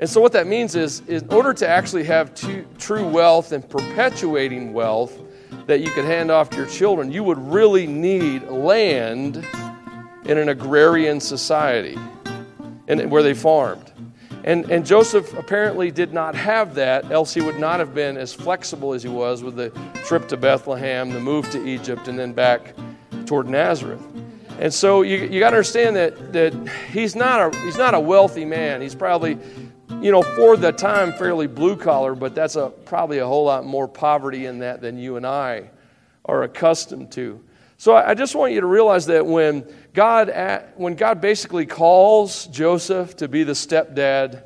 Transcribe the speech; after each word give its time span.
And 0.00 0.08
so, 0.08 0.20
what 0.20 0.32
that 0.32 0.46
means 0.46 0.76
is, 0.76 1.00
in 1.08 1.26
order 1.30 1.52
to 1.54 1.68
actually 1.68 2.04
have 2.04 2.32
two, 2.34 2.64
true 2.78 3.06
wealth 3.06 3.50
and 3.52 3.68
perpetuating 3.68 4.72
wealth 4.72 5.18
that 5.66 5.80
you 5.80 5.90
could 5.90 6.04
hand 6.04 6.30
off 6.30 6.50
to 6.50 6.56
your 6.56 6.66
children, 6.66 7.10
you 7.10 7.24
would 7.24 7.38
really 7.38 7.86
need 7.86 8.44
land 8.44 9.44
in 10.24 10.38
an 10.38 10.50
agrarian 10.50 11.20
society 11.20 11.98
and 12.86 13.10
where 13.10 13.22
they 13.22 13.34
farmed. 13.34 13.92
And, 14.44 14.70
and 14.70 14.86
Joseph 14.86 15.36
apparently 15.36 15.90
did 15.90 16.12
not 16.12 16.34
have 16.34 16.74
that, 16.76 17.10
else 17.10 17.34
he 17.34 17.40
would 17.40 17.58
not 17.58 17.80
have 17.80 17.94
been 17.94 18.16
as 18.16 18.32
flexible 18.32 18.94
as 18.94 19.02
he 19.02 19.08
was 19.08 19.42
with 19.42 19.56
the 19.56 19.70
trip 20.04 20.28
to 20.28 20.36
Bethlehem, 20.36 21.10
the 21.10 21.20
move 21.20 21.50
to 21.50 21.66
Egypt, 21.66 22.08
and 22.08 22.18
then 22.18 22.32
back 22.32 22.74
toward 23.26 23.48
Nazareth. 23.48 24.00
And 24.60 24.72
so 24.72 25.02
you, 25.02 25.18
you 25.18 25.40
got 25.40 25.50
to 25.50 25.56
understand 25.56 25.96
that, 25.96 26.32
that 26.32 26.54
he's, 26.90 27.14
not 27.14 27.54
a, 27.54 27.58
he's 27.60 27.76
not 27.76 27.94
a 27.94 28.00
wealthy 28.00 28.44
man. 28.44 28.80
He's 28.80 28.94
probably 28.94 29.38
you 30.00 30.12
know, 30.12 30.22
for 30.22 30.56
the 30.56 30.70
time, 30.70 31.12
fairly 31.12 31.48
blue 31.48 31.76
collar, 31.76 32.14
but 32.14 32.34
that's 32.34 32.54
a, 32.54 32.68
probably 32.68 33.18
a 33.18 33.26
whole 33.26 33.44
lot 33.44 33.64
more 33.64 33.88
poverty 33.88 34.46
in 34.46 34.60
that 34.60 34.80
than 34.80 34.96
you 34.96 35.16
and 35.16 35.26
I 35.26 35.70
are 36.24 36.44
accustomed 36.44 37.10
to. 37.12 37.42
So 37.78 37.94
I 37.94 38.14
just 38.14 38.34
want 38.34 38.52
you 38.52 38.60
to 38.60 38.66
realize 38.66 39.06
that 39.06 39.24
when 39.24 39.64
God, 39.94 40.32
when 40.76 40.94
God 40.94 41.20
basically 41.20 41.66
calls 41.66 42.46
Joseph 42.46 43.16
to 43.16 43.28
be 43.28 43.44
the 43.44 43.52
stepdad 43.52 44.44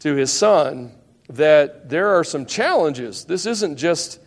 to 0.00 0.14
his 0.14 0.32
son, 0.32 0.92
that 1.30 1.88
there 1.88 2.16
are 2.16 2.24
some 2.24 2.44
challenges. 2.44 3.24
This 3.24 3.46
isn't 3.46 3.76
just, 3.76 4.20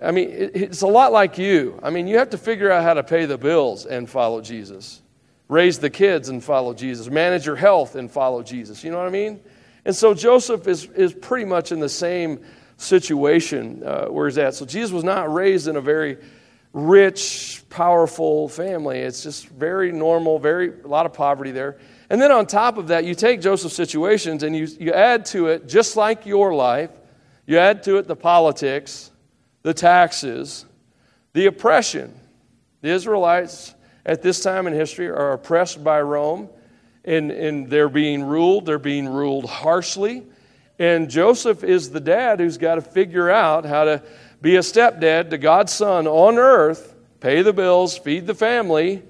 I 0.00 0.10
mean, 0.10 0.28
it's 0.30 0.82
a 0.82 0.88
lot 0.88 1.12
like 1.12 1.38
you. 1.38 1.78
I 1.82 1.90
mean, 1.90 2.08
you 2.08 2.18
have 2.18 2.30
to 2.30 2.38
figure 2.38 2.70
out 2.70 2.82
how 2.82 2.94
to 2.94 3.04
pay 3.04 3.26
the 3.26 3.38
bills 3.38 3.86
and 3.86 4.10
follow 4.10 4.40
Jesus, 4.40 5.00
raise 5.48 5.78
the 5.78 5.90
kids 5.90 6.28
and 6.28 6.42
follow 6.42 6.74
Jesus, 6.74 7.08
manage 7.08 7.46
your 7.46 7.56
health 7.56 7.94
and 7.94 8.10
follow 8.10 8.42
Jesus. 8.42 8.82
You 8.82 8.90
know 8.90 8.98
what 8.98 9.06
I 9.06 9.10
mean? 9.10 9.40
And 9.84 9.94
so 9.94 10.14
Joseph 10.14 10.66
is, 10.68 10.86
is 10.86 11.14
pretty 11.14 11.44
much 11.44 11.72
in 11.72 11.80
the 11.80 11.88
same 11.88 12.40
situation 12.76 13.82
uh, 13.84 14.06
where 14.06 14.26
he's 14.28 14.38
at. 14.38 14.54
So 14.54 14.64
Jesus 14.64 14.90
was 14.90 15.04
not 15.04 15.32
raised 15.32 15.68
in 15.68 15.76
a 15.76 15.80
very 15.80 16.18
rich, 16.72 17.62
powerful 17.68 18.48
family. 18.48 18.98
It's 18.98 19.22
just 19.22 19.48
very 19.48 19.92
normal, 19.92 20.38
very 20.38 20.72
a 20.82 20.88
lot 20.88 21.06
of 21.06 21.12
poverty 21.12 21.50
there. 21.50 21.78
And 22.08 22.20
then 22.20 22.32
on 22.32 22.46
top 22.46 22.78
of 22.78 22.88
that, 22.88 23.04
you 23.04 23.14
take 23.14 23.40
Joseph's 23.40 23.74
situations 23.74 24.42
and 24.42 24.54
you, 24.56 24.66
you 24.78 24.92
add 24.92 25.24
to 25.26 25.48
it, 25.48 25.68
just 25.68 25.96
like 25.96 26.26
your 26.26 26.54
life, 26.54 26.90
you 27.46 27.58
add 27.58 27.82
to 27.84 27.96
it 27.96 28.06
the 28.06 28.16
politics, 28.16 29.10
the 29.62 29.74
taxes, 29.74 30.64
the 31.32 31.46
oppression. 31.46 32.14
The 32.82 32.90
Israelites 32.90 33.74
at 34.06 34.22
this 34.22 34.42
time 34.42 34.66
in 34.66 34.72
history 34.72 35.08
are 35.08 35.32
oppressed 35.32 35.84
by 35.84 36.00
Rome 36.00 36.48
and, 37.04 37.30
and 37.30 37.68
they're 37.68 37.88
being 37.88 38.22
ruled. 38.22 38.66
They're 38.66 38.78
being 38.78 39.08
ruled 39.08 39.48
harshly. 39.48 40.24
And 40.78 41.10
Joseph 41.10 41.62
is 41.62 41.90
the 41.90 42.00
dad 42.00 42.40
who's 42.40 42.58
got 42.58 42.76
to 42.76 42.82
figure 42.82 43.30
out 43.30 43.64
how 43.64 43.84
to 43.84 44.02
be 44.40 44.56
a 44.56 44.60
stepdad 44.60 45.30
to 45.30 45.38
God's 45.38 45.72
son 45.72 46.06
on 46.06 46.38
earth, 46.38 46.94
pay 47.20 47.42
the 47.42 47.52
bills, 47.52 47.98
feed 47.98 48.26
the 48.26 48.34
family, 48.34 49.02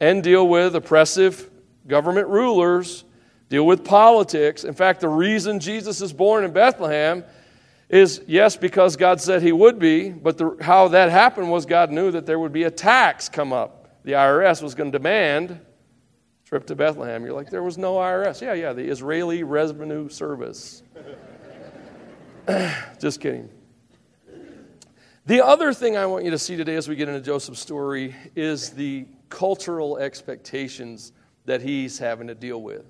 and 0.00 0.22
deal 0.22 0.46
with 0.48 0.74
oppressive 0.74 1.48
government 1.86 2.26
rulers, 2.26 3.04
deal 3.48 3.64
with 3.64 3.84
politics. 3.84 4.64
In 4.64 4.74
fact, 4.74 5.00
the 5.00 5.08
reason 5.08 5.60
Jesus 5.60 6.00
is 6.00 6.12
born 6.12 6.44
in 6.44 6.52
Bethlehem 6.52 7.22
is 7.88 8.22
yes, 8.26 8.56
because 8.56 8.96
God 8.96 9.20
said 9.20 9.42
he 9.42 9.52
would 9.52 9.78
be, 9.78 10.08
but 10.08 10.38
the, 10.38 10.56
how 10.60 10.88
that 10.88 11.10
happened 11.10 11.50
was 11.50 11.66
God 11.66 11.92
knew 11.92 12.10
that 12.10 12.26
there 12.26 12.38
would 12.38 12.52
be 12.52 12.64
a 12.64 12.70
tax 12.70 13.28
come 13.28 13.52
up. 13.52 14.02
The 14.02 14.12
IRS 14.12 14.62
was 14.62 14.74
going 14.74 14.90
to 14.90 14.98
demand 14.98 15.60
trip 16.52 16.66
to 16.66 16.76
Bethlehem. 16.76 17.24
You're 17.24 17.32
like, 17.32 17.48
there 17.48 17.62
was 17.62 17.78
no 17.78 17.94
IRS. 17.94 18.42
Yeah, 18.42 18.52
yeah, 18.52 18.74
the 18.74 18.84
Israeli 18.84 19.42
Revenue 19.42 20.10
Service. 20.10 20.82
Just 23.00 23.22
kidding. 23.22 23.48
The 25.24 25.42
other 25.42 25.72
thing 25.72 25.96
I 25.96 26.04
want 26.04 26.26
you 26.26 26.30
to 26.30 26.38
see 26.38 26.54
today 26.56 26.74
as 26.74 26.90
we 26.90 26.94
get 26.94 27.08
into 27.08 27.22
Joseph's 27.22 27.58
story 27.58 28.14
is 28.36 28.68
the 28.68 29.06
cultural 29.30 29.96
expectations 29.96 31.12
that 31.46 31.62
he's 31.62 31.98
having 31.98 32.26
to 32.26 32.34
deal 32.34 32.60
with. 32.60 32.84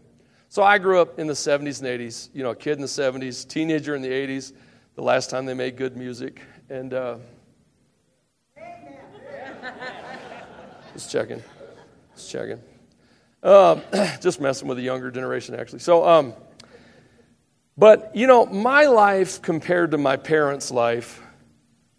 So 0.49 0.65
I 0.65 0.79
grew 0.79 1.01
up 1.01 1.21
in 1.21 1.29
the 1.29 1.33
70s 1.33 1.79
and 1.79 2.01
80s, 2.01 2.31
you 2.35 2.43
know, 2.43 2.51
a 2.51 2.57
kid 2.57 2.73
in 2.73 2.81
the 2.81 2.89
70s, 2.89 3.47
teenager 3.47 3.95
in 3.95 4.03
the 4.03 4.11
80s, 4.11 4.55
the 4.97 5.03
last 5.03 5.31
time 5.31 5.47
they 5.47 5.55
made 5.55 5.77
good 5.77 5.97
music. 5.97 6.43
And 6.69 6.93
uh, 6.93 7.19
just 10.95 11.13
checking. 11.13 11.41
Just 12.17 12.29
checking. 12.29 12.59
Um, 13.43 13.83
just 14.21 14.41
messing 14.41 14.69
with 14.69 14.77
the 14.77 14.85
younger 14.85 15.11
generation, 15.11 15.55
actually. 15.55 15.81
So, 15.81 16.07
um, 16.07 16.35
but 17.77 18.15
you 18.15 18.27
know, 18.27 18.47
my 18.47 18.87
life 18.87 19.43
compared 19.43 19.91
to 19.93 19.99
my 19.99 20.17
parents' 20.17 20.71
life 20.71 21.21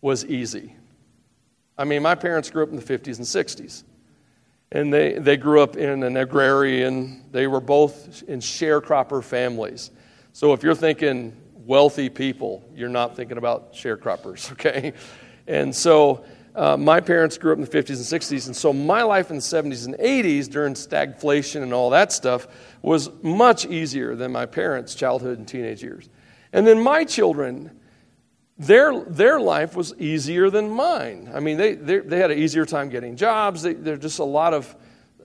was 0.01 0.25
easy. 0.25 0.75
I 1.77 1.85
mean, 1.85 2.01
my 2.01 2.15
parents 2.15 2.49
grew 2.49 2.63
up 2.63 2.69
in 2.69 2.75
the 2.75 2.81
50s 2.81 3.17
and 3.17 3.25
60s. 3.25 3.83
And 4.71 4.91
they, 4.91 5.13
they 5.13 5.37
grew 5.37 5.61
up 5.61 5.77
in 5.77 6.03
an 6.03 6.17
agrarian, 6.17 7.25
they 7.31 7.45
were 7.45 7.61
both 7.61 8.23
in 8.23 8.39
sharecropper 8.39 9.23
families. 9.23 9.91
So 10.31 10.53
if 10.53 10.63
you're 10.63 10.73
thinking 10.73 11.37
wealthy 11.53 12.09
people, 12.09 12.63
you're 12.75 12.89
not 12.89 13.15
thinking 13.15 13.37
about 13.37 13.73
sharecroppers, 13.73 14.51
okay? 14.53 14.93
And 15.45 15.75
so 15.75 16.25
uh, 16.55 16.77
my 16.77 16.99
parents 16.99 17.37
grew 17.37 17.51
up 17.51 17.57
in 17.57 17.63
the 17.63 17.69
50s 17.69 18.11
and 18.11 18.21
60s, 18.21 18.45
and 18.45 18.55
so 18.55 18.71
my 18.71 19.01
life 19.01 19.31
in 19.31 19.37
the 19.37 19.41
70s 19.41 19.85
and 19.85 19.95
80s 19.95 20.49
during 20.49 20.75
stagflation 20.75 21.63
and 21.63 21.73
all 21.73 21.89
that 21.89 22.11
stuff 22.11 22.47
was 22.81 23.09
much 23.23 23.65
easier 23.65 24.15
than 24.15 24.31
my 24.31 24.45
parents' 24.45 24.93
childhood 24.93 25.39
and 25.39 25.47
teenage 25.47 25.81
years. 25.81 26.09
And 26.51 26.67
then 26.67 26.79
my 26.79 27.05
children, 27.05 27.71
their, 28.57 29.03
their 29.05 29.39
life 29.39 29.75
was 29.75 29.95
easier 29.97 30.51
than 30.51 30.69
mine. 30.69 31.31
I 31.33 31.39
mean, 31.39 31.57
they, 31.57 31.73
they 31.73 32.19
had 32.19 32.29
an 32.29 32.37
easier 32.37 32.65
time 32.65 32.89
getting 32.89 33.15
jobs. 33.15 33.63
They, 33.63 33.71
are 33.71 33.97
just 33.97 34.19
a 34.19 34.23
lot 34.23 34.53
of 34.53 34.75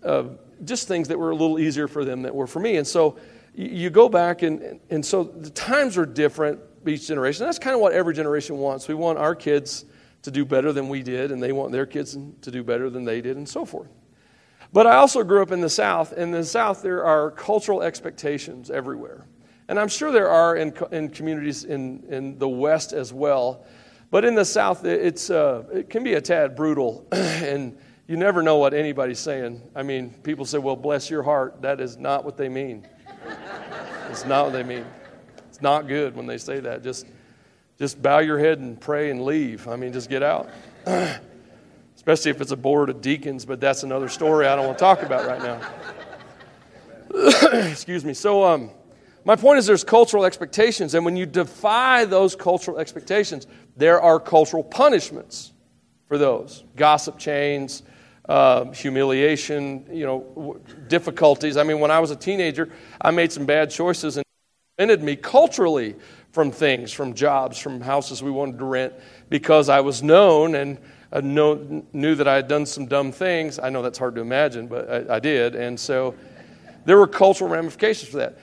uh, 0.03 0.25
just 0.65 0.89
things 0.89 1.09
that 1.09 1.19
were 1.19 1.31
a 1.31 1.37
little 1.37 1.59
easier 1.59 1.89
for 1.89 2.07
them 2.07 2.23
that 2.23 2.35
were 2.35 2.47
for 2.47 2.61
me. 2.61 2.77
And 2.77 2.87
so 2.87 3.19
you 3.55 3.91
go 3.91 4.09
back, 4.09 4.43
and, 4.43 4.81
and 4.89 5.05
so 5.05 5.25
the 5.25 5.51
times 5.51 5.99
are 5.99 6.07
different 6.07 6.61
each 6.87 7.07
generation. 7.07 7.45
That's 7.45 7.59
kind 7.59 7.75
of 7.75 7.83
what 7.83 7.93
every 7.93 8.15
generation 8.15 8.57
wants. 8.57 8.89
We 8.89 8.95
want 8.95 9.19
our 9.19 9.35
kids 9.35 9.85
to 10.23 10.31
do 10.31 10.45
better 10.45 10.73
than 10.73 10.89
we 10.89 11.03
did, 11.03 11.31
and 11.31 11.43
they 11.43 11.53
want 11.53 11.73
their 11.73 11.87
kids 11.87 12.17
to 12.43 12.51
do 12.51 12.63
better 12.63 12.91
than 12.91 13.05
they 13.05 13.21
did, 13.21 13.37
and 13.37 13.49
so 13.49 13.65
forth. 13.65 13.89
But 14.73 14.87
I 14.87 14.97
also 14.97 15.23
grew 15.25 15.43
up 15.43 15.51
in 15.51 15.61
the 15.61 15.71
South. 15.71 16.13
In 16.13 16.31
the 16.31 16.45
South, 16.45 16.83
there 16.83 17.05
are 17.05 17.31
cultural 17.31 17.83
expectations 17.83 18.71
everywhere. 18.71 19.25
And 19.69 19.79
I'm 19.79 19.89
sure 19.89 20.13
there 20.13 20.31
are 20.31 20.57
in, 20.57 20.75
in 20.91 21.09
communities 21.11 21.65
in, 21.65 22.05
in 22.09 22.39
the 22.39 22.49
West 22.49 22.93
as 22.93 23.13
well. 23.13 23.65
But 24.11 24.25
in 24.25 24.35
the 24.35 24.45
South, 24.45 24.85
it's, 24.85 25.31
uh, 25.31 25.65
it 25.73 25.91
can 25.91 26.03
be 26.03 26.15
a 26.15 26.21
tad 26.21 26.57
brutal, 26.57 27.07
and 27.13 27.77
you 28.07 28.17
never 28.17 28.43
know 28.43 28.57
what 28.57 28.73
anybody's 28.73 29.19
saying. 29.19 29.61
I 29.75 29.83
mean, 29.83 30.11
people 30.23 30.47
say, 30.47 30.59
well, 30.59 30.77
bless 30.77 31.11
your 31.11 31.23
heart. 31.23 31.61
That 31.61 31.81
is 31.81 31.99
not 31.99 32.25
what 32.25 32.39
they 32.39 32.49
mean. 32.49 32.87
it's 34.11 34.25
not 34.25 34.47
what 34.47 34.53
they 34.55 34.63
mean. 34.63 34.87
It's 35.49 35.61
not 35.61 35.87
good 35.87 36.17
when 36.17 36.27
they 36.27 36.39
say 36.39 36.61
that. 36.61 36.83
Just 36.83 37.07
just 37.79 38.03
bow 38.03 38.19
your 38.19 38.39
head 38.39 38.59
and 38.59 38.81
pray 38.81 39.11
and 39.11 39.25
leave. 39.25 39.69
I 39.69 39.77
mean, 39.77 39.93
just 39.93 40.11
get 40.11 40.23
out. 40.23 40.51
Especially 41.97 42.31
if 42.31 42.41
it's 42.41 42.51
a 42.51 42.57
board 42.57 42.91
of 42.91 43.01
deacons, 43.01 43.45
but 43.45 43.61
that's 43.61 43.83
another 43.83 44.09
story 44.09 44.47
I 44.47 44.57
don't 44.57 44.67
want 44.67 44.79
to 44.79 44.83
talk 44.83 45.03
about 45.03 45.27
right 45.27 45.43
now. 45.43 45.61
Excuse 47.71 48.05
me. 48.05 48.15
So, 48.15 48.45
um, 48.45 48.71
my 49.25 49.37
point 49.37 49.59
is 49.59 49.67
there's 49.67 49.85
cultural 49.85 50.25
expectations, 50.25 50.95
and 50.95 51.05
when 51.05 51.17
you 51.17 51.27
defy 51.27 52.05
those 52.07 52.35
cultural 52.35 52.79
expectations, 52.79 53.47
there 53.77 54.01
are 54.01 54.19
cultural 54.19 54.65
punishments 54.65 55.53
for 56.07 56.17
those 56.17 56.65
gossip 56.77 57.19
chains, 57.19 57.83
uh, 58.29 58.71
humiliation, 58.73 59.85
you 59.91 60.07
know, 60.07 60.61
difficulties. 60.89 61.57
I 61.57 61.63
mean, 61.63 61.81
when 61.81 61.91
I 61.91 61.99
was 62.01 62.11
a 62.11 62.17
teenager, 62.17 62.71
I 63.01 63.11
made 63.11 63.31
some 63.31 63.45
bad 63.45 63.71
choices 63.71 64.17
and 64.17 64.25
prevented 64.77 65.05
me 65.05 65.17
culturally 65.17 65.97
from 66.39 66.53
things, 66.53 66.93
from 66.93 67.15
jobs, 67.15 67.59
from 67.59 67.81
houses 67.81 68.23
we 68.23 68.31
wanted 68.31 68.61
to 68.61 68.65
rent, 68.65 68.93
because 69.29 69.69
I 69.69 69.81
was 69.81 70.05
known 70.05 70.55
and 70.55 70.79
I 71.11 71.21
know, 71.21 71.83
knew 71.93 72.15
that 72.15 72.29
I 72.29 72.37
had 72.37 72.47
done 72.47 72.65
some 72.65 72.87
dumb 72.87 73.11
things. 73.11 73.59
I 73.59 73.71
know 73.71 73.83
that's 73.83 73.99
hard 73.99 74.15
to 74.15 74.21
imagine, 74.21 74.69
but 74.69 74.89
I, 74.89 75.17
I 75.17 75.19
did. 75.19 75.57
And 75.57 75.81
so 75.81 76.15
there 76.85 76.97
were 76.97 77.09
cultural 77.09 77.51
ramifications 77.51 78.09
for 78.13 78.19
that. 78.19 78.39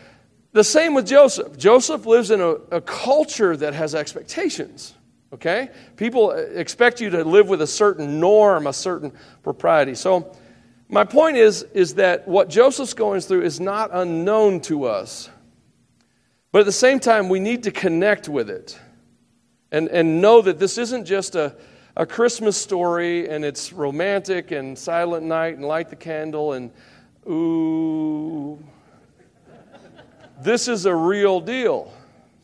The 0.51 0.61
same 0.61 0.93
with 0.93 1.07
Joseph. 1.07 1.57
Joseph 1.57 2.05
lives 2.05 2.31
in 2.31 2.41
a, 2.41 2.49
a 2.69 2.81
culture 2.81 3.55
that 3.55 3.73
has 3.73 3.95
expectations. 3.95 4.93
Okay? 5.31 5.69
People 5.95 6.31
expect 6.31 6.99
you 6.99 7.09
to 7.11 7.23
live 7.23 7.47
with 7.47 7.61
a 7.61 7.67
certain 7.67 8.19
norm, 8.19 8.67
a 8.67 8.73
certain 8.73 9.13
propriety. 9.41 9.95
So, 9.95 10.35
my 10.89 11.05
point 11.05 11.37
is, 11.37 11.63
is 11.73 11.95
that 11.95 12.27
what 12.27 12.49
Joseph's 12.49 12.93
going 12.93 13.21
through 13.21 13.43
is 13.43 13.61
not 13.61 13.89
unknown 13.93 14.59
to 14.63 14.83
us. 14.83 15.29
But 16.55 16.61
at 16.61 16.67
the 16.67 16.71
same 16.71 17.01
time, 17.01 17.27
we 17.27 17.41
need 17.41 17.63
to 17.63 17.71
connect 17.71 18.29
with 18.29 18.49
it 18.49 18.79
and, 19.73 19.89
and 19.89 20.21
know 20.21 20.41
that 20.41 20.57
this 20.57 20.77
isn't 20.77 21.03
just 21.03 21.35
a, 21.35 21.53
a 21.97 22.05
Christmas 22.05 22.55
story 22.55 23.27
and 23.27 23.43
it's 23.43 23.73
romantic 23.73 24.51
and 24.51 24.79
silent 24.79 25.25
night 25.25 25.55
and 25.55 25.65
light 25.65 25.89
the 25.89 25.97
candle 25.97 26.53
and 26.53 26.71
ooh. 27.29 28.57
this 30.39 30.69
is 30.69 30.85
a 30.85 30.95
real 30.95 31.41
deal. 31.41 31.91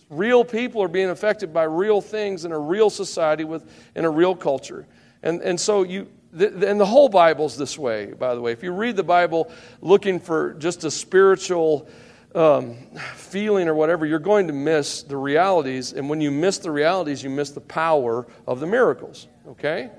Real 0.10 0.44
people 0.44 0.84
are 0.84 0.90
being 0.90 1.10
affected 1.10 1.54
by 1.54 1.64
real 1.64 2.02
things 2.02 2.44
in 2.44 2.52
a 2.52 2.60
real 2.60 2.90
society 2.90 3.46
with 3.46 3.64
in 3.96 4.04
a 4.04 4.10
real 4.10 4.36
culture. 4.36 4.86
And, 5.24 5.42
and 5.42 5.58
so 5.58 5.84
you, 5.84 6.10
and 6.34 6.78
the 6.78 6.86
whole 6.86 7.08
Bible's 7.08 7.56
this 7.56 7.80
way, 7.80 8.08
by 8.08 8.36
the 8.36 8.42
way. 8.42 8.52
If 8.52 8.62
you 8.62 8.74
read 8.74 8.98
the 8.98 9.04
Bible 9.04 9.50
looking 9.80 10.20
for 10.20 10.56
just 10.56 10.84
a 10.84 10.92
spiritual 10.92 11.88
um, 12.36 12.76
feeling 13.16 13.68
or 13.68 13.76
whatever, 13.76 14.06
you're 14.06 14.20
going 14.20 14.48
to 14.48 14.54
miss 14.54 15.04
the 15.04 15.18
realities. 15.18 15.94
And 15.94 16.10
when 16.10 16.22
you 16.22 16.32
miss 16.32 16.58
the 16.60 16.72
realities, 16.72 17.24
you 17.24 17.30
miss 17.30 17.52
the 17.52 17.62
power 17.62 18.28
of 18.48 18.60
the 18.60 18.68
miracles. 18.68 19.28
Okay? 19.48 19.90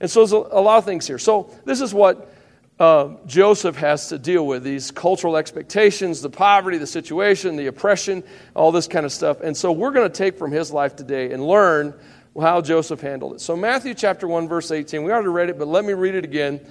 And 0.00 0.10
so 0.10 0.20
there's 0.20 0.32
a, 0.32 0.60
lot 0.60 0.78
of 0.78 0.84
things 0.84 1.06
here. 1.06 1.18
So 1.18 1.54
this 1.64 1.80
is 1.80 1.92
what 1.92 2.32
uh, 2.78 3.16
Joseph 3.26 3.76
has 3.76 4.08
to 4.08 4.18
deal 4.18 4.46
with 4.46 4.64
these 4.64 4.90
cultural 4.90 5.36
expectations, 5.36 6.22
the 6.22 6.30
poverty, 6.30 6.78
the 6.78 6.86
situation, 6.86 7.56
the 7.56 7.66
oppression, 7.66 8.24
all 8.54 8.72
this 8.72 8.88
kind 8.88 9.04
of 9.04 9.12
stuff. 9.12 9.42
And 9.42 9.54
so 9.54 9.70
we're 9.70 9.90
going 9.90 10.10
to 10.10 10.16
take 10.16 10.38
from 10.38 10.50
his 10.50 10.72
life 10.72 10.96
today 10.96 11.32
and 11.32 11.46
learn 11.46 11.94
how 12.40 12.60
Joseph 12.62 13.00
handled 13.00 13.34
it. 13.34 13.40
So, 13.40 13.56
Matthew 13.56 13.92
chapter 13.92 14.26
1, 14.26 14.48
verse 14.48 14.70
18, 14.70 15.02
we 15.02 15.12
already 15.12 15.28
read 15.28 15.50
it, 15.50 15.58
but 15.58 15.68
let 15.68 15.84
me 15.84 15.92
read 15.92 16.14
it 16.14 16.24
again. 16.24 16.54
It 16.54 16.68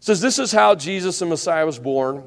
says, 0.00 0.20
This 0.20 0.38
is 0.38 0.50
how 0.50 0.74
Jesus 0.74 1.18
the 1.18 1.26
Messiah 1.26 1.66
was 1.66 1.78
born. 1.78 2.24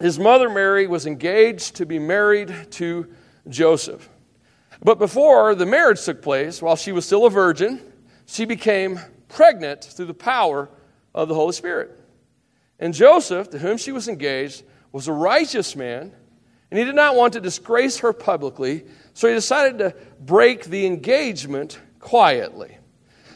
His 0.00 0.18
mother 0.18 0.48
Mary 0.48 0.86
was 0.86 1.06
engaged 1.06 1.76
to 1.76 1.86
be 1.86 1.98
married 1.98 2.54
to 2.72 3.08
Joseph. 3.48 4.08
But 4.82 4.98
before 4.98 5.54
the 5.54 5.66
marriage 5.66 6.04
took 6.04 6.22
place, 6.22 6.62
while 6.62 6.76
she 6.76 6.92
was 6.92 7.04
still 7.04 7.26
a 7.26 7.30
virgin, 7.30 7.80
she 8.26 8.44
became 8.44 9.00
pregnant 9.28 9.84
through 9.84 10.06
the 10.06 10.14
power 10.14 10.68
of 11.14 11.28
the 11.28 11.34
Holy 11.34 11.52
Spirit. 11.52 11.98
And 12.78 12.94
Joseph, 12.94 13.50
to 13.50 13.58
whom 13.58 13.76
she 13.76 13.90
was 13.90 14.06
engaged, 14.06 14.62
was 14.92 15.08
a 15.08 15.12
righteous 15.12 15.74
man, 15.74 16.12
and 16.70 16.78
he 16.78 16.84
did 16.84 16.94
not 16.94 17.16
want 17.16 17.32
to 17.32 17.40
disgrace 17.40 17.98
her 17.98 18.12
publicly, 18.12 18.84
so 19.14 19.26
he 19.26 19.34
decided 19.34 19.78
to 19.78 19.94
break 20.20 20.66
the 20.66 20.86
engagement 20.86 21.80
quietly. 21.98 22.78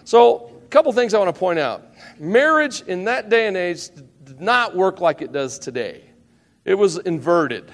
So, 0.04 0.52
a 0.64 0.68
couple 0.68 0.92
things 0.92 1.12
I 1.12 1.18
want 1.18 1.34
to 1.34 1.38
point 1.38 1.58
out. 1.58 1.82
Marriage 2.18 2.82
in 2.82 3.04
that 3.04 3.30
day 3.30 3.46
and 3.46 3.56
age 3.56 3.88
did 4.24 4.40
not 4.40 4.76
work 4.76 5.00
like 5.00 5.22
it 5.22 5.32
does 5.32 5.58
today. 5.58 6.11
It 6.64 6.74
was 6.74 6.98
inverted. 6.98 7.72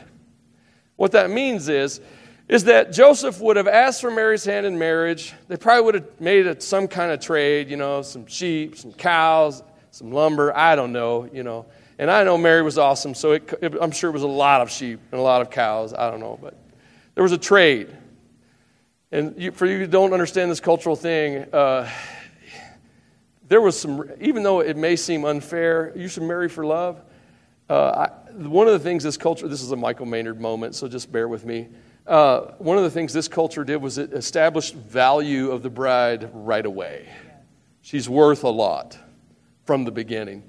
What 0.96 1.12
that 1.12 1.30
means 1.30 1.68
is, 1.68 2.00
is 2.48 2.64
that 2.64 2.92
Joseph 2.92 3.40
would 3.40 3.56
have 3.56 3.68
asked 3.68 4.00
for 4.00 4.10
Mary's 4.10 4.44
hand 4.44 4.64
in 4.64 4.78
marriage. 4.78 5.34
They 5.48 5.56
probably 5.56 5.84
would 5.84 5.94
have 5.94 6.20
made 6.20 6.46
it 6.46 6.62
some 6.62 6.88
kind 6.88 7.12
of 7.12 7.20
trade, 7.20 7.68
you 7.68 7.76
know, 7.76 8.00
some 8.00 8.26
sheep, 8.26 8.76
some 8.76 8.92
cows, 8.92 9.62
some 9.90 10.10
lumber. 10.10 10.56
I 10.56 10.74
don't 10.74 10.92
know, 10.92 11.28
you 11.32 11.42
know. 11.42 11.66
And 11.98 12.10
I 12.10 12.24
know 12.24 12.38
Mary 12.38 12.62
was 12.62 12.78
awesome, 12.78 13.14
so 13.14 13.32
it, 13.32 13.52
it, 13.60 13.74
I'm 13.80 13.90
sure 13.90 14.08
it 14.08 14.12
was 14.12 14.22
a 14.22 14.28
lot 14.28 14.60
of 14.60 14.70
sheep 14.70 15.00
and 15.12 15.20
a 15.20 15.22
lot 15.22 15.42
of 15.42 15.50
cows. 15.50 15.92
I 15.92 16.10
don't 16.10 16.20
know, 16.20 16.38
but 16.40 16.54
there 17.14 17.22
was 17.22 17.32
a 17.32 17.38
trade. 17.38 17.94
And 19.10 19.40
you, 19.40 19.52
for 19.52 19.66
you 19.66 19.78
who 19.78 19.86
don't 19.86 20.12
understand 20.12 20.50
this 20.50 20.60
cultural 20.60 20.96
thing, 20.96 21.52
uh, 21.52 21.90
there 23.48 23.60
was 23.60 23.78
some, 23.78 24.10
even 24.20 24.42
though 24.42 24.60
it 24.60 24.76
may 24.76 24.96
seem 24.96 25.24
unfair, 25.24 25.92
you 25.96 26.08
should 26.08 26.22
marry 26.22 26.48
for 26.48 26.64
love. 26.64 27.02
Uh, 27.68 28.08
I, 28.08 28.32
one 28.32 28.66
of 28.66 28.72
the 28.72 28.78
things 28.78 29.02
this 29.02 29.16
culture, 29.16 29.48
this 29.48 29.62
is 29.62 29.72
a 29.72 29.76
Michael 29.76 30.06
Maynard 30.06 30.40
moment, 30.40 30.74
so 30.74 30.88
just 30.88 31.12
bear 31.12 31.28
with 31.28 31.44
me. 31.44 31.68
Uh, 32.06 32.52
one 32.58 32.78
of 32.78 32.84
the 32.84 32.90
things 32.90 33.12
this 33.12 33.28
culture 33.28 33.64
did 33.64 33.76
was 33.76 33.98
it 33.98 34.12
established 34.14 34.74
value 34.74 35.50
of 35.50 35.62
the 35.62 35.68
bride 35.68 36.30
right 36.32 36.64
away. 36.64 37.08
She's 37.82 38.08
worth 38.08 38.44
a 38.44 38.48
lot 38.48 38.98
from 39.66 39.84
the 39.84 39.90
beginning. 39.90 40.42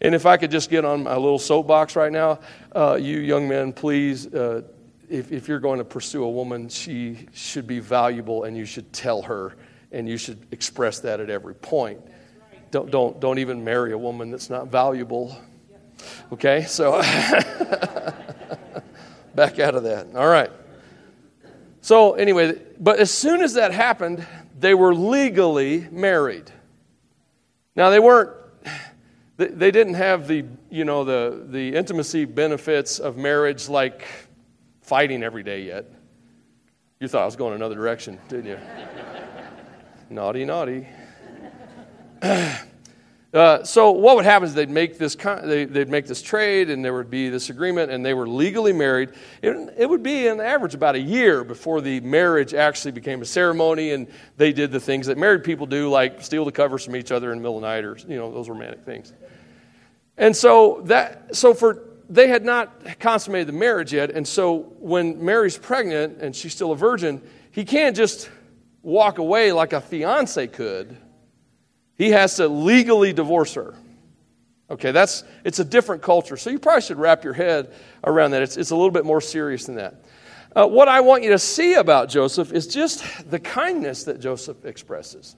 And 0.00 0.14
if 0.14 0.26
I 0.26 0.36
could 0.36 0.50
just 0.50 0.68
get 0.68 0.84
on 0.84 1.04
my 1.04 1.14
little 1.14 1.38
soapbox 1.38 1.96
right 1.96 2.12
now, 2.12 2.40
uh, 2.76 2.98
you 3.00 3.18
young 3.18 3.48
men, 3.48 3.72
please 3.72 4.26
uh, 4.34 4.62
if, 5.08 5.32
if 5.32 5.48
you're 5.48 5.60
going 5.60 5.78
to 5.78 5.84
pursue 5.84 6.24
a 6.24 6.30
woman, 6.30 6.68
she 6.68 7.26
should 7.32 7.66
be 7.66 7.78
valuable 7.78 8.44
and 8.44 8.56
you 8.56 8.64
should 8.64 8.92
tell 8.92 9.22
her 9.22 9.56
and 9.90 10.08
you 10.08 10.18
should 10.18 10.46
express 10.50 11.00
that 11.00 11.20
at 11.20 11.30
every 11.30 11.54
point. 11.54 12.00
Don't, 12.70 12.90
don't, 12.90 13.18
don't 13.18 13.38
even 13.38 13.64
marry 13.64 13.92
a 13.92 13.98
woman 13.98 14.30
that's 14.30 14.50
not 14.50 14.68
valuable. 14.68 15.36
Okay, 16.32 16.64
so 16.64 16.92
back 19.34 19.58
out 19.58 19.74
of 19.74 19.84
that. 19.84 20.14
All 20.14 20.28
right. 20.28 20.50
So, 21.80 22.14
anyway, 22.14 22.60
but 22.78 22.98
as 22.98 23.10
soon 23.10 23.40
as 23.40 23.54
that 23.54 23.72
happened, 23.72 24.26
they 24.58 24.74
were 24.74 24.94
legally 24.94 25.86
married. 25.90 26.50
Now, 27.76 27.90
they 27.90 28.00
weren't, 28.00 28.30
they 29.36 29.70
didn't 29.70 29.94
have 29.94 30.26
the, 30.26 30.44
you 30.70 30.84
know, 30.84 31.04
the, 31.04 31.46
the 31.48 31.74
intimacy 31.74 32.24
benefits 32.24 32.98
of 32.98 33.16
marriage 33.16 33.68
like 33.68 34.04
fighting 34.82 35.22
every 35.22 35.42
day 35.42 35.62
yet. 35.62 35.86
You 37.00 37.06
thought 37.06 37.22
I 37.22 37.26
was 37.26 37.36
going 37.36 37.54
another 37.54 37.76
direction, 37.76 38.18
didn't 38.28 38.46
you? 38.46 38.58
naughty, 40.10 40.44
naughty. 40.44 40.88
Uh, 43.34 43.62
so 43.62 43.90
what 43.90 44.16
would 44.16 44.24
happen 44.24 44.48
is 44.48 44.54
they'd 44.54 44.70
make 44.70 44.96
this 44.96 45.14
they, 45.14 45.66
would 45.66 45.90
make 45.90 46.06
this 46.06 46.22
trade 46.22 46.70
and 46.70 46.82
there 46.82 46.94
would 46.94 47.10
be 47.10 47.28
this 47.28 47.50
agreement 47.50 47.90
and 47.90 48.02
they 48.02 48.14
were 48.14 48.26
legally 48.26 48.72
married 48.72 49.10
it, 49.42 49.74
it 49.76 49.84
would 49.84 50.02
be 50.02 50.28
an 50.28 50.40
average 50.40 50.74
about 50.74 50.94
a 50.94 50.98
year 50.98 51.44
before 51.44 51.82
the 51.82 52.00
marriage 52.00 52.54
actually 52.54 52.90
became 52.90 53.20
a 53.20 53.26
ceremony 53.26 53.90
and 53.90 54.06
they 54.38 54.50
did 54.50 54.72
the 54.72 54.80
things 54.80 55.06
that 55.06 55.18
married 55.18 55.44
people 55.44 55.66
do 55.66 55.90
like 55.90 56.22
steal 56.22 56.46
the 56.46 56.50
covers 56.50 56.82
from 56.82 56.96
each 56.96 57.12
other 57.12 57.30
in 57.30 57.36
the 57.36 57.42
middle 57.42 57.56
of 57.56 57.60
the 57.60 57.68
night 57.68 57.84
or 57.84 57.98
you 58.10 58.16
know 58.16 58.32
those 58.32 58.48
romantic 58.48 58.82
things 58.86 59.12
and 60.16 60.34
so 60.34 60.80
that 60.86 61.36
so 61.36 61.52
for 61.52 61.82
they 62.08 62.28
had 62.28 62.44
not 62.44 62.98
consummated 62.98 63.48
the 63.48 63.52
marriage 63.52 63.92
yet. 63.92 64.10
And 64.10 64.26
so 64.26 64.72
when 64.78 65.24
Mary's 65.24 65.58
pregnant 65.58 66.20
and 66.20 66.34
she's 66.34 66.54
still 66.54 66.72
a 66.72 66.76
virgin, 66.76 67.22
he 67.50 67.64
can't 67.64 67.94
just 67.94 68.30
walk 68.82 69.18
away 69.18 69.52
like 69.52 69.72
a 69.72 69.80
fiance 69.80 70.46
could. 70.46 70.96
He 71.98 72.10
has 72.10 72.36
to 72.36 72.48
legally 72.48 73.12
divorce 73.12 73.54
her. 73.54 73.74
Okay, 74.70 74.92
that's 74.92 75.24
it's 75.44 75.58
a 75.58 75.64
different 75.64 76.02
culture. 76.02 76.36
So 76.36 76.50
you 76.50 76.58
probably 76.58 76.82
should 76.82 76.98
wrap 76.98 77.24
your 77.24 77.32
head 77.32 77.72
around 78.04 78.30
that. 78.30 78.42
It's, 78.42 78.56
it's 78.56 78.70
a 78.70 78.76
little 78.76 78.90
bit 78.90 79.04
more 79.04 79.20
serious 79.20 79.66
than 79.66 79.74
that. 79.76 80.04
Uh, 80.54 80.66
what 80.66 80.88
I 80.88 81.00
want 81.00 81.24
you 81.24 81.30
to 81.30 81.38
see 81.38 81.74
about 81.74 82.08
Joseph 82.08 82.52
is 82.52 82.66
just 82.66 83.30
the 83.30 83.38
kindness 83.38 84.04
that 84.04 84.20
Joseph 84.20 84.64
expresses. 84.64 85.36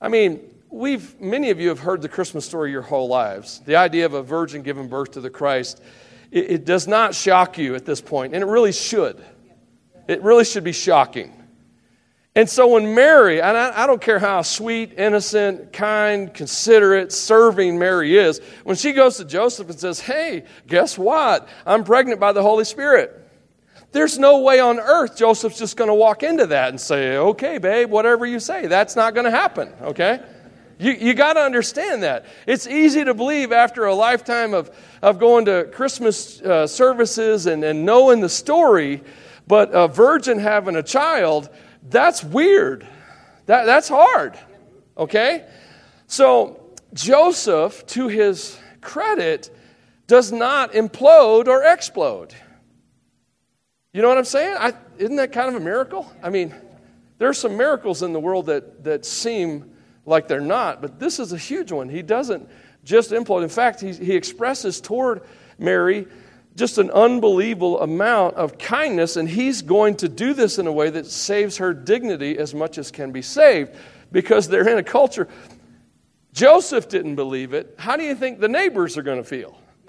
I 0.00 0.08
mean, 0.08 0.40
we've 0.68 1.18
many 1.20 1.50
of 1.50 1.60
you 1.60 1.68
have 1.68 1.78
heard 1.78 2.02
the 2.02 2.08
Christmas 2.08 2.44
story 2.44 2.70
your 2.70 2.82
whole 2.82 3.08
lives. 3.08 3.60
The 3.60 3.76
idea 3.76 4.04
of 4.04 4.14
a 4.14 4.22
virgin 4.22 4.62
giving 4.62 4.88
birth 4.88 5.12
to 5.12 5.20
the 5.20 5.30
Christ, 5.30 5.80
it, 6.30 6.50
it 6.50 6.64
does 6.64 6.86
not 6.86 7.14
shock 7.14 7.56
you 7.56 7.74
at 7.74 7.86
this 7.86 8.00
point, 8.00 8.34
and 8.34 8.42
it 8.42 8.46
really 8.46 8.72
should. 8.72 9.22
It 10.08 10.22
really 10.22 10.44
should 10.44 10.64
be 10.64 10.72
shocking. 10.72 11.39
And 12.36 12.48
so 12.48 12.68
when 12.68 12.94
Mary, 12.94 13.42
and 13.42 13.56
I, 13.56 13.82
I, 13.82 13.86
don't 13.88 14.00
care 14.00 14.20
how 14.20 14.42
sweet, 14.42 14.92
innocent, 14.96 15.72
kind, 15.72 16.32
considerate, 16.32 17.10
serving 17.10 17.76
Mary 17.76 18.16
is, 18.16 18.40
when 18.62 18.76
she 18.76 18.92
goes 18.92 19.16
to 19.16 19.24
Joseph 19.24 19.68
and 19.68 19.78
says, 19.78 19.98
Hey, 19.98 20.44
guess 20.68 20.96
what? 20.96 21.48
I'm 21.66 21.82
pregnant 21.82 22.20
by 22.20 22.32
the 22.32 22.42
Holy 22.42 22.64
Spirit. 22.64 23.16
There's 23.90 24.16
no 24.16 24.42
way 24.42 24.60
on 24.60 24.78
earth 24.78 25.16
Joseph's 25.16 25.58
just 25.58 25.76
going 25.76 25.88
to 25.88 25.94
walk 25.94 26.22
into 26.22 26.46
that 26.46 26.68
and 26.68 26.80
say, 26.80 27.16
Okay, 27.16 27.58
babe, 27.58 27.90
whatever 27.90 28.24
you 28.24 28.38
say. 28.38 28.68
That's 28.68 28.94
not 28.94 29.14
going 29.14 29.24
to 29.24 29.32
happen, 29.32 29.72
okay? 29.82 30.20
You, 30.78 30.92
you 30.92 31.14
got 31.14 31.32
to 31.32 31.40
understand 31.40 32.04
that. 32.04 32.26
It's 32.46 32.68
easy 32.68 33.04
to 33.04 33.12
believe 33.12 33.50
after 33.50 33.86
a 33.86 33.94
lifetime 33.94 34.54
of, 34.54 34.70
of 35.02 35.18
going 35.18 35.46
to 35.46 35.68
Christmas 35.72 36.40
uh, 36.40 36.68
services 36.68 37.46
and, 37.46 37.64
and 37.64 37.84
knowing 37.84 38.20
the 38.20 38.28
story, 38.28 39.02
but 39.48 39.70
a 39.72 39.88
virgin 39.88 40.38
having 40.38 40.76
a 40.76 40.82
child, 40.82 41.50
that's 41.82 42.22
weird. 42.22 42.86
That, 43.46 43.64
that's 43.64 43.88
hard. 43.88 44.38
Okay? 44.96 45.46
So, 46.06 46.60
Joseph, 46.92 47.86
to 47.88 48.08
his 48.08 48.58
credit, 48.80 49.50
does 50.06 50.32
not 50.32 50.72
implode 50.72 51.46
or 51.46 51.64
explode. 51.64 52.34
You 53.92 54.02
know 54.02 54.08
what 54.08 54.18
I'm 54.18 54.24
saying? 54.24 54.56
I, 54.58 54.72
isn't 54.98 55.16
that 55.16 55.32
kind 55.32 55.48
of 55.48 55.60
a 55.60 55.64
miracle? 55.64 56.10
I 56.22 56.30
mean, 56.30 56.54
there 57.18 57.28
are 57.28 57.34
some 57.34 57.56
miracles 57.56 58.02
in 58.02 58.12
the 58.12 58.20
world 58.20 58.46
that, 58.46 58.84
that 58.84 59.04
seem 59.04 59.72
like 60.06 60.28
they're 60.28 60.40
not, 60.40 60.80
but 60.80 60.98
this 60.98 61.18
is 61.18 61.32
a 61.32 61.38
huge 61.38 61.70
one. 61.72 61.88
He 61.88 62.02
doesn't 62.02 62.48
just 62.84 63.10
implode. 63.10 63.42
In 63.42 63.48
fact, 63.48 63.80
he, 63.80 63.92
he 63.92 64.14
expresses 64.14 64.80
toward 64.80 65.22
Mary 65.58 66.06
just 66.60 66.76
an 66.76 66.90
unbelievable 66.90 67.80
amount 67.80 68.36
of 68.36 68.58
kindness, 68.58 69.16
and 69.16 69.28
he's 69.28 69.62
going 69.62 69.96
to 69.96 70.08
do 70.08 70.34
this 70.34 70.58
in 70.58 70.66
a 70.66 70.72
way 70.72 70.90
that 70.90 71.06
saves 71.06 71.56
her 71.56 71.72
dignity 71.72 72.38
as 72.38 72.54
much 72.54 72.76
as 72.76 72.90
can 72.90 73.10
be 73.10 73.22
saved 73.22 73.74
because 74.12 74.46
they're 74.46 74.68
in 74.68 74.76
a 74.76 74.82
culture. 74.82 75.26
Joseph 76.34 76.88
didn't 76.88 77.16
believe 77.16 77.54
it. 77.54 77.74
How 77.78 77.96
do 77.96 78.04
you 78.04 78.14
think 78.14 78.40
the 78.40 78.48
neighbors 78.48 78.98
are 78.98 79.02
going 79.02 79.16
to 79.16 79.24
feel? 79.24 79.58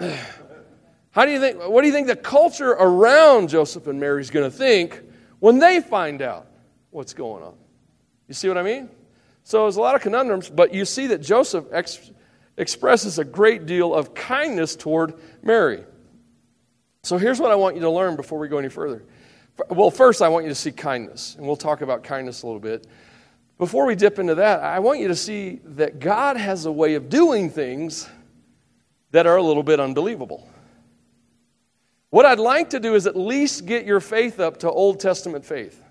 How 1.10 1.26
do 1.26 1.30
you 1.30 1.40
think, 1.40 1.58
what 1.68 1.82
do 1.82 1.88
you 1.88 1.92
think 1.92 2.06
the 2.06 2.16
culture 2.16 2.70
around 2.70 3.50
Joseph 3.50 3.86
and 3.86 4.00
Mary 4.00 4.22
is 4.22 4.30
going 4.30 4.50
to 4.50 4.56
think 4.56 4.98
when 5.40 5.58
they 5.58 5.80
find 5.80 6.22
out 6.22 6.46
what's 6.90 7.12
going 7.12 7.42
on? 7.42 7.52
You 8.28 8.34
see 8.34 8.48
what 8.48 8.56
I 8.56 8.62
mean? 8.62 8.88
So 9.44 9.64
there's 9.64 9.76
a 9.76 9.80
lot 9.82 9.94
of 9.94 10.00
conundrums, 10.00 10.48
but 10.48 10.72
you 10.72 10.86
see 10.86 11.08
that 11.08 11.20
Joseph 11.20 11.66
ex- 11.70 12.10
expresses 12.56 13.18
a 13.18 13.24
great 13.24 13.66
deal 13.66 13.92
of 13.92 14.14
kindness 14.14 14.74
toward 14.74 15.12
Mary. 15.42 15.84
So 17.04 17.18
here's 17.18 17.40
what 17.40 17.50
I 17.50 17.56
want 17.56 17.74
you 17.74 17.82
to 17.82 17.90
learn 17.90 18.14
before 18.14 18.38
we 18.38 18.46
go 18.46 18.58
any 18.58 18.68
further. 18.68 19.02
Well, 19.68 19.90
first, 19.90 20.22
I 20.22 20.28
want 20.28 20.44
you 20.44 20.50
to 20.50 20.54
see 20.54 20.70
kindness, 20.70 21.34
and 21.36 21.44
we'll 21.44 21.56
talk 21.56 21.80
about 21.80 22.04
kindness 22.04 22.42
a 22.42 22.46
little 22.46 22.60
bit. 22.60 22.86
Before 23.58 23.86
we 23.86 23.96
dip 23.96 24.20
into 24.20 24.36
that, 24.36 24.60
I 24.60 24.78
want 24.78 25.00
you 25.00 25.08
to 25.08 25.16
see 25.16 25.60
that 25.64 25.98
God 25.98 26.36
has 26.36 26.64
a 26.64 26.72
way 26.72 26.94
of 26.94 27.08
doing 27.08 27.50
things 27.50 28.08
that 29.10 29.26
are 29.26 29.36
a 29.36 29.42
little 29.42 29.64
bit 29.64 29.80
unbelievable. 29.80 30.48
What 32.10 32.24
I'd 32.24 32.38
like 32.38 32.70
to 32.70 32.78
do 32.78 32.94
is 32.94 33.06
at 33.08 33.16
least 33.16 33.66
get 33.66 33.84
your 33.84 34.00
faith 34.00 34.38
up 34.38 34.58
to 34.58 34.70
Old 34.70 35.00
Testament 35.00 35.44
faith. 35.44 35.82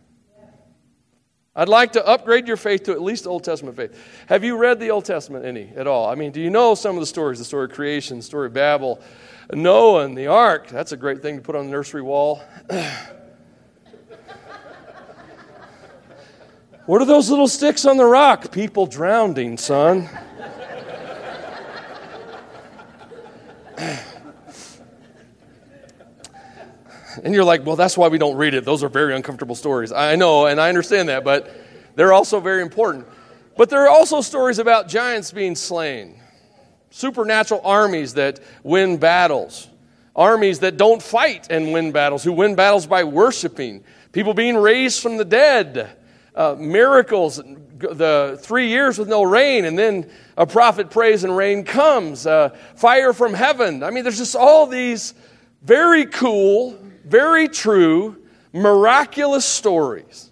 I'd 1.53 1.67
like 1.67 1.91
to 1.93 2.07
upgrade 2.07 2.47
your 2.47 2.55
faith 2.55 2.83
to 2.83 2.93
at 2.93 3.01
least 3.01 3.27
Old 3.27 3.43
Testament 3.43 3.75
faith. 3.75 3.97
Have 4.27 4.45
you 4.45 4.55
read 4.55 4.79
the 4.79 4.91
Old 4.91 5.03
Testament 5.03 5.43
any 5.43 5.73
at 5.75 5.85
all? 5.85 6.07
I 6.07 6.15
mean, 6.15 6.31
do 6.31 6.39
you 6.39 6.49
know 6.49 6.75
some 6.75 6.95
of 6.95 7.01
the 7.01 7.05
stories? 7.05 7.39
The 7.39 7.45
story 7.45 7.65
of 7.65 7.71
creation, 7.71 8.17
the 8.17 8.23
story 8.23 8.47
of 8.47 8.53
Babel, 8.53 9.01
Noah 9.53 10.05
and 10.05 10.17
the 10.17 10.27
ark. 10.27 10.67
That's 10.67 10.91
a 10.91 10.97
great 10.97 11.21
thing 11.21 11.37
to 11.37 11.41
put 11.41 11.55
on 11.55 11.65
the 11.65 11.71
nursery 11.71 12.01
wall. 12.01 12.41
what 16.85 17.01
are 17.01 17.05
those 17.05 17.29
little 17.29 17.47
sticks 17.47 17.85
on 17.85 17.97
the 17.97 18.05
rock? 18.05 18.51
People 18.51 18.85
drowning, 18.85 19.57
son. 19.57 20.09
And 27.23 27.33
you're 27.33 27.43
like, 27.43 27.65
well, 27.65 27.75
that's 27.75 27.97
why 27.97 28.07
we 28.07 28.17
don't 28.17 28.37
read 28.37 28.53
it. 28.53 28.63
Those 28.63 28.83
are 28.83 28.89
very 28.89 29.13
uncomfortable 29.13 29.53
stories. 29.53 29.91
I 29.91 30.15
know, 30.15 30.45
and 30.45 30.61
I 30.61 30.69
understand 30.69 31.09
that, 31.09 31.25
but 31.25 31.53
they're 31.95 32.13
also 32.13 32.39
very 32.39 32.61
important. 32.61 33.05
But 33.57 33.69
there 33.69 33.83
are 33.83 33.89
also 33.89 34.21
stories 34.21 34.59
about 34.59 34.87
giants 34.87 35.31
being 35.31 35.55
slain, 35.55 36.20
supernatural 36.91 37.61
armies 37.63 38.13
that 38.13 38.39
win 38.63 38.97
battles, 38.97 39.67
armies 40.15 40.59
that 40.59 40.77
don't 40.77 41.01
fight 41.01 41.47
and 41.49 41.73
win 41.73 41.91
battles, 41.91 42.23
who 42.23 42.31
win 42.31 42.53
battles 42.53 42.85
by 42.85 43.03
worshiping, 43.03 43.83
people 44.11 44.35
being 44.35 44.55
raised 44.55 45.01
from 45.01 45.17
the 45.17 45.25
dead, 45.25 45.97
uh, 46.35 46.55
miracles, 46.59 47.41
the 47.77 48.37
three 48.41 48.67
years 48.67 48.99
with 48.99 49.07
no 49.07 49.23
rain, 49.23 49.65
and 49.65 49.77
then 49.77 50.07
a 50.37 50.45
prophet 50.45 50.91
prays 50.91 51.23
and 51.23 51.35
rain 51.35 51.63
comes, 51.63 52.27
uh, 52.27 52.49
fire 52.75 53.11
from 53.11 53.33
heaven. 53.33 53.81
I 53.81 53.89
mean, 53.89 54.03
there's 54.03 54.19
just 54.19 54.35
all 54.35 54.67
these 54.67 55.15
very 55.63 56.05
cool 56.05 56.77
very 57.03 57.47
true, 57.47 58.17
miraculous 58.53 59.45
stories. 59.45 60.31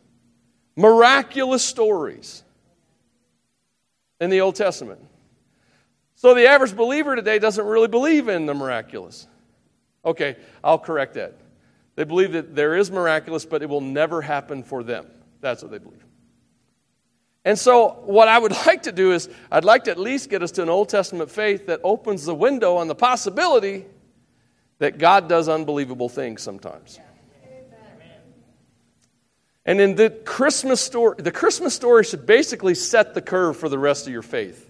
Miraculous 0.76 1.64
stories 1.64 2.44
in 4.22 4.30
the 4.30 4.42
Old 4.42 4.56
Testament. 4.56 5.02
So 6.20 6.34
the 6.34 6.48
average 6.48 6.76
believer 6.76 7.16
today 7.16 7.40
doesn't 7.40 7.66
really 7.66 7.88
believe 7.88 8.28
in 8.28 8.46
the 8.46 8.54
miraculous. 8.54 9.26
Okay, 10.04 10.36
I'll 10.62 10.78
correct 10.78 11.14
that. 11.14 11.34
They 11.96 12.04
believe 12.04 12.34
that 12.34 12.54
there 12.54 12.76
is 12.76 12.92
miraculous, 12.92 13.46
but 13.46 13.64
it 13.64 13.70
will 13.70 13.80
never 13.80 14.22
happen 14.22 14.64
for 14.64 14.84
them. 14.84 15.06
That's 15.40 15.64
what 15.64 15.72
they 15.72 15.78
believe. 15.78 16.06
And 17.46 17.58
so, 17.58 18.02
what 18.04 18.28
I 18.28 18.38
would 18.38 18.52
like 18.68 18.84
to 18.84 18.92
do 18.92 19.14
is, 19.14 19.30
I'd 19.50 19.64
like 19.64 19.86
to 19.86 19.92
at 19.92 19.98
least 19.98 20.30
get 20.30 20.44
us 20.44 20.52
to 20.52 20.62
an 20.62 20.68
Old 20.68 20.90
Testament 20.90 21.32
faith 21.32 21.68
that 21.68 21.80
opens 21.86 22.26
the 22.26 22.36
window 22.36 22.76
on 22.76 22.90
the 22.90 22.96
possibility 22.96 23.86
that 24.80 24.98
God 24.98 25.30
does 25.30 25.48
unbelievable 25.48 26.10
things 26.10 26.42
sometimes. 26.42 27.00
And 29.66 29.80
in 29.80 29.96
the 29.96 30.10
Christmas 30.10 30.82
story, 30.82 31.16
the 31.18 31.32
Christmas 31.32 31.74
story 31.74 32.04
should 32.04 32.26
basically 32.26 32.76
set 32.76 33.14
the 33.14 33.22
curve 33.22 33.56
for 33.56 33.70
the 33.70 33.80
rest 33.80 34.06
of 34.06 34.12
your 34.12 34.22
faith. 34.22 34.69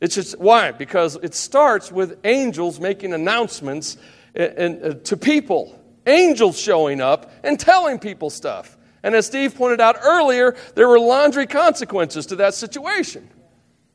It's 0.00 0.14
just 0.14 0.38
why? 0.38 0.72
Because 0.72 1.16
it 1.16 1.34
starts 1.34 1.90
with 1.90 2.18
angels 2.24 2.80
making 2.80 3.12
announcements 3.12 3.96
and, 4.34 4.84
uh, 4.84 4.94
to 5.04 5.16
people, 5.16 5.82
angels 6.06 6.58
showing 6.58 7.00
up 7.00 7.32
and 7.42 7.58
telling 7.58 7.98
people 7.98 8.28
stuff. 8.28 8.76
And 9.02 9.14
as 9.14 9.26
Steve 9.26 9.54
pointed 9.54 9.80
out 9.80 9.96
earlier, 10.02 10.56
there 10.74 10.88
were 10.88 10.98
laundry 10.98 11.46
consequences 11.46 12.26
to 12.26 12.36
that 12.36 12.54
situation. 12.54 13.28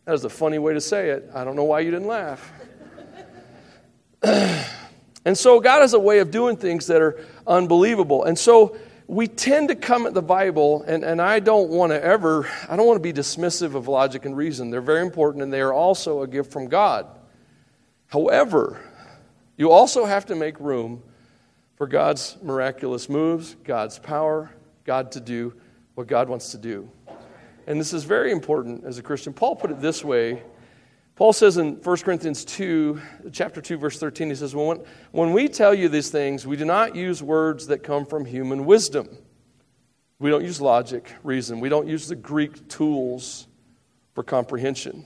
That 0.05 0.13
was 0.13 0.25
a 0.25 0.29
funny 0.29 0.57
way 0.57 0.73
to 0.73 0.81
say 0.81 1.09
it. 1.09 1.29
I 1.33 1.43
don't 1.43 1.55
know 1.55 1.65
why 1.65 1.81
you 1.81 1.91
didn't 1.91 2.07
laugh. 2.07 2.51
And 5.25 5.37
so 5.37 5.59
God 5.59 5.81
has 5.81 5.93
a 5.93 5.99
way 5.99 6.19
of 6.19 6.31
doing 6.31 6.57
things 6.57 6.87
that 6.87 7.01
are 7.01 7.23
unbelievable. 7.45 8.23
And 8.23 8.37
so 8.37 8.75
we 9.11 9.27
tend 9.27 9.67
to 9.67 9.75
come 9.75 10.05
at 10.05 10.13
the 10.13 10.21
Bible, 10.21 10.85
and, 10.87 11.03
and 11.03 11.21
I 11.21 11.41
don't 11.41 11.69
want 11.69 11.91
to 11.91 12.01
ever, 12.01 12.47
I 12.69 12.77
don't 12.77 12.87
want 12.87 12.95
to 12.95 13.01
be 13.01 13.11
dismissive 13.11 13.75
of 13.75 13.89
logic 13.89 14.23
and 14.23 14.37
reason. 14.37 14.69
They're 14.69 14.79
very 14.79 15.01
important, 15.01 15.43
and 15.43 15.51
they 15.51 15.59
are 15.59 15.73
also 15.73 16.21
a 16.21 16.27
gift 16.27 16.49
from 16.49 16.69
God. 16.69 17.07
However, 18.07 18.79
you 19.57 19.69
also 19.69 20.05
have 20.05 20.27
to 20.27 20.35
make 20.35 20.57
room 20.61 21.03
for 21.75 21.87
God's 21.87 22.37
miraculous 22.41 23.09
moves, 23.09 23.57
God's 23.65 23.99
power, 23.99 24.49
God 24.85 25.11
to 25.11 25.19
do 25.19 25.55
what 25.95 26.07
God 26.07 26.29
wants 26.29 26.51
to 26.51 26.57
do. 26.57 26.89
And 27.67 27.81
this 27.81 27.91
is 27.91 28.05
very 28.05 28.31
important 28.31 28.85
as 28.85 28.97
a 28.97 29.03
Christian. 29.03 29.33
Paul 29.33 29.57
put 29.57 29.71
it 29.71 29.81
this 29.81 30.05
way 30.05 30.41
Paul 31.15 31.33
says 31.33 31.57
in 31.57 31.75
1 31.75 31.97
Corinthians 31.97 32.45
2, 32.45 33.01
chapter 33.31 33.61
2, 33.61 33.77
verse 33.77 33.99
13, 33.99 34.29
he 34.29 34.35
says, 34.35 34.55
when, 34.55 34.83
when 35.11 35.33
we 35.33 35.47
tell 35.47 35.73
you 35.73 35.89
these 35.89 36.09
things, 36.09 36.47
we 36.47 36.55
do 36.55 36.65
not 36.65 36.95
use 36.95 37.21
words 37.21 37.67
that 37.67 37.83
come 37.83 38.05
from 38.05 38.25
human 38.25 38.65
wisdom. 38.65 39.09
We 40.19 40.29
don't 40.29 40.43
use 40.43 40.61
logic, 40.61 41.11
reason. 41.23 41.59
We 41.59 41.69
don't 41.69 41.87
use 41.87 42.07
the 42.07 42.15
Greek 42.15 42.67
tools 42.69 43.47
for 44.13 44.23
comprehension. 44.23 45.05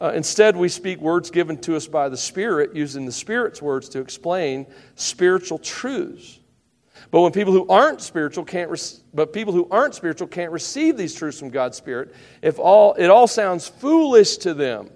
Uh, 0.00 0.12
instead, 0.14 0.56
we 0.56 0.68
speak 0.68 1.00
words 1.00 1.30
given 1.30 1.58
to 1.58 1.74
us 1.74 1.88
by 1.88 2.08
the 2.08 2.16
Spirit, 2.16 2.74
using 2.74 3.04
the 3.04 3.12
Spirit's 3.12 3.60
words 3.60 3.88
to 3.90 4.00
explain 4.00 4.66
spiritual 4.94 5.58
truths. 5.58 6.37
But 7.10 7.20
when 7.20 7.32
people 7.32 7.52
who 7.52 7.66
aren't 7.68 8.00
spiritual 8.00 8.44
can't, 8.44 8.70
re- 8.70 8.78
but 9.14 9.32
people 9.32 9.52
who 9.52 9.68
aren't 9.70 9.94
spiritual 9.94 10.28
can't 10.28 10.52
receive 10.52 10.96
these 10.96 11.14
truths 11.14 11.38
from 11.38 11.50
God's 11.50 11.76
Spirit, 11.76 12.14
if 12.42 12.58
all 12.58 12.94
it 12.94 13.08
all 13.08 13.26
sounds 13.26 13.68
foolish 13.68 14.36
to 14.38 14.54
them. 14.54 14.90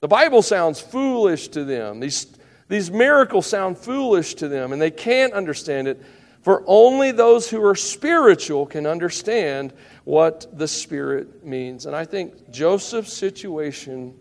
The 0.00 0.08
Bible 0.08 0.42
sounds 0.42 0.80
foolish 0.80 1.48
to 1.48 1.64
them. 1.64 2.00
These 2.00 2.26
these 2.68 2.90
miracles 2.90 3.46
sound 3.46 3.78
foolish 3.78 4.34
to 4.36 4.48
them, 4.48 4.72
and 4.72 4.80
they 4.80 4.90
can't 4.90 5.32
understand 5.32 5.88
it. 5.88 6.02
For 6.42 6.62
only 6.66 7.10
those 7.10 7.48
who 7.48 7.64
are 7.64 7.74
spiritual 7.74 8.66
can 8.66 8.86
understand 8.86 9.72
what 10.04 10.46
the 10.58 10.68
Spirit 10.68 11.44
means. 11.44 11.86
And 11.86 11.96
I 11.96 12.04
think 12.04 12.50
Joseph's 12.50 13.14
situation 13.14 14.14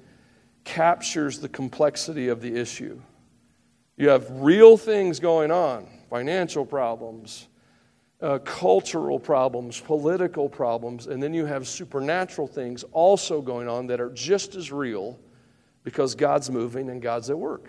captures 0.63 1.39
the 1.39 1.49
complexity 1.49 2.29
of 2.29 2.41
the 2.41 2.55
issue. 2.55 3.01
You 3.97 4.09
have 4.09 4.29
real 4.31 4.77
things 4.77 5.19
going 5.19 5.51
on 5.51 5.87
financial 6.13 6.63
problems, 6.63 7.47
uh, 8.21 8.37
cultural 8.45 9.19
problems, 9.19 9.79
political 9.79 10.47
problems, 10.47 11.07
and 11.07 11.23
then 11.23 11.33
you 11.33 11.43
have 11.43 11.67
supernatural 11.67 12.45
things 12.45 12.83
also 12.91 13.41
going 13.41 13.67
on 13.67 13.87
that 13.87 13.99
are 13.99 14.11
just 14.11 14.53
as 14.53 14.71
real 14.71 15.19
because 15.83 16.13
God's 16.13 16.51
moving 16.51 16.91
and 16.91 17.01
God's 17.01 17.31
at 17.31 17.39
work. 17.39 17.67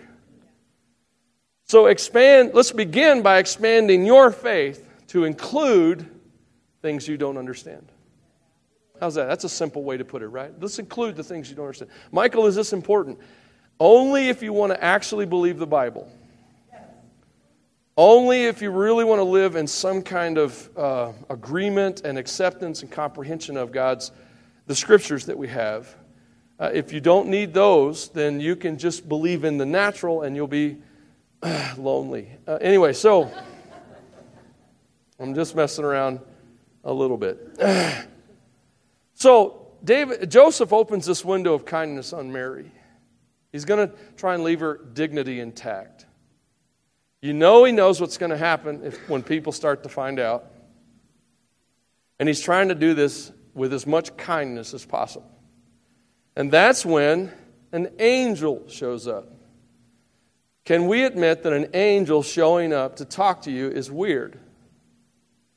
So 1.63 1.87
expand, 1.87 2.51
let's 2.53 2.71
begin 2.71 3.23
by 3.23 3.39
expanding 3.39 4.05
your 4.05 4.29
faith 4.29 4.87
to 5.07 5.23
include 5.23 6.07
things 6.83 7.07
you 7.07 7.17
don't 7.17 7.37
understand. 7.37 7.91
How's 8.99 9.15
that? 9.15 9.25
That's 9.25 9.45
a 9.45 9.49
simple 9.49 9.83
way 9.83 9.97
to 9.97 10.05
put 10.05 10.21
it, 10.21 10.27
right? 10.27 10.51
Let's 10.59 10.77
include 10.77 11.15
the 11.15 11.23
things 11.23 11.49
you 11.49 11.55
don't 11.55 11.65
understand. 11.65 11.89
Michael, 12.11 12.45
is 12.45 12.53
this 12.53 12.73
important? 12.73 13.17
Only 13.79 14.29
if 14.29 14.43
you 14.43 14.53
want 14.53 14.71
to 14.71 14.83
actually 14.83 15.25
believe 15.25 15.57
the 15.57 15.65
Bible. 15.65 16.11
Only 17.97 18.45
if 18.45 18.61
you 18.61 18.71
really 18.71 19.05
want 19.05 19.19
to 19.19 19.23
live 19.23 19.55
in 19.55 19.67
some 19.67 20.01
kind 20.01 20.37
of 20.37 20.69
uh, 20.75 21.13
agreement 21.29 22.01
and 22.03 22.17
acceptance 22.17 22.81
and 22.81 22.91
comprehension 22.91 23.55
of 23.55 23.71
God's, 23.71 24.11
the 24.65 24.75
scriptures 24.75 25.27
that 25.27 25.37
we 25.37 25.47
have. 25.47 25.95
Uh, 26.59 26.71
if 26.73 26.91
you 26.91 26.99
don't 26.99 27.29
need 27.29 27.53
those, 27.53 28.09
then 28.09 28.41
you 28.41 28.57
can 28.57 28.77
just 28.77 29.07
believe 29.07 29.45
in 29.45 29.57
the 29.57 29.65
natural 29.65 30.23
and 30.23 30.35
you'll 30.35 30.47
be 30.47 30.77
uh, 31.41 31.73
lonely. 31.77 32.29
anyway, 32.59 32.91
so 32.91 33.31
I'm 35.17 35.33
just 35.33 35.55
messing 35.55 35.85
around 35.85 36.19
a 36.83 36.91
little 36.91 37.17
bit. 37.17 37.57
so 39.13 39.67
David, 39.85 40.29
Joseph 40.29 40.73
opens 40.73 41.05
this 41.05 41.23
window 41.23 41.53
of 41.53 41.65
kindness 41.65 42.11
on 42.11 42.29
Mary. 42.29 42.71
He's 43.53 43.63
going 43.63 43.87
to 43.87 43.95
try 44.17 44.33
and 44.33 44.43
leave 44.43 44.59
her 44.59 44.81
dignity 44.93 45.39
intact. 45.39 46.05
You 47.21 47.33
know 47.33 47.63
he 47.63 47.71
knows 47.71 47.99
what's 47.99 48.17
going 48.17 48.29
to 48.29 48.37
happen 48.37 48.81
if, 48.83 49.09
when 49.09 49.23
people 49.23 49.51
start 49.51 49.83
to 49.83 49.89
find 49.89 50.19
out. 50.19 50.45
And 52.19 52.29
he's 52.29 52.41
trying 52.41 52.69
to 52.69 52.75
do 52.75 52.93
this 52.93 53.31
with 53.53 53.73
as 53.73 53.87
much 53.87 54.15
kindness 54.17 54.73
as 54.73 54.85
possible. 54.85 55.29
And 56.35 56.51
that's 56.51 56.85
when 56.85 57.31
an 57.71 57.89
angel 57.99 58.67
shows 58.67 59.07
up. 59.07 59.31
Can 60.65 60.87
we 60.87 61.03
admit 61.03 61.43
that 61.43 61.53
an 61.53 61.69
angel 61.73 62.23
showing 62.23 62.73
up 62.73 62.97
to 62.97 63.05
talk 63.05 63.43
to 63.43 63.51
you 63.51 63.69
is 63.69 63.91
weird? 63.91 64.39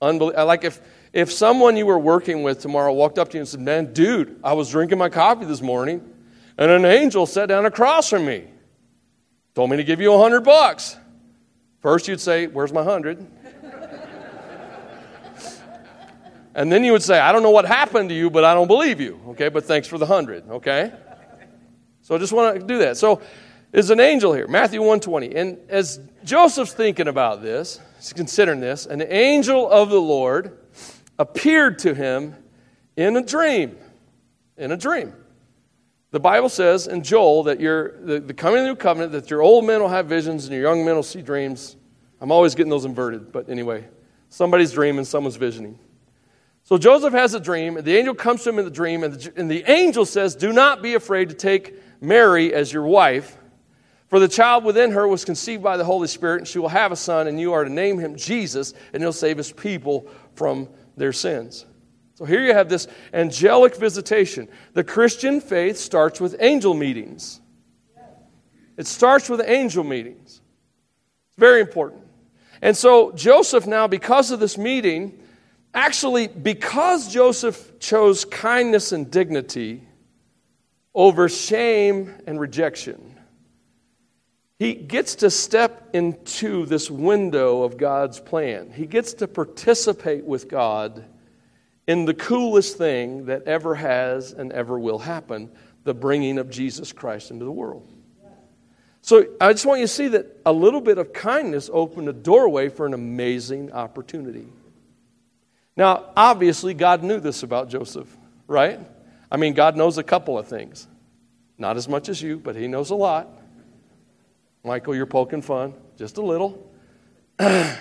Unbel- 0.03 0.35
like 0.47 0.65
if, 0.65 0.81
if 1.13 1.33
someone 1.33 1.77
you 1.77 1.87
were 1.87 1.99
working 1.99 2.43
with 2.43 2.61
tomorrow 2.61 2.93
walked 2.93 3.19
up 3.19 3.31
to 3.31 3.37
you 3.37 3.41
and 3.41 3.49
said, 3.49 3.61
Man, 3.61 3.93
dude, 3.93 4.39
I 4.45 4.53
was 4.53 4.71
drinking 4.71 4.99
my 4.99 5.09
coffee 5.09 5.47
this 5.47 5.63
morning, 5.63 6.09
and 6.57 6.71
an 6.71 6.85
angel 6.85 7.27
sat 7.27 7.49
down 7.49 7.67
across 7.67 8.11
from 8.11 8.27
me, 8.27 8.45
told 9.55 9.71
me 9.71 9.79
to 9.79 9.85
give 9.85 10.01
you 10.01 10.13
a 10.13 10.19
hundred 10.19 10.43
bucks. 10.43 10.97
First, 11.81 12.09
you'd 12.09 12.21
say, 12.21 12.47
Where's 12.47 12.73
my 12.73 12.83
hundred? 12.83 13.27
and 16.55 16.73
then 16.73 16.83
you 16.85 16.93
would 16.93 17.03
say, 17.03 17.19
I 17.19 17.33
don't 17.33 17.43
know 17.43 17.51
what 17.51 17.65
happened 17.65 18.09
to 18.09 18.15
you, 18.15 18.31
but 18.31 18.45
I 18.45 18.55
don't 18.55 18.67
believe 18.67 19.01
you. 19.01 19.21
Okay, 19.29 19.49
but 19.49 19.65
thanks 19.65 19.87
for 19.87 19.99
the 19.99 20.07
hundred. 20.07 20.49
Okay? 20.51 20.93
So 22.03 22.15
I 22.15 22.19
just 22.19 22.33
want 22.33 22.61
to 22.61 22.67
do 22.67 22.79
that. 22.79 22.97
So 22.97 23.21
is 23.73 23.91
an 23.91 24.01
angel 24.01 24.33
here, 24.33 24.49
Matthew 24.49 24.81
120. 24.81 25.35
And 25.35 25.59
as 25.69 26.01
Joseph's 26.25 26.73
thinking 26.73 27.07
about 27.07 27.43
this, 27.43 27.81
he's 27.97 28.13
considering 28.13 28.61
this, 28.61 28.87
an 28.87 29.03
angel 29.03 29.71
of 29.71 29.91
the 29.91 30.01
Lord 30.01 30.59
appeared 31.19 31.79
to 31.81 31.95
him 31.95 32.35
in 32.97 33.17
a 33.17 33.23
dream. 33.23 33.77
In 34.57 34.73
a 34.73 34.77
dream. 34.77 35.13
The 36.11 36.21
Bible 36.21 36.49
says 36.49 36.87
in 36.87 37.03
Joel 37.03 37.43
that 37.45 37.61
you're, 37.61 37.99
the, 38.01 38.21
the 38.21 38.33
coming 38.33 38.61
of 38.61 38.65
the 38.65 38.69
new 38.71 38.77
covenant, 38.77 39.13
that 39.13 39.29
your 39.29 39.43
old 39.43 39.67
men 39.67 39.81
will 39.81 39.89
have 39.89 40.07
visions 40.07 40.45
and 40.45 40.55
your 40.55 40.63
young 40.63 40.85
men 40.85 40.95
will 40.95 41.03
see 41.03 41.21
dreams. 41.21 41.77
I'm 42.21 42.33
always 42.33 42.55
getting 42.55 42.71
those 42.71 42.87
inverted, 42.87 43.31
but 43.31 43.51
anyway, 43.51 43.87
somebody's 44.31 44.73
dreaming, 44.73 45.05
someone's 45.05 45.37
visioning. 45.37 45.79
So 46.65 46.77
Joseph 46.77 47.13
has 47.15 47.35
a 47.35 47.41
dream, 47.41 47.77
and 47.77 47.87
the 47.87 47.97
angel 47.97 48.15
comes 48.15 48.43
to 48.45 48.51
him 48.51 48.59
in 48.59 48.65
the 48.65 48.71
dream, 48.71 49.03
and 49.03 49.15
the, 49.15 49.33
and 49.37 49.51
the 49.51 49.65
angel 49.71 50.05
says, 50.05 50.35
Do 50.35 50.53
not 50.53 50.83
be 50.83 50.95
afraid 50.95 51.29
to 51.31 51.35
take 51.35 51.75
Mary 52.03 52.53
as 52.53 52.73
your 52.73 52.85
wife, 52.85 53.39
for 54.09 54.19
the 54.19 54.29
child 54.29 54.65
within 54.65 54.91
her 54.91 55.07
was 55.07 55.25
conceived 55.25 55.63
by 55.63 55.77
the 55.77 55.85
Holy 55.85 56.09
Spirit, 56.09 56.39
and 56.39 56.49
she 56.49 56.59
will 56.59 56.69
have 56.69 56.93
a 56.93 56.97
son, 56.97 57.27
and 57.27 57.41
you 57.41 57.53
are 57.53 57.65
to 57.65 57.71
name 57.71 57.99
him 57.99 58.17
Jesus, 58.17 58.75
and 58.93 59.03
he'll 59.03 59.13
save 59.13 59.37
his 59.37 59.53
people 59.53 60.11
from 60.35 60.69
their 60.97 61.13
sins. 61.13 61.65
So 62.19 62.25
here 62.25 62.45
you 62.45 62.53
have 62.53 62.69
this 62.69 62.89
angelic 63.15 63.77
visitation. 63.77 64.49
The 64.73 64.83
Christian 64.83 65.41
faith 65.41 65.79
starts 65.79 66.21
with 66.21 66.35
angel 66.41 66.75
meetings. 66.75 67.41
It 68.77 68.89
starts 68.89 69.29
with 69.29 69.41
angel 69.41 69.85
meetings. 69.85 70.27
It's 70.27 71.39
very 71.39 71.61
important. 71.61 72.03
And 72.61 72.77
so 72.77 73.13
Joseph 73.13 73.69
now, 73.69 73.87
because 73.87 74.33
of 74.33 74.41
this 74.41 74.59
meeting, 74.59 75.23
actually, 75.73 76.27
because 76.27 77.07
Joseph 77.07 77.79
chose 77.79 78.25
kindness 78.25 78.91
and 78.91 79.09
dignity 79.09 79.87
over 80.97 81.29
shame 81.29 82.13
and 82.27 82.41
rejection, 82.41 83.17
he 84.59 84.75
gets 84.75 85.15
to 85.15 85.31
step 85.31 85.91
into 85.93 86.67
this 86.67 86.91
window 86.91 87.63
of 87.63 87.77
God's 87.77 88.19
plan. 88.19 88.73
He 88.73 88.87
gets 88.87 89.13
to 89.15 89.29
participate 89.29 90.25
with 90.25 90.49
God 90.49 91.05
in 91.89 92.05
the 92.05 92.15
coolest 92.15 92.77
thing 92.77 93.25
that 93.25 93.45
ever 93.45 93.75
has 93.75 94.33
and 94.33 94.53
ever 94.53 94.79
will 94.79 94.99
happen 94.99 95.51
the 95.85 95.95
bringing 95.95 96.39
of 96.39 96.51
Jesus 96.51 96.93
Christ 96.93 97.31
into 97.31 97.47
the 97.47 97.51
world. 97.51 97.91
So 99.01 99.25
I 99.41 99.53
just 99.53 99.65
want 99.65 99.81
you 99.81 99.87
to 99.87 99.93
see 99.93 100.09
that 100.09 100.27
a 100.45 100.53
little 100.53 100.83
bit 100.83 100.99
of 100.99 101.15
kindness 101.15 101.71
opened 101.73 102.11
a 102.11 102.13
doorway 102.13 102.69
for 102.69 102.85
an 102.85 102.93
amazing 102.93 103.73
opportunity. 103.73 104.47
Now, 105.79 106.11
obviously, 106.15 106.75
God 106.75 107.03
knew 107.03 107.21
this 107.21 107.43
about 107.43 107.71
Joseph, 107.71 108.15
right? 108.47 108.81
I 109.33 109.39
mean, 109.39 109.55
God 109.55 109.75
knows 109.75 109.97
a 109.97 110.03
couple 110.03 110.37
of 110.37 110.47
things. 110.47 110.87
Not 111.57 111.79
as 111.79 111.89
much 111.89 112.11
as 112.11 112.21
you, 112.21 112.39
but 112.39 112.55
He 112.55 112.69
knows 112.69 112.91
a 112.91 112.97
lot. 112.97 113.29
Michael, 114.63 114.95
you're 114.95 115.07
poking 115.07 115.41
fun, 115.41 115.73
just 115.97 116.19
a 116.19 116.23
little. 116.23 116.71
and 117.39 117.79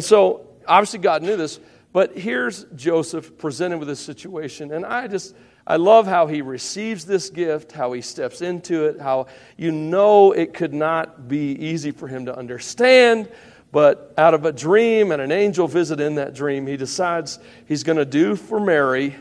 so, 0.00 0.48
obviously, 0.66 1.00
God 1.00 1.22
knew 1.22 1.36
this. 1.36 1.60
But 1.96 2.14
here's 2.14 2.64
Joseph 2.74 3.38
presented 3.38 3.78
with 3.78 3.88
this 3.88 4.00
situation, 4.00 4.70
and 4.70 4.84
I 4.84 5.08
just, 5.08 5.34
I 5.66 5.76
love 5.76 6.06
how 6.06 6.26
he 6.26 6.42
receives 6.42 7.06
this 7.06 7.30
gift, 7.30 7.72
how 7.72 7.92
he 7.92 8.02
steps 8.02 8.42
into 8.42 8.84
it, 8.84 9.00
how 9.00 9.28
you 9.56 9.72
know 9.72 10.32
it 10.32 10.52
could 10.52 10.74
not 10.74 11.26
be 11.26 11.52
easy 11.52 11.92
for 11.92 12.06
him 12.06 12.26
to 12.26 12.36
understand, 12.36 13.30
but 13.72 14.12
out 14.18 14.34
of 14.34 14.44
a 14.44 14.52
dream 14.52 15.10
and 15.10 15.22
an 15.22 15.32
angel 15.32 15.66
visit 15.66 15.98
in 15.98 16.16
that 16.16 16.34
dream, 16.34 16.66
he 16.66 16.76
decides 16.76 17.38
he's 17.64 17.82
going 17.82 17.96
to 17.96 18.04
do 18.04 18.36
for 18.36 18.60
Mary 18.60 19.16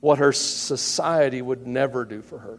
what 0.00 0.18
her 0.18 0.32
society 0.32 1.40
would 1.40 1.64
never 1.64 2.04
do 2.04 2.22
for 2.22 2.38
her. 2.38 2.58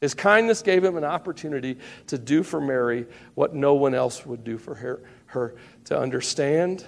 His 0.00 0.14
kindness 0.14 0.62
gave 0.62 0.82
him 0.82 0.96
an 0.96 1.04
opportunity 1.04 1.78
to 2.08 2.18
do 2.18 2.42
for 2.42 2.60
Mary 2.60 3.06
what 3.36 3.54
no 3.54 3.74
one 3.74 3.94
else 3.94 4.26
would 4.26 4.42
do 4.42 4.58
for 4.58 4.74
her, 4.74 5.00
her 5.26 5.54
to 5.84 5.96
understand 5.96 6.84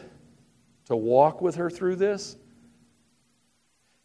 to 0.86 0.96
walk 0.96 1.40
with 1.40 1.56
her 1.56 1.70
through 1.70 1.96
this? 1.96 2.36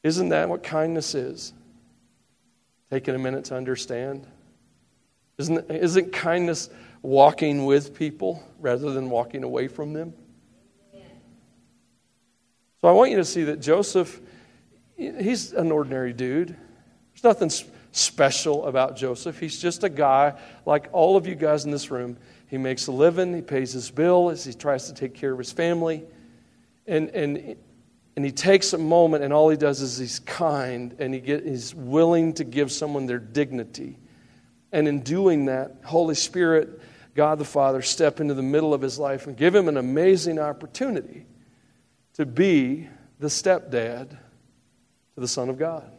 Isn't 0.04 0.30
that 0.30 0.50
what 0.50 0.64
kindness 0.64 1.16
is? 1.16 1.54
Taking 2.90 3.16
a 3.16 3.20
minute 3.20 3.46
to 3.46 3.56
understand? 3.56 4.26
Isn't, 5.38 5.70
isn't 5.70 6.14
kindness 6.14 6.70
walking 7.02 7.66
with 7.66 7.94
people 7.94 8.44
rather 8.60 8.92
than 8.92 9.10
walking 9.10 9.44
away 9.44 9.68
from 9.68 9.94
them? 9.94 10.14
So 12.82 12.88
I 12.88 12.92
want 12.92 13.12
you 13.12 13.18
to 13.18 13.26
see 13.26 13.44
that 13.46 13.60
Joseph, 13.60 14.22
he's 14.96 15.52
an 15.52 15.72
ordinary 15.72 16.14
dude. 16.14 16.50
There's 16.50 17.24
nothing 17.24 17.52
special 17.92 18.66
about 18.66 18.96
Joseph. 18.96 19.40
He's 19.40 19.60
just 19.60 19.84
a 19.84 19.90
guy 19.90 20.40
like 20.66 20.88
all 20.92 21.18
of 21.18 21.26
you 21.26 21.36
guys 21.36 21.66
in 21.66 21.72
this 21.72 21.90
room. 21.90 22.18
He 22.48 22.58
makes 22.58 22.88
a 22.88 22.92
living, 22.92 23.34
he 23.34 23.42
pays 23.42 23.74
his 23.74 23.90
bill 23.90 24.30
he 24.30 24.54
tries 24.54 24.88
to 24.88 24.94
take 24.94 25.16
care 25.16 25.34
of 25.34 25.40
his 25.40 25.52
family. 25.52 26.06
And, 26.88 27.10
and, 27.10 27.56
and 28.16 28.26
he 28.26 28.32
takes 28.32 28.74
a 28.74 28.78
moment, 28.78 29.24
and 29.24 29.34
all 29.34 29.50
he 29.50 29.58
does 29.58 29.82
is 29.82 29.98
he's 29.98 30.20
kind 30.20 30.96
and 31.00 31.14
he 31.14 31.20
get, 31.20 31.46
he's 31.46 31.76
willing 31.76 32.34
to 32.34 32.44
give 32.44 32.72
someone 32.72 33.06
their 33.06 33.20
dignity. 33.20 34.00
And 34.72 34.88
in 34.88 35.02
doing 35.02 35.46
that, 35.46 35.82
Holy 35.84 36.16
Spirit, 36.16 36.82
God 37.14 37.40
the 37.40 37.46
Father, 37.46 37.82
step 37.82 38.20
into 38.20 38.34
the 38.34 38.42
middle 38.42 38.74
of 38.74 38.82
his 38.82 38.98
life 38.98 39.28
and 39.28 39.36
give 39.36 39.54
him 39.54 39.68
an 39.68 39.78
amazing 39.78 40.40
opportunity 40.40 41.26
to 42.14 42.26
be 42.26 42.88
the 43.20 43.28
stepdad 43.28 44.10
to 44.10 44.18
the 45.16 45.28
Son 45.28 45.50
of 45.50 45.58
God. 45.58 45.92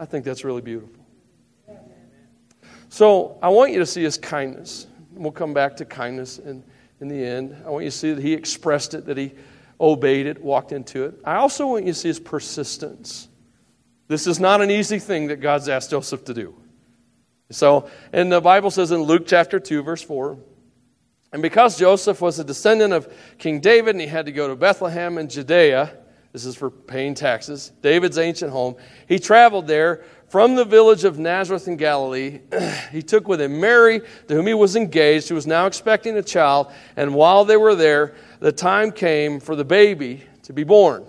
I 0.00 0.04
think 0.04 0.24
that's 0.24 0.44
really 0.44 0.62
beautiful. 0.62 1.04
So 2.88 3.38
I 3.42 3.48
want 3.48 3.72
you 3.72 3.78
to 3.80 3.86
see 3.86 4.02
his 4.02 4.16
kindness. 4.16 4.86
We'll 5.12 5.32
come 5.32 5.52
back 5.52 5.76
to 5.76 5.84
kindness 5.84 6.38
in, 6.38 6.64
in 7.00 7.08
the 7.08 7.22
end. 7.22 7.56
I 7.66 7.70
want 7.70 7.84
you 7.84 7.90
to 7.90 7.96
see 7.96 8.12
that 8.12 8.22
he 8.22 8.32
expressed 8.32 8.94
it, 8.94 9.04
that 9.06 9.16
he 9.16 9.32
obeyed 9.80 10.26
it, 10.26 10.42
walked 10.42 10.72
into 10.72 11.04
it. 11.04 11.20
I 11.24 11.36
also 11.36 11.66
want 11.66 11.86
you 11.86 11.92
to 11.92 11.98
see 11.98 12.08
his 12.08 12.20
persistence. 12.20 13.28
This 14.08 14.26
is 14.26 14.40
not 14.40 14.60
an 14.60 14.70
easy 14.70 14.98
thing 14.98 15.28
that 15.28 15.36
God's 15.36 15.68
asked 15.68 15.90
Joseph 15.90 16.24
to 16.24 16.34
do. 16.34 16.54
So, 17.50 17.88
and 18.12 18.30
the 18.30 18.40
Bible 18.40 18.70
says 18.70 18.90
in 18.90 19.02
Luke 19.02 19.24
chapter 19.26 19.58
2, 19.60 19.82
verse 19.82 20.02
4, 20.02 20.38
and 21.32 21.42
because 21.42 21.78
Joseph 21.78 22.20
was 22.20 22.38
a 22.38 22.44
descendant 22.44 22.92
of 22.92 23.12
King 23.38 23.60
David 23.60 23.94
and 23.94 24.00
he 24.00 24.06
had 24.06 24.26
to 24.26 24.32
go 24.32 24.48
to 24.48 24.56
Bethlehem 24.56 25.18
in 25.18 25.28
Judea, 25.28 25.92
this 26.32 26.44
is 26.44 26.56
for 26.56 26.70
paying 26.70 27.14
taxes, 27.14 27.72
David's 27.82 28.18
ancient 28.18 28.50
home, 28.50 28.76
he 29.06 29.18
traveled 29.18 29.66
there 29.66 30.04
from 30.28 30.54
the 30.54 30.64
village 30.64 31.04
of 31.04 31.18
Nazareth 31.18 31.68
in 31.68 31.76
Galilee. 31.76 32.40
he 32.92 33.02
took 33.02 33.26
with 33.26 33.40
him 33.40 33.60
Mary, 33.60 34.00
to 34.28 34.34
whom 34.34 34.46
he 34.46 34.54
was 34.54 34.76
engaged, 34.76 35.28
who 35.28 35.34
was 35.34 35.46
now 35.46 35.66
expecting 35.66 36.16
a 36.16 36.22
child, 36.22 36.70
and 36.96 37.14
while 37.14 37.44
they 37.44 37.56
were 37.56 37.74
there, 37.74 38.14
the 38.40 38.52
time 38.52 38.92
came 38.92 39.40
for 39.40 39.56
the 39.56 39.64
baby 39.64 40.22
to 40.44 40.52
be 40.52 40.64
born. 40.64 41.04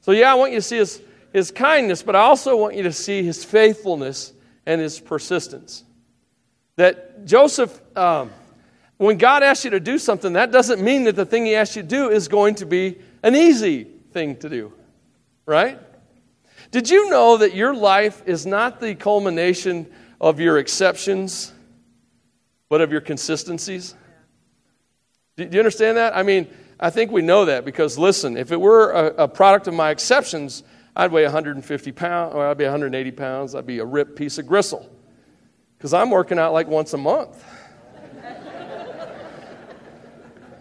So, 0.00 0.12
yeah, 0.12 0.30
I 0.30 0.34
want 0.34 0.52
you 0.52 0.58
to 0.58 0.62
see 0.62 0.76
his, 0.76 1.00
his 1.32 1.50
kindness, 1.50 2.02
but 2.02 2.14
I 2.14 2.20
also 2.20 2.56
want 2.56 2.74
you 2.74 2.82
to 2.84 2.92
see 2.92 3.22
his 3.22 3.44
faithfulness 3.44 4.32
and 4.66 4.80
his 4.80 5.00
persistence. 5.00 5.84
That 6.76 7.24
Joseph, 7.24 7.80
um, 7.96 8.30
when 8.98 9.16
God 9.16 9.42
asks 9.42 9.64
you 9.64 9.70
to 9.70 9.80
do 9.80 9.98
something, 9.98 10.34
that 10.34 10.52
doesn't 10.52 10.82
mean 10.82 11.04
that 11.04 11.16
the 11.16 11.24
thing 11.24 11.46
he 11.46 11.54
asks 11.54 11.76
you 11.76 11.82
to 11.82 11.88
do 11.88 12.10
is 12.10 12.28
going 12.28 12.56
to 12.56 12.66
be 12.66 12.98
an 13.22 13.34
easy 13.34 13.84
thing 14.12 14.36
to 14.36 14.48
do, 14.48 14.72
right? 15.46 15.78
Did 16.74 16.90
you 16.90 17.08
know 17.08 17.36
that 17.36 17.54
your 17.54 17.72
life 17.72 18.24
is 18.26 18.46
not 18.46 18.80
the 18.80 18.96
culmination 18.96 19.86
of 20.20 20.40
your 20.40 20.58
exceptions, 20.58 21.52
but 22.68 22.80
of 22.80 22.90
your 22.90 23.00
consistencies? 23.00 23.94
Do 25.36 25.48
you 25.48 25.60
understand 25.60 25.98
that? 25.98 26.16
I 26.16 26.24
mean, 26.24 26.48
I 26.80 26.90
think 26.90 27.12
we 27.12 27.22
know 27.22 27.44
that 27.44 27.64
because, 27.64 27.96
listen, 27.96 28.36
if 28.36 28.50
it 28.50 28.60
were 28.60 28.90
a, 28.90 29.06
a 29.22 29.28
product 29.28 29.68
of 29.68 29.74
my 29.74 29.90
exceptions, 29.90 30.64
I'd 30.96 31.12
weigh 31.12 31.22
150 31.22 31.92
pounds, 31.92 32.34
or 32.34 32.44
I'd 32.44 32.58
be 32.58 32.64
180 32.64 33.10
pounds, 33.12 33.54
I'd 33.54 33.66
be 33.66 33.78
a 33.78 33.84
ripped 33.84 34.16
piece 34.16 34.38
of 34.38 34.48
gristle. 34.48 34.90
Because 35.78 35.94
I'm 35.94 36.10
working 36.10 36.40
out 36.40 36.52
like 36.52 36.66
once 36.66 36.92
a 36.92 36.98
month. 36.98 37.40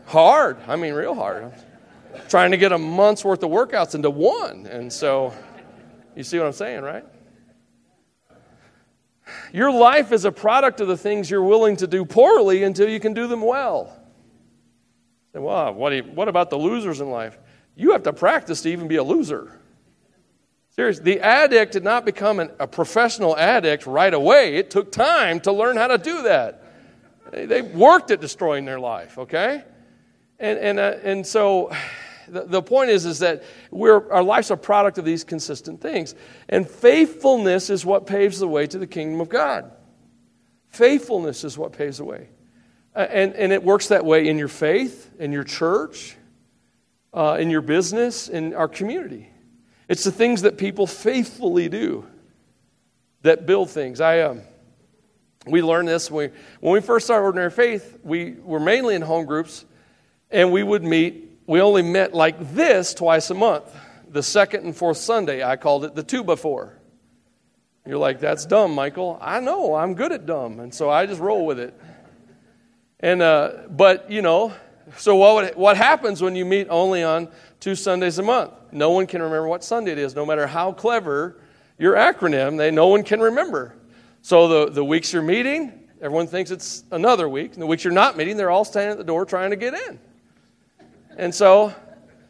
hard. 0.06 0.58
I 0.67 0.76
mean, 0.76 0.93
real 0.93 1.15
hard. 1.15 1.45
I'm 1.45 2.21
trying 2.30 2.52
to 2.52 2.58
get 2.58 2.71
a 2.71 2.78
month's 2.78 3.26
worth 3.26 3.41
of 3.41 3.49
workouts 3.49 3.95
into 3.95 4.12
one. 4.12 4.67
And 4.67 4.93
so, 4.93 5.34
you 6.15 6.23
see 6.23 6.38
what 6.38 6.47
I'm 6.47 6.54
saying, 6.54 6.82
right? 6.82 7.06
Your 9.52 9.71
life 9.71 10.12
is 10.12 10.26
a 10.26 10.32
product 10.32 10.82
of 10.82 10.88
the 10.88 10.97
things 10.97 11.30
you're 11.30 11.43
willing 11.43 11.78
to 11.78 11.88
do 11.88 12.06
poorly 12.06 12.63
until 12.63 12.89
you 12.89 12.99
can 12.99 13.13
do 13.13 13.28
them 13.28 13.41
well. 13.41 13.99
Say, 15.34 15.39
well, 15.39 15.73
what, 15.73 15.93
you, 15.93 16.04
what 16.04 16.28
about 16.28 16.49
the 16.49 16.58
losers 16.58 17.02
in 17.02 17.10
life? 17.10 17.38
You 17.76 17.91
have 17.93 18.04
to 18.04 18.13
practice 18.13 18.62
to 18.63 18.69
even 18.69 18.88
be 18.88 18.97
a 18.97 19.04
loser. 19.04 19.60
Seriously, 20.71 21.04
the 21.04 21.19
addict 21.21 21.73
did 21.73 21.84
not 21.84 22.04
become 22.04 22.39
an, 22.39 22.52
a 22.60 22.67
professional 22.67 23.38
addict 23.38 23.86
right 23.86 24.13
away. 24.13 24.56
It 24.56 24.71
took 24.71 24.91
time 24.91 25.39
to 25.41 25.52
learn 25.52 25.78
how 25.78 25.88
to 25.88 25.97
do 25.97 26.23
that. 26.23 26.63
They, 27.32 27.45
they 27.45 27.62
worked 27.62 28.12
at 28.12 28.21
destroying 28.21 28.65
their 28.65 28.80
life, 28.80 29.17
okay? 29.17 29.63
And, 30.39 30.60
and, 30.60 30.80
uh, 30.80 30.95
and 31.04 31.26
so 31.26 31.71
The, 32.27 32.45
the 32.45 32.62
point 32.62 32.89
is, 32.89 33.05
is 33.05 33.19
that 33.19 33.43
we're, 33.71 34.12
our 34.12 34.23
life's 34.23 34.49
a 34.49 34.57
product 34.57 34.97
of 34.97 35.05
these 35.05 35.23
consistent 35.23 35.81
things. 35.81 36.15
And 36.49 36.69
faithfulness 36.69 37.69
is 37.69 37.86
what 37.86 38.07
paves 38.07 38.39
the 38.39 38.47
way 38.47 38.67
to 38.67 38.77
the 38.77 38.88
kingdom 38.88 39.21
of 39.21 39.29
God. 39.29 39.71
Faithfulness 40.67 41.43
is 41.43 41.57
what 41.57 41.73
paves 41.73 41.97
the 41.97 42.05
way. 42.05 42.29
And, 42.95 43.33
and 43.33 43.51
it 43.51 43.63
works 43.63 43.88
that 43.88 44.05
way 44.05 44.27
in 44.27 44.38
your 44.38 44.47
faith, 44.47 45.12
in 45.19 45.31
your 45.31 45.43
church, 45.43 46.15
uh, 47.13 47.38
in 47.39 47.49
your 47.49 47.62
business, 47.62 48.27
in 48.27 48.53
our 48.53 48.67
community. 48.67 49.29
It's 49.88 50.03
the 50.03 50.12
things 50.12 50.43
that 50.43 50.57
people 50.57 50.88
faithfully 50.88 51.69
do 51.69 52.05
that 53.23 53.45
build 53.45 53.69
things. 53.69 53.99
I, 54.01 54.21
um, 54.21 54.41
we 55.45 55.62
learned 55.62 55.88
this 55.88 56.09
when 56.09 56.31
we, 56.31 56.38
when 56.59 56.73
we 56.73 56.81
first 56.81 57.05
started 57.05 57.25
Ordinary 57.25 57.51
Faith. 57.51 57.99
We 58.03 58.33
were 58.43 58.59
mainly 58.59 58.95
in 58.95 59.01
home 59.01 59.25
groups, 59.25 59.65
and 60.31 60.51
we 60.51 60.63
would 60.63 60.83
meet. 60.83 61.33
We 61.45 61.62
only 61.62 61.82
met 61.82 62.13
like 62.13 62.53
this 62.53 62.93
twice 62.93 63.29
a 63.29 63.34
month. 63.34 63.65
The 64.10 64.23
second 64.23 64.63
and 64.63 64.75
fourth 64.75 64.97
Sunday, 64.97 65.43
I 65.43 65.56
called 65.56 65.86
it 65.86 65.95
the 65.95 66.03
two 66.03 66.23
before. 66.23 66.77
You're 67.86 67.97
like, 67.97 68.19
that's 68.19 68.45
dumb, 68.45 68.73
Michael. 68.73 69.17
I 69.19 69.41
know, 69.41 69.75
I'm 69.75 69.93
good 69.93 70.13
at 70.13 70.25
dumb, 70.25 70.60
and 70.60 70.73
so 70.73 70.89
I 70.89 71.06
just 71.06 71.19
roll 71.19 71.45
with 71.45 71.60
it. 71.60 71.73
And 72.99 73.21
uh, 73.21 73.63
but 73.69 74.10
you 74.10 74.21
know, 74.21 74.53
so 74.97 75.15
what 75.15 75.36
would, 75.36 75.56
what 75.56 75.77
happens 75.77 76.21
when 76.21 76.36
you 76.36 76.45
meet 76.45 76.67
only 76.69 77.03
on 77.03 77.27
two 77.60 77.75
Sundays 77.75 78.19
a 78.19 78.23
month? 78.23 78.53
No 78.71 78.91
one 78.91 79.08
can 79.08 79.21
remember 79.21 79.47
what 79.47 79.63
Sunday 79.63 79.91
it 79.91 79.97
is, 79.97 80.15
no 80.15 80.25
matter 80.25 80.47
how 80.47 80.71
clever 80.71 81.41
your 81.77 81.95
acronym. 81.95 82.58
They 82.58 82.71
no 82.71 82.88
one 82.88 83.03
can 83.03 83.19
remember. 83.19 83.75
So 84.21 84.47
the, 84.47 84.71
the 84.71 84.86
weeks 84.86 85.12
you're 85.12 85.21
meeting, 85.21 85.88
everyone 86.01 86.27
thinks 86.27 86.49
it's 86.51 86.86
another 86.91 87.27
week. 87.27 87.53
And 87.53 87.62
the 87.62 87.67
weeks 87.67 87.84
you're 87.84 87.91
not 87.91 88.15
meeting, 88.15 88.38
they're 88.38 88.51
all 88.51 88.63
standing 88.63 88.93
at 88.93 88.97
the 88.97 89.03
door 89.03 89.25
trying 89.25 89.49
to 89.49 89.58
get 89.58 89.73
in. 89.73 89.99
And 91.17 91.34
so, 91.34 91.73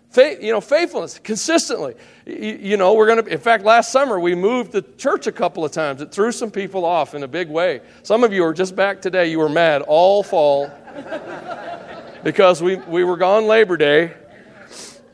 faith, 0.10 0.42
you 0.42 0.52
know, 0.52 0.62
faithfulness, 0.62 1.20
consistently. 1.20 1.96
You, 2.26 2.60
you 2.62 2.78
know, 2.78 2.94
we're 2.94 3.08
going 3.08 3.24
to, 3.24 3.32
in 3.32 3.40
fact, 3.40 3.64
last 3.64 3.92
summer 3.92 4.20
we 4.20 4.36
moved 4.36 4.72
the 4.72 4.82
church 4.82 5.28
a 5.28 5.32
couple 5.32 5.66
of 5.66 5.72
times. 5.72 6.02
It 6.02 6.12
threw 6.12 6.32
some 6.32 6.52
people 6.52 6.86
off 6.86 7.16
in 7.16 7.24
a 7.24 7.28
big 7.28 7.50
way. 7.50 7.82
Some 8.04 8.24
of 8.24 8.32
you 8.34 8.44
are 8.46 8.54
just 8.54 8.76
back 8.76 9.02
today. 9.02 9.30
You 9.32 9.40
were 9.40 9.50
mad 9.50 9.82
all 9.82 10.24
fall 10.24 10.72
because 12.24 12.62
we, 12.62 12.76
we 12.76 13.04
were 13.04 13.18
gone 13.18 13.46
Labor 13.46 13.78
Day. 13.78 14.14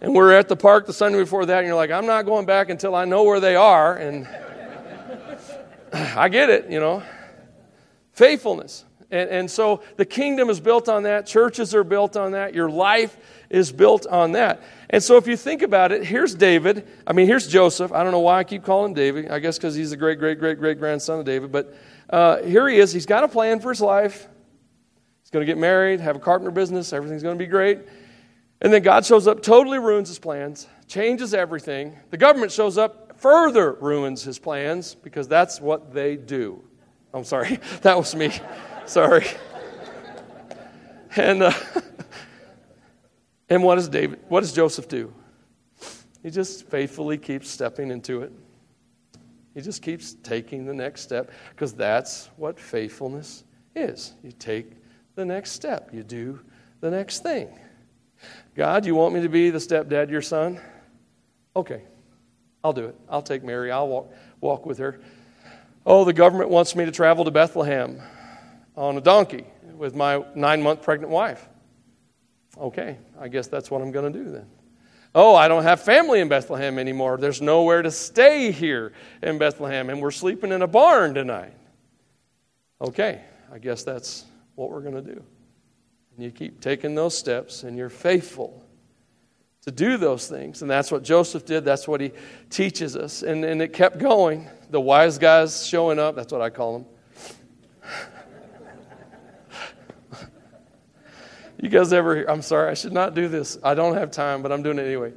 And 0.02 0.16
we're 0.16 0.32
at 0.32 0.48
the 0.48 0.56
park 0.56 0.86
the 0.86 0.94
Sunday 0.94 1.20
before 1.20 1.46
that, 1.46 1.58
and 1.58 1.68
you're 1.68 1.76
like, 1.76 1.92
I'm 1.92 2.06
not 2.06 2.26
going 2.26 2.46
back 2.46 2.70
until 2.70 2.96
I 2.96 3.04
know 3.04 3.24
where 3.24 3.42
they 3.42 3.58
are. 3.58 3.98
And 3.98 4.28
I 5.94 6.30
get 6.30 6.50
it, 6.50 6.70
you 6.70 6.80
know. 6.80 7.04
Faithfulness. 8.14 8.86
And, 9.12 9.30
and 9.30 9.52
so 9.52 9.82
the 9.98 10.06
kingdom 10.06 10.50
is 10.50 10.60
built 10.60 10.88
on 10.88 11.04
that. 11.04 11.26
Churches 11.26 11.74
are 11.74 11.84
built 11.84 12.16
on 12.16 12.32
that. 12.32 12.54
Your 12.54 12.70
life 12.70 13.18
is 13.50 13.72
built 13.72 14.06
on 14.08 14.34
that. 14.34 14.62
And 14.90 15.04
so 15.04 15.18
if 15.18 15.28
you 15.28 15.36
think 15.36 15.62
about 15.62 15.92
it, 15.92 16.04
here's 16.04 16.36
David. 16.36 16.88
I 17.06 17.14
mean, 17.14 17.28
here's 17.28 17.48
Joseph. 17.48 17.92
I 17.92 18.04
don't 18.04 18.12
know 18.12 18.20
why 18.20 18.40
I 18.40 18.44
keep 18.44 18.64
calling 18.64 18.92
him 18.92 18.96
David. 18.96 19.30
I 19.30 19.40
guess 19.40 19.58
because 19.58 19.76
he's 19.76 19.90
the 19.90 19.98
great, 19.98 20.20
great, 20.20 20.40
great, 20.40 20.60
great 20.60 20.80
grandson 20.80 21.20
of 21.20 21.26
David. 21.26 21.52
But 21.52 21.76
uh, 22.10 22.38
here 22.44 22.68
he 22.68 22.78
is. 22.78 22.92
He's 22.92 23.06
got 23.06 23.24
a 23.24 23.28
plan 23.28 23.60
for 23.60 23.70
his 23.70 23.82
life. 23.82 24.28
He's 25.22 25.32
going 25.32 25.46
to 25.46 25.52
get 25.52 25.60
married, 25.60 26.00
have 26.00 26.16
a 26.16 26.20
carpenter 26.20 26.52
business. 26.52 26.92
Everything's 26.94 27.24
going 27.24 27.38
to 27.38 27.44
be 27.44 27.50
great. 27.50 27.80
And 28.62 28.74
then 28.74 28.82
God 28.82 29.06
shows 29.06 29.28
up, 29.28 29.42
totally 29.42 29.80
ruins 29.80 30.10
his 30.10 30.20
plans, 30.20 30.68
changes 30.88 31.34
everything. 31.34 31.96
The 32.10 32.18
government 32.18 32.52
shows 32.52 32.78
up, 32.78 33.20
further 33.20 33.74
ruins 33.74 34.24
his 34.24 34.40
plans 34.40 34.96
because 34.96 35.28
that's 35.28 35.62
what 35.62 35.94
they 35.94 36.18
do. 36.18 36.64
I'm 37.14 37.24
sorry, 37.24 37.60
that 37.82 37.98
was 37.98 38.16
me. 38.16 38.32
sorry. 38.86 39.26
And 41.16 41.42
uh, 41.42 41.52
and 43.50 43.64
what 43.64 43.76
does 43.76 43.90
David? 43.90 44.20
What 44.28 44.42
does 44.42 44.54
Joseph 44.54 44.88
do? 44.88 45.14
He 46.24 46.30
just 46.30 46.68
faithfully 46.68 47.18
keeps 47.18 47.50
stepping 47.50 47.92
into 47.92 48.22
it. 48.22 48.32
He 49.54 49.62
just 49.62 49.82
keeps 49.82 50.14
taking 50.14 50.66
the 50.66 50.74
next 50.74 51.02
step 51.02 51.32
because 51.52 51.74
that's 51.74 52.30
what 52.38 52.60
faithfulness 52.60 53.44
is. 53.76 54.14
You 54.24 54.32
take 54.32 54.72
the 55.16 55.26
next 55.26 55.52
step. 55.52 55.90
You 55.94 56.04
do 56.04 56.40
the 56.82 56.92
next 56.92 57.24
thing. 57.24 57.50
God, 58.56 58.86
you 58.86 58.96
want 58.96 59.14
me 59.14 59.22
to 59.22 59.30
be 59.30 59.50
the 59.50 59.60
stepdad 59.60 60.10
your 60.10 60.22
son? 60.22 60.60
Okay, 61.56 61.82
I'll 62.64 62.74
do 62.74 62.86
it. 62.86 62.96
I'll 63.10 63.22
take 63.22 63.44
Mary. 63.44 63.72
I'll 63.72 63.88
walk, 63.88 64.14
walk 64.40 64.66
with 64.66 64.78
her. 64.78 65.00
Oh, 65.86 66.06
the 66.06 66.14
government 66.14 66.50
wants 66.50 66.76
me 66.76 66.86
to 66.86 66.92
travel 66.92 67.26
to 67.26 67.32
Bethlehem 67.32 68.02
on 68.76 68.98
a 68.98 69.02
donkey 69.02 69.46
with 69.76 69.96
my 69.96 70.24
nine 70.36 70.62
month 70.62 70.82
pregnant 70.82 71.12
wife. 71.12 71.49
Okay, 72.58 72.98
I 73.20 73.28
guess 73.28 73.48
that's 73.48 73.70
what 73.70 73.82
I'm 73.82 73.92
going 73.92 74.12
to 74.12 74.20
do 74.20 74.32
then. 74.32 74.48
Oh, 75.16 75.36
I 75.36 75.48
don't 75.48 75.64
have 75.64 75.82
family 75.82 76.20
in 76.20 76.30
Bethlehem 76.30 76.78
anymore. 76.78 77.18
There's 77.18 77.42
nowhere 77.42 77.82
to 77.82 77.92
stay 77.92 78.52
here 78.52 78.94
in 79.24 79.38
Bethlehem, 79.38 79.90
and 79.90 80.02
we're 80.02 80.12
sleeping 80.12 80.52
in 80.52 80.62
a 80.62 80.68
barn 80.68 81.14
tonight. 81.14 81.54
Okay, 82.82 83.22
I 83.52 83.58
guess 83.58 83.84
that's 83.84 84.26
what 84.56 84.70
we're 84.70 84.82
going 84.82 84.96
to 84.96 85.02
do. 85.02 85.24
And 86.16 86.26
you 86.26 86.32
keep 86.32 86.62
taking 86.62 86.96
those 86.96 87.18
steps, 87.18 87.64
and 87.64 87.78
you're 87.78 87.90
faithful 87.90 88.64
to 89.64 89.72
do 89.72 89.98
those 89.98 90.28
things. 90.28 90.62
And 90.62 90.70
that's 90.70 90.92
what 90.92 91.04
Joseph 91.04 91.46
did. 91.46 91.66
That's 91.66 91.88
what 91.88 92.02
he 92.02 92.12
teaches 92.50 92.96
us. 92.96 93.24
And, 93.24 93.44
and 93.44 93.62
it 93.62 93.74
kept 93.74 93.98
going. 93.98 94.48
The 94.70 94.80
wise 94.80 95.18
guys 95.18 95.66
showing 95.66 96.00
up. 96.00 96.16
That's 96.16 96.32
what 96.32 96.42
I 96.42 96.50
call 96.50 96.80
them. 96.80 96.86
You 101.62 101.70
guys 101.70 101.92
ever, 101.92 102.16
hear, 102.16 102.26
I'm 102.30 102.42
sorry, 102.42 102.72
I 102.72 102.74
should 102.74 102.94
not 102.94 103.14
do 103.16 103.28
this. 103.28 103.58
I 103.64 103.74
don't 103.74 103.96
have 103.96 104.12
time, 104.12 104.42
but 104.42 104.52
I'm 104.52 104.64
doing 104.64 104.80
it 104.80 104.84
anyway. 104.84 105.14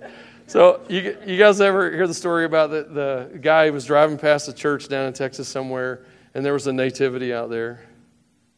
So, 0.48 0.80
you, 0.88 1.16
you 1.24 1.38
guys 1.38 1.60
ever 1.60 1.90
hear 1.90 2.06
the 2.06 2.14
story 2.14 2.44
about 2.44 2.70
the, 2.70 3.30
the 3.30 3.38
guy 3.38 3.68
who 3.68 3.72
was 3.72 3.84
driving 3.84 4.18
past 4.18 4.48
a 4.48 4.52
church 4.52 4.88
down 4.88 5.06
in 5.06 5.12
Texas 5.12 5.48
somewhere, 5.48 6.04
and 6.34 6.44
there 6.44 6.52
was 6.52 6.66
a 6.66 6.72
nativity 6.72 7.32
out 7.32 7.48
there? 7.48 7.84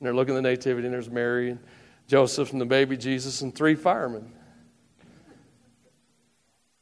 And 0.00 0.06
they're 0.06 0.14
looking 0.14 0.34
at 0.34 0.42
the 0.42 0.48
nativity, 0.48 0.86
and 0.86 0.94
there's 0.94 1.10
Mary 1.10 1.50
and 1.50 1.60
Joseph 2.06 2.52
and 2.52 2.60
the 2.60 2.66
baby 2.66 2.96
Jesus 2.96 3.42
and 3.42 3.54
three 3.54 3.74
firemen. 3.74 4.32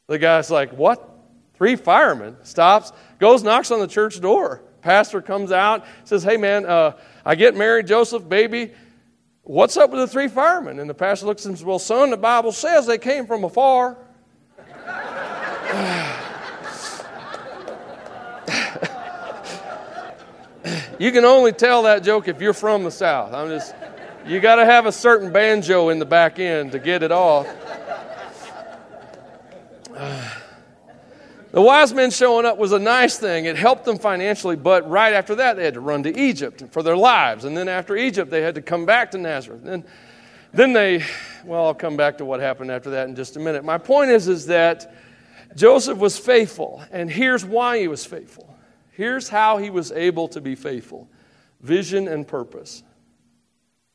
The 0.06 0.18
guy's 0.18 0.50
like, 0.50 0.72
What? 0.72 1.08
Three 1.54 1.76
firemen. 1.76 2.36
Stops, 2.42 2.92
goes, 3.18 3.42
knocks 3.42 3.70
on 3.70 3.80
the 3.80 3.86
church 3.86 4.20
door. 4.20 4.62
Pastor 4.80 5.20
comes 5.20 5.52
out, 5.52 5.84
says, 6.04 6.22
Hey, 6.22 6.36
man, 6.36 6.64
uh, 6.64 6.96
I 7.24 7.34
get 7.34 7.56
Mary, 7.56 7.82
Joseph, 7.82 8.28
baby. 8.28 8.72
What's 9.44 9.76
up 9.76 9.90
with 9.90 9.98
the 9.98 10.07
three 10.07 10.28
firemen? 10.28 10.78
And 10.78 10.88
the 10.88 10.94
pastor 10.94 11.26
looks 11.26 11.44
and 11.44 11.59
says, 11.59 11.64
Well, 11.64 11.81
son, 11.81 12.11
the 12.11 12.16
Bible 12.16 12.52
says 12.52 12.87
they 12.87 12.98
came 12.98 13.26
from 13.26 13.42
afar. 13.42 13.98
you 20.98 21.11
can 21.11 21.24
only 21.24 21.50
tell 21.52 21.83
that 21.83 22.05
joke 22.05 22.28
if 22.28 22.40
you're 22.40 22.52
from 22.52 22.85
the 22.85 22.90
South. 22.92 23.35
I'm 23.35 23.48
just, 23.48 23.74
you 24.24 24.38
got 24.38 24.57
to 24.57 24.64
have 24.64 24.87
a 24.87 24.92
certain 24.92 25.33
banjo 25.33 25.88
in 25.88 25.98
the 25.98 26.07
back 26.07 26.38
end 26.38 26.70
to 26.72 26.78
get 26.78 27.02
it 27.02 27.11
off. 27.11 27.48
The 31.52 31.60
wise 31.60 31.92
men 31.92 32.10
showing 32.10 32.46
up 32.46 32.56
was 32.56 32.72
a 32.72 32.78
nice 32.78 33.18
thing. 33.18 33.44
It 33.44 33.56
helped 33.56 33.84
them 33.84 33.98
financially, 33.98 34.56
but 34.56 34.88
right 34.88 35.12
after 35.12 35.34
that, 35.34 35.56
they 35.56 35.64
had 35.64 35.74
to 35.74 35.80
run 35.80 36.02
to 36.04 36.18
Egypt 36.18 36.64
for 36.70 36.82
their 36.82 36.96
lives. 36.96 37.44
And 37.44 37.54
then 37.54 37.68
after 37.68 37.94
Egypt, 37.94 38.30
they 38.30 38.40
had 38.40 38.54
to 38.54 38.62
come 38.62 38.86
back 38.86 39.10
to 39.10 39.18
Nazareth. 39.18 39.66
And 39.66 39.84
then 40.54 40.72
they, 40.72 41.04
well, 41.44 41.66
I'll 41.66 41.74
come 41.74 41.96
back 41.96 42.18
to 42.18 42.24
what 42.24 42.40
happened 42.40 42.70
after 42.70 42.90
that 42.90 43.08
in 43.08 43.14
just 43.14 43.36
a 43.36 43.40
minute. 43.40 43.64
My 43.64 43.76
point 43.76 44.10
is, 44.10 44.28
is 44.28 44.46
that 44.46 44.94
Joseph 45.54 45.98
was 45.98 46.18
faithful, 46.18 46.82
and 46.90 47.10
here's 47.10 47.44
why 47.44 47.78
he 47.78 47.86
was 47.86 48.06
faithful. 48.06 48.56
Here's 48.90 49.28
how 49.28 49.58
he 49.58 49.68
was 49.68 49.92
able 49.92 50.28
to 50.28 50.40
be 50.40 50.54
faithful 50.54 51.08
vision 51.60 52.08
and 52.08 52.26
purpose. 52.26 52.82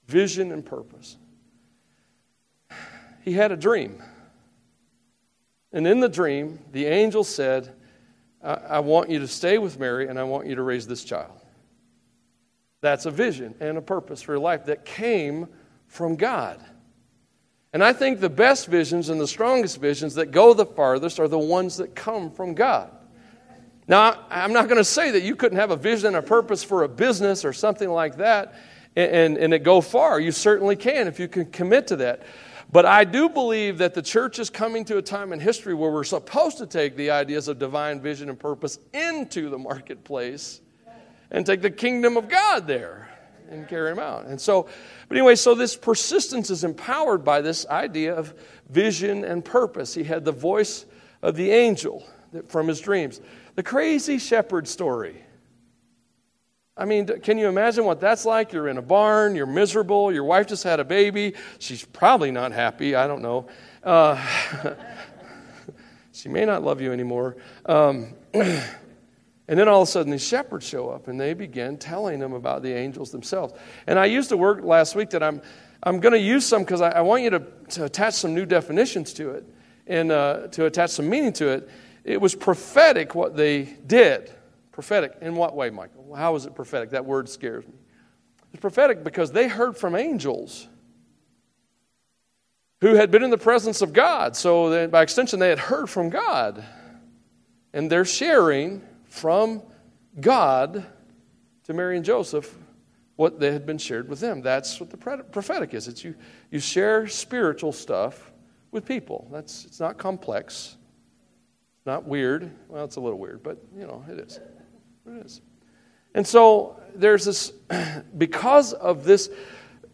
Vision 0.06 0.52
and 0.52 0.66
purpose. 0.66 1.18
He 3.24 3.34
had 3.34 3.52
a 3.52 3.58
dream. 3.58 4.02
And 5.78 5.86
in 5.86 6.00
the 6.00 6.10
dream, 6.10 6.58
the 6.72 6.88
angel 6.88 7.24
said, 7.24 7.72
I, 8.44 8.54
I 8.54 8.80
want 8.80 9.12
you 9.12 9.20
to 9.20 9.28
stay 9.28 9.60
with 9.60 9.80
Mary 9.80 10.08
and 10.08 10.18
I 10.18 10.24
want 10.24 10.48
you 10.48 10.56
to 10.56 10.64
raise 10.64 10.88
this 10.88 11.04
child. 11.04 11.40
That's 12.82 13.06
a 13.06 13.12
vision 13.12 13.54
and 13.60 13.78
a 13.78 13.82
purpose 13.82 14.24
for 14.24 14.32
your 14.32 14.40
life 14.40 14.66
that 14.66 14.86
came 14.86 15.48
from 15.86 16.16
God. 16.16 16.60
And 17.74 17.84
I 17.84 17.94
think 17.94 18.20
the 18.20 18.28
best 18.28 18.66
visions 18.66 19.10
and 19.10 19.22
the 19.22 19.28
strongest 19.28 19.80
visions 19.80 20.16
that 20.16 20.32
go 20.32 20.56
the 20.56 20.66
farthest 20.66 21.20
are 21.20 21.28
the 21.28 21.38
ones 21.38 21.78
that 21.78 21.94
come 21.94 22.32
from 22.32 22.56
God. 22.56 22.90
Now, 23.88 24.26
I'm 24.32 24.54
not 24.54 24.70
going 24.70 24.80
to 24.80 24.84
say 24.84 25.12
that 25.12 25.22
you 25.22 25.36
couldn't 25.36 25.60
have 25.60 25.70
a 25.70 25.76
vision 25.76 26.08
and 26.08 26.16
a 26.16 26.22
purpose 26.24 26.64
for 26.64 26.82
a 26.82 26.90
business 26.90 27.46
or 27.46 27.54
something 27.54 27.92
like 27.92 28.18
that 28.18 28.56
and, 28.96 29.12
and, 29.12 29.38
and 29.38 29.54
it 29.54 29.60
go 29.60 29.82
far. 29.82 30.20
You 30.20 30.32
certainly 30.32 30.76
can 30.76 31.08
if 31.08 31.20
you 31.20 31.28
can 31.28 31.46
commit 31.46 31.86
to 31.88 31.98
that. 31.98 32.24
But 32.72 32.86
I 32.86 33.06
do 33.06 33.30
believe 33.30 33.78
that 33.78 33.94
the 33.94 34.02
church 34.02 34.40
is 34.40 34.50
coming 34.50 34.84
to 34.86 34.98
a 34.98 35.02
time 35.02 35.32
in 35.32 35.40
history 35.40 35.74
where 35.74 35.92
we're 35.92 36.04
supposed 36.04 36.58
to 36.58 36.68
take 36.68 36.96
the 36.98 37.12
ideas 37.12 37.48
of 37.48 37.60
divine 37.60 38.02
vision 38.02 38.30
and 38.30 38.38
purpose 38.38 38.78
into 38.94 39.50
the 39.50 39.58
marketplace 39.58 40.62
and 41.32 41.46
take 41.46 41.62
the 41.62 41.72
kingdom 41.72 42.18
of 42.18 42.28
God 42.28 42.68
there. 42.68 43.10
and 43.50 43.68
carry 43.68 43.90
them 43.90 44.00
out. 44.00 44.26
And 44.26 44.40
so, 44.40 44.68
but 45.08 45.18
anyway, 45.18 45.36
so 45.36 45.56
this 45.56 45.76
persistence 45.76 46.50
is 46.50 46.64
empowered 46.64 47.24
by 47.24 47.42
this 47.42 47.66
idea 47.68 48.14
of 48.14 48.34
vision 48.70 49.24
and 49.24 49.44
purpose. 49.44 49.94
He 49.94 50.04
had 50.04 50.26
the 50.26 50.32
voice 50.32 50.86
of 51.22 51.36
the 51.36 51.52
angel 51.52 52.06
from 52.48 52.68
his 52.68 52.82
dreams. 52.82 53.22
The 53.56 53.64
crazy 53.64 54.18
shepherd 54.18 54.68
story. 54.68 55.24
I 56.78 56.86
mean, 56.86 57.08
can 57.08 57.40
you 57.40 57.48
imagine 57.48 57.86
what 57.86 58.00
that's 58.00 58.24
like? 58.24 58.54
You're 58.54 58.68
in 58.68 58.78
a 58.78 58.84
barn, 58.84 59.36
you're 59.36 59.48
miserable, 59.48 60.12
your 60.12 60.24
wife 60.24 60.46
just 60.46 60.64
had 60.64 60.80
a 60.80 60.86
baby. 60.86 61.34
She's 61.58 61.84
probably 61.84 62.30
not 62.30 62.52
happy, 62.52 62.94
I 62.94 63.08
don't 63.08 63.24
know. 63.24 63.48
Uh, 63.84 64.24
she 66.12 66.30
may 66.30 66.46
not 66.46 66.64
love 66.64 66.80
you 66.80 66.94
anymore. 66.94 67.38
Um, 67.66 68.14
and 68.34 68.62
then 69.48 69.68
all 69.68 69.82
of 69.82 69.88
a 69.88 69.92
sudden, 69.92 70.12
these 70.12 70.26
shepherds 70.26 70.68
show 70.68 70.90
up 70.90 71.08
and 71.08 71.20
they 71.20 71.34
begin 71.34 71.78
telling 71.78 72.20
them 72.20 72.34
about 72.34 72.62
the 72.62 72.74
angels 72.74 73.12
themselves. 73.12 73.56
And 73.88 73.98
I 73.98 74.06
used 74.06 74.32
a 74.32 74.38
word 74.38 74.64
last 74.64 74.96
week 74.96 75.10
that 75.12 75.24
I'm, 75.24 75.42
I'm 75.82 76.00
going 76.00 76.14
to 76.14 76.20
use 76.20 76.46
some 76.46 76.62
because 76.62 76.82
I, 76.82 76.90
I, 76.90 77.02
want 77.02 77.24
you 77.24 77.32
to, 77.32 77.40
to 77.70 77.86
attach 77.86 78.14
some 78.14 78.36
new 78.36 78.46
definitions 78.46 79.14
to 79.14 79.32
it 79.32 79.46
and 79.88 80.12
uh, 80.12 80.48
to 80.50 80.66
attach 80.66 80.92
some 80.92 81.10
meaning 81.10 81.34
to 81.34 81.48
it. 81.48 81.70
It 82.04 82.22
was 82.22 82.36
prophetic 82.36 83.16
what 83.16 83.36
they 83.36 83.64
did. 83.88 84.32
Prophetic. 84.78 85.18
In 85.22 85.36
what 85.36 85.56
way, 85.56 85.72
Michael? 85.72 86.14
How 86.14 86.36
is 86.36 86.46
it 86.46 86.54
prophetic? 86.54 86.92
That 86.92 87.04
word 87.04 87.28
scares 87.28 87.66
me. 87.66 87.74
It's 88.54 88.62
prophetic 88.62 89.04
because 89.04 89.32
they 89.32 89.48
heard 89.48 89.76
from 89.76 89.96
angels 89.96 90.68
who 92.82 92.94
had 92.94 93.10
been 93.10 93.24
in 93.24 93.32
the 93.32 93.40
presence 93.40 93.82
of 93.82 93.92
God. 93.92 94.36
So, 94.36 94.88
by 94.88 95.02
extension, 95.02 95.40
they 95.40 95.50
had 95.50 95.58
heard 95.58 95.90
from 95.90 96.12
God. 96.12 96.64
And 97.74 97.92
they're 97.92 98.06
sharing 98.06 98.84
from 99.06 99.64
God 100.22 100.86
to 101.64 101.74
Mary 101.74 101.96
and 101.96 102.06
Joseph 102.06 102.56
what 103.16 103.40
they 103.40 103.52
had 103.52 103.66
been 103.66 103.80
shared 103.80 104.08
with 104.08 104.20
them. 104.20 104.44
That's 104.44 104.80
what 104.80 104.92
the 104.92 104.98
prophetic 104.98 105.74
is. 105.74 105.88
It's 105.88 106.04
you, 106.04 106.14
you 106.52 106.60
share 106.60 107.08
spiritual 107.08 107.72
stuff 107.72 108.32
with 108.70 108.86
people. 108.86 109.28
That's, 109.32 109.66
it's 109.66 109.80
not 109.80 109.98
complex, 109.98 110.78
it's 111.80 111.88
not 111.88 112.06
weird. 112.06 112.52
Well, 112.68 112.86
it's 112.86 112.98
a 112.98 113.02
little 113.02 113.18
weird, 113.18 113.42
but 113.42 113.58
you 113.76 113.88
know, 113.88 114.06
it 114.08 114.20
is. 114.20 114.40
It 115.08 115.26
is. 115.26 115.42
And 116.14 116.26
so 116.26 116.80
there's 116.96 117.26
this, 117.26 117.52
because 118.18 118.74
of 118.74 119.04
this 119.04 119.30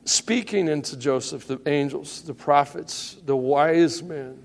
speaking 0.06 0.68
into 0.68 0.98
Joseph, 0.98 1.48
the 1.48 1.60
angels, 1.66 2.22
the 2.24 2.34
prophets, 2.34 3.18
the 3.26 3.36
wise 3.36 4.02
men, 4.02 4.44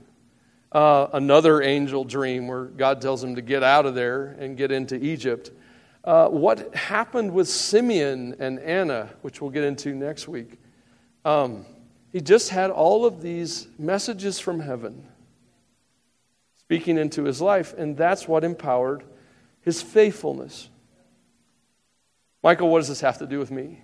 uh, 0.72 1.08
another 1.14 1.62
angel 1.62 2.04
dream 2.04 2.46
where 2.46 2.64
God 2.64 3.00
tells 3.00 3.24
him 3.24 3.34
to 3.36 3.42
get 3.42 3.62
out 3.62 3.86
of 3.86 3.94
there 3.94 4.36
and 4.38 4.56
get 4.56 4.70
into 4.70 4.96
Egypt. 5.02 5.50
Uh, 6.04 6.28
what 6.28 6.74
happened 6.74 7.32
with 7.32 7.48
Simeon 7.48 8.36
and 8.38 8.58
Anna, 8.60 9.10
which 9.22 9.40
we'll 9.40 9.50
get 9.50 9.64
into 9.64 9.94
next 9.94 10.28
week, 10.28 10.58
um, 11.24 11.64
he 12.12 12.20
just 12.20 12.50
had 12.50 12.70
all 12.70 13.04
of 13.04 13.20
these 13.20 13.68
messages 13.78 14.38
from 14.38 14.60
heaven 14.60 15.06
speaking 16.58 16.98
into 16.98 17.24
his 17.24 17.40
life, 17.40 17.74
and 17.78 17.96
that's 17.96 18.28
what 18.28 18.44
empowered 18.44 19.02
his 19.68 19.82
faithfulness. 19.82 20.70
Michael, 22.42 22.70
what 22.70 22.78
does 22.78 22.88
this 22.88 23.02
have 23.02 23.18
to 23.18 23.26
do 23.26 23.38
with 23.38 23.50
me? 23.50 23.82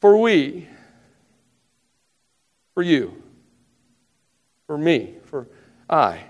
For 0.00 0.16
we, 0.16 0.68
for 2.74 2.84
you, 2.84 3.20
for 4.68 4.78
me, 4.78 5.16
for 5.24 5.48
I, 5.90 6.20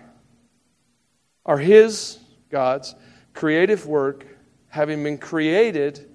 are 1.44 1.58
His, 1.58 2.20
God's, 2.48 2.94
creative 3.34 3.86
work, 3.86 4.26
having 4.68 5.04
been 5.04 5.18
created 5.18 6.08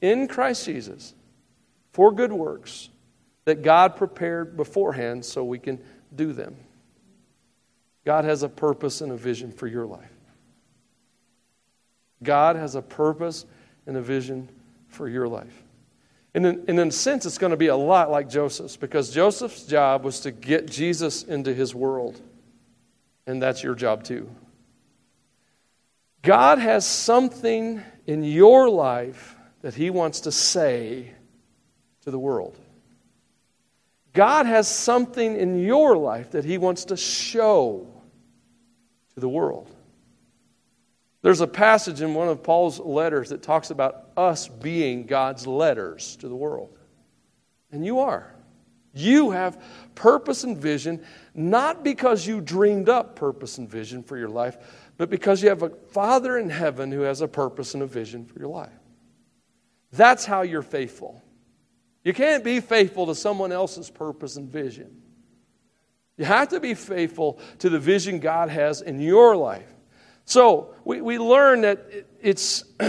in 0.00 0.26
Christ 0.26 0.64
Jesus 0.64 1.14
for 1.92 2.10
good 2.10 2.32
works 2.32 2.88
that 3.44 3.62
God 3.62 3.94
prepared 3.94 4.56
beforehand 4.56 5.24
so 5.24 5.44
we 5.44 5.60
can 5.60 5.80
do 6.16 6.32
them. 6.32 6.56
God 8.06 8.24
has 8.24 8.44
a 8.44 8.48
purpose 8.48 9.00
and 9.00 9.10
a 9.10 9.16
vision 9.16 9.50
for 9.50 9.66
your 9.66 9.84
life. 9.84 10.12
God 12.22 12.54
has 12.54 12.76
a 12.76 12.80
purpose 12.80 13.44
and 13.84 13.96
a 13.96 14.00
vision 14.00 14.48
for 14.86 15.08
your 15.08 15.26
life. 15.26 15.64
And 16.32 16.46
in, 16.46 16.64
and 16.68 16.78
in 16.78 16.88
a 16.88 16.92
sense, 16.92 17.26
it's 17.26 17.36
going 17.36 17.50
to 17.50 17.56
be 17.56 17.66
a 17.66 17.76
lot 17.76 18.08
like 18.08 18.28
Joseph's 18.28 18.76
because 18.76 19.10
Joseph's 19.10 19.64
job 19.64 20.04
was 20.04 20.20
to 20.20 20.30
get 20.30 20.70
Jesus 20.70 21.24
into 21.24 21.52
his 21.52 21.74
world. 21.74 22.20
And 23.26 23.42
that's 23.42 23.64
your 23.64 23.74
job 23.74 24.04
too. 24.04 24.30
God 26.22 26.58
has 26.58 26.86
something 26.86 27.82
in 28.06 28.22
your 28.22 28.70
life 28.70 29.34
that 29.62 29.74
he 29.74 29.90
wants 29.90 30.20
to 30.20 30.32
say 30.32 31.12
to 32.02 32.12
the 32.12 32.20
world. 32.20 32.56
God 34.12 34.46
has 34.46 34.68
something 34.68 35.36
in 35.36 35.58
your 35.58 35.96
life 35.96 36.30
that 36.30 36.44
he 36.44 36.56
wants 36.56 36.84
to 36.86 36.96
show 36.96 37.88
to 39.16 39.20
the 39.20 39.28
world. 39.28 39.68
There's 41.22 41.40
a 41.40 41.46
passage 41.46 42.02
in 42.02 42.14
one 42.14 42.28
of 42.28 42.42
Paul's 42.42 42.78
letters 42.78 43.30
that 43.30 43.42
talks 43.42 43.70
about 43.70 44.10
us 44.16 44.46
being 44.46 45.06
God's 45.06 45.46
letters 45.46 46.16
to 46.16 46.28
the 46.28 46.36
world. 46.36 46.78
And 47.72 47.84
you 47.84 47.98
are. 47.98 48.32
You 48.94 49.32
have 49.32 49.60
purpose 49.94 50.44
and 50.44 50.56
vision, 50.56 51.04
not 51.34 51.82
because 51.82 52.26
you 52.26 52.40
dreamed 52.40 52.88
up 52.88 53.16
purpose 53.16 53.58
and 53.58 53.68
vision 53.68 54.02
for 54.02 54.16
your 54.16 54.28
life, 54.28 54.56
but 54.98 55.10
because 55.10 55.42
you 55.42 55.48
have 55.48 55.62
a 55.62 55.70
Father 55.70 56.38
in 56.38 56.48
heaven 56.48 56.92
who 56.92 57.00
has 57.00 57.22
a 57.22 57.28
purpose 57.28 57.74
and 57.74 57.82
a 57.82 57.86
vision 57.86 58.24
for 58.24 58.38
your 58.38 58.48
life. 58.48 58.70
That's 59.92 60.24
how 60.24 60.42
you're 60.42 60.62
faithful. 60.62 61.22
You 62.04 62.12
can't 62.12 62.44
be 62.44 62.60
faithful 62.60 63.06
to 63.06 63.14
someone 63.14 63.50
else's 63.50 63.90
purpose 63.90 64.36
and 64.36 64.48
vision. 64.48 65.02
You 66.16 66.24
have 66.24 66.48
to 66.48 66.60
be 66.60 66.74
faithful 66.74 67.38
to 67.58 67.68
the 67.68 67.78
vision 67.78 68.20
God 68.20 68.48
has 68.48 68.80
in 68.80 69.00
your 69.00 69.36
life. 69.36 69.68
So 70.24 70.74
we, 70.84 71.00
we 71.00 71.18
learn 71.18 71.60
that 71.60 71.86
it's, 72.20 72.64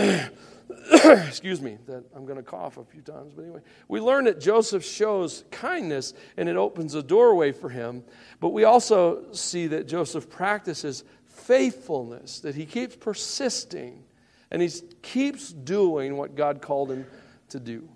excuse 0.92 1.62
me, 1.62 1.78
that 1.86 2.04
I'm 2.16 2.26
going 2.26 2.38
to 2.38 2.44
cough 2.44 2.78
a 2.78 2.86
few 2.86 3.02
times, 3.02 3.34
but 3.36 3.44
anyway, 3.44 3.62
we 3.88 4.00
learn 4.00 4.26
that 4.26 4.40
Joseph 4.40 4.84
shows 4.84 5.44
kindness 5.52 6.14
and 6.38 6.48
it 6.50 6.56
opens 6.56 6.96
a 6.96 7.04
doorway 7.04 7.52
for 7.52 7.70
him. 7.70 8.04
But 8.40 8.50
we 8.50 8.64
also 8.64 9.32
see 9.34 9.68
that 9.68 9.88
Joseph 9.88 10.30
practices 10.30 11.04
faithfulness, 11.26 12.40
that 12.40 12.56
he 12.56 12.66
keeps 12.66 12.96
persisting 12.96 14.04
and 14.50 14.62
he 14.62 14.70
keeps 15.02 15.52
doing 15.52 16.18
what 16.18 16.36
God 16.36 16.62
called 16.62 16.92
him 16.92 17.06
to 17.50 17.60
do. 17.60 17.88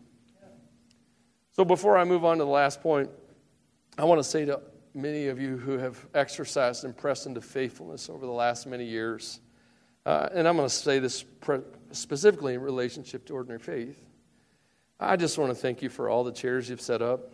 So 1.54 1.66
before 1.66 1.98
I 1.98 2.04
move 2.04 2.26
on 2.26 2.38
to 2.38 2.44
the 2.44 2.50
last 2.50 2.82
point, 2.82 3.10
I 3.98 4.04
want 4.06 4.20
to 4.20 4.24
say 4.24 4.46
to 4.46 4.62
many 4.94 5.28
of 5.28 5.40
you 5.40 5.58
who 5.58 5.78
have 5.78 6.06
exercised 6.14 6.84
and 6.84 6.96
pressed 6.96 7.26
into 7.26 7.42
faithfulness 7.42 8.10
over 8.10 8.26
the 8.26 8.32
last 8.32 8.68
many 8.68 8.86
years. 8.86 9.40
Uh, 10.06 10.30
and 10.34 10.48
I'm 10.48 10.58
going 10.58 10.68
to 10.68 10.74
say 10.74 11.00
this 11.00 11.24
pre- 11.24 11.62
specifically 11.92 12.56
in 12.56 12.62
relationship 12.62 13.26
to 13.26 13.34
ordinary 13.34 13.60
faith. 13.60 14.04
I 15.00 15.16
just 15.16 15.38
want 15.38 15.52
to 15.52 15.56
thank 15.56 15.82
you 15.82 15.90
for 15.90 16.10
all 16.10 16.24
the 16.24 16.32
chairs 16.32 16.70
you've 16.70 16.82
set 16.82 17.02
up, 17.02 17.32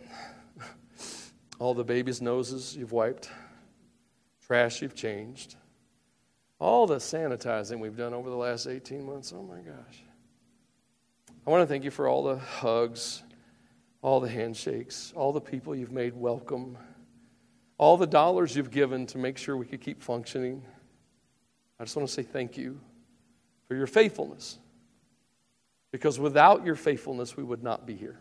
all 1.58 1.74
the 1.74 1.84
babies' 1.84 2.22
noses 2.22 2.76
you've 2.76 2.92
wiped, 2.92 3.30
trash 4.46 4.80
you've 4.80 4.94
changed, 4.94 5.56
all 6.58 6.86
the 6.86 6.96
sanitizing 6.96 7.78
we've 7.78 7.96
done 7.96 8.14
over 8.14 8.30
the 8.30 8.36
last 8.36 8.66
18 8.66 9.04
months. 9.04 9.32
Oh 9.36 9.42
my 9.42 9.58
gosh. 9.58 10.02
I 11.46 11.50
want 11.50 11.62
to 11.62 11.66
thank 11.66 11.84
you 11.84 11.90
for 11.90 12.08
all 12.08 12.24
the 12.24 12.36
hugs, 12.36 13.22
all 14.02 14.20
the 14.20 14.28
handshakes, 14.28 15.12
all 15.14 15.32
the 15.32 15.40
people 15.40 15.74
you've 15.74 15.92
made 15.92 16.14
welcome 16.14 16.76
all 17.78 17.96
the 17.96 18.06
dollars 18.06 18.56
you've 18.56 18.72
given 18.72 19.06
to 19.06 19.18
make 19.18 19.38
sure 19.38 19.56
we 19.56 19.64
could 19.64 19.80
keep 19.80 20.02
functioning. 20.02 20.62
I 21.78 21.84
just 21.84 21.96
want 21.96 22.08
to 22.08 22.12
say 22.12 22.24
thank 22.24 22.56
you 22.56 22.80
for 23.68 23.76
your 23.76 23.86
faithfulness. 23.86 24.58
Because 25.92 26.18
without 26.18 26.66
your 26.66 26.74
faithfulness, 26.74 27.36
we 27.36 27.44
would 27.44 27.62
not 27.62 27.86
be 27.86 27.94
here. 27.94 28.18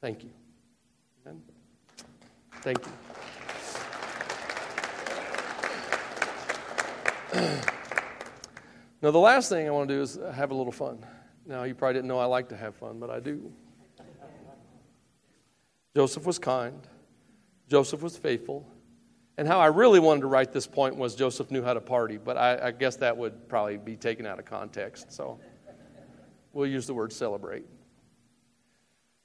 Thank 0.00 0.22
you. 0.22 0.30
Amen. 1.26 1.42
Thank 2.60 2.78
you. 2.84 2.92
now, 9.02 9.10
the 9.10 9.18
last 9.18 9.48
thing 9.48 9.66
I 9.66 9.70
want 9.70 9.88
to 9.88 9.94
do 9.94 10.02
is 10.02 10.18
have 10.34 10.50
a 10.50 10.54
little 10.54 10.72
fun. 10.72 11.04
Now, 11.46 11.64
you 11.64 11.74
probably 11.74 11.94
didn't 11.94 12.08
know 12.08 12.18
I 12.18 12.26
like 12.26 12.50
to 12.50 12.56
have 12.56 12.76
fun, 12.76 13.00
but 13.00 13.10
I 13.10 13.18
do. 13.18 13.50
Joseph 15.96 16.26
was 16.26 16.38
kind. 16.38 16.86
Joseph 17.68 18.02
was 18.02 18.16
faithful. 18.16 18.66
And 19.38 19.46
how 19.46 19.60
I 19.60 19.66
really 19.66 20.00
wanted 20.00 20.22
to 20.22 20.28
write 20.28 20.52
this 20.52 20.66
point 20.66 20.96
was 20.96 21.14
Joseph 21.14 21.50
knew 21.50 21.62
how 21.62 21.74
to 21.74 21.80
party, 21.80 22.16
but 22.16 22.38
I, 22.38 22.68
I 22.68 22.70
guess 22.70 22.96
that 22.96 23.16
would 23.16 23.48
probably 23.48 23.76
be 23.76 23.96
taken 23.96 24.26
out 24.26 24.38
of 24.38 24.46
context. 24.46 25.12
So 25.12 25.38
we'll 26.52 26.66
use 26.66 26.86
the 26.86 26.94
word 26.94 27.12
celebrate. 27.12 27.64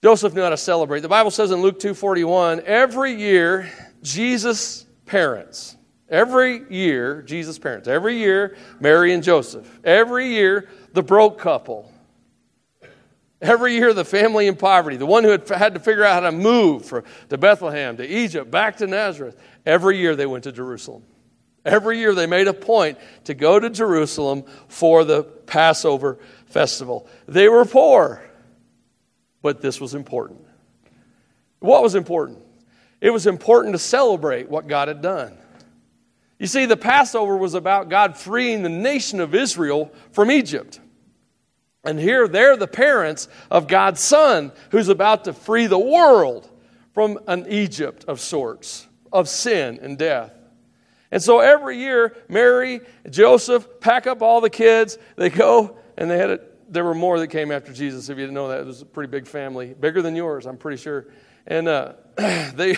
Joseph 0.03 0.33
knew 0.33 0.41
how 0.41 0.49
to 0.49 0.57
celebrate. 0.57 1.01
The 1.01 1.07
Bible 1.07 1.31
says 1.31 1.51
in 1.51 1.61
Luke 1.61 1.79
2:41, 1.79 2.63
every 2.63 3.13
year 3.13 3.71
Jesus' 4.01 4.85
parents, 5.05 5.77
every 6.09 6.63
year 6.69 7.21
Jesus' 7.21 7.59
parents, 7.59 7.87
every 7.87 8.17
year 8.17 8.57
Mary 8.79 9.13
and 9.13 9.23
Joseph, 9.23 9.79
every 9.83 10.27
year 10.29 10.67
the 10.93 11.03
broke 11.03 11.37
couple 11.37 11.90
Every 13.41 13.73
year, 13.73 13.93
the 13.93 14.05
family 14.05 14.45
in 14.47 14.55
poverty, 14.55 14.97
the 14.97 15.05
one 15.07 15.23
who 15.23 15.31
had 15.31 15.49
had 15.49 15.73
to 15.73 15.79
figure 15.79 16.03
out 16.03 16.21
how 16.21 16.29
to 16.29 16.31
move 16.31 16.93
to 17.29 17.37
Bethlehem, 17.37 17.97
to 17.97 18.07
Egypt, 18.07 18.51
back 18.51 18.77
to 18.77 18.87
Nazareth, 18.87 19.35
every 19.65 19.97
year 19.97 20.15
they 20.15 20.27
went 20.27 20.43
to 20.43 20.51
Jerusalem. 20.51 21.03
Every 21.65 21.99
year 21.99 22.13
they 22.13 22.27
made 22.27 22.47
a 22.47 22.53
point 22.53 22.97
to 23.25 23.33
go 23.33 23.59
to 23.59 23.69
Jerusalem 23.69 24.43
for 24.67 25.03
the 25.03 25.23
Passover 25.23 26.19
festival. 26.45 27.07
They 27.27 27.49
were 27.49 27.65
poor, 27.65 28.23
but 29.41 29.61
this 29.61 29.81
was 29.81 29.95
important. 29.95 30.45
What 31.59 31.81
was 31.81 31.95
important? 31.95 32.39
It 32.99 33.09
was 33.09 33.25
important 33.25 33.73
to 33.73 33.79
celebrate 33.79 34.49
what 34.49 34.67
God 34.67 34.87
had 34.87 35.01
done. 35.01 35.37
You 36.37 36.47
see, 36.47 36.65
the 36.65 36.77
Passover 36.77 37.37
was 37.37 37.53
about 37.53 37.89
God 37.89 38.17
freeing 38.17 38.63
the 38.63 38.69
nation 38.69 39.19
of 39.19 39.33
Israel 39.35 39.91
from 40.11 40.31
Egypt. 40.31 40.79
And 41.83 41.99
here 41.99 42.27
they're 42.27 42.57
the 42.57 42.67
parents 42.67 43.27
of 43.49 43.67
God's 43.67 44.01
Son 44.01 44.51
who's 44.69 44.89
about 44.89 45.25
to 45.25 45.33
free 45.33 45.67
the 45.67 45.79
world 45.79 46.49
from 46.93 47.19
an 47.27 47.45
Egypt 47.49 48.05
of 48.07 48.19
sorts, 48.19 48.87
of 49.11 49.27
sin 49.27 49.79
and 49.81 49.97
death. 49.97 50.33
And 51.11 51.21
so 51.21 51.39
every 51.39 51.77
year, 51.77 52.15
Mary, 52.29 52.81
Joseph 53.09 53.67
pack 53.79 54.07
up 54.07 54.21
all 54.21 54.41
the 54.41 54.49
kids. 54.49 54.97
They 55.15 55.29
go, 55.29 55.77
and 55.97 56.09
they 56.09 56.17
had 56.17 56.29
a, 56.29 56.39
there 56.69 56.85
were 56.85 56.93
more 56.93 57.19
that 57.19 57.27
came 57.27 57.51
after 57.51 57.73
Jesus. 57.73 58.09
If 58.09 58.17
you 58.17 58.23
didn't 58.23 58.35
know 58.35 58.47
that, 58.49 58.61
it 58.61 58.65
was 58.65 58.81
a 58.81 58.85
pretty 58.85 59.11
big 59.11 59.27
family, 59.27 59.73
bigger 59.73 60.01
than 60.01 60.15
yours, 60.15 60.45
I'm 60.45 60.57
pretty 60.57 60.81
sure. 60.81 61.07
And 61.47 61.67
uh, 61.67 61.93
they 62.15 62.77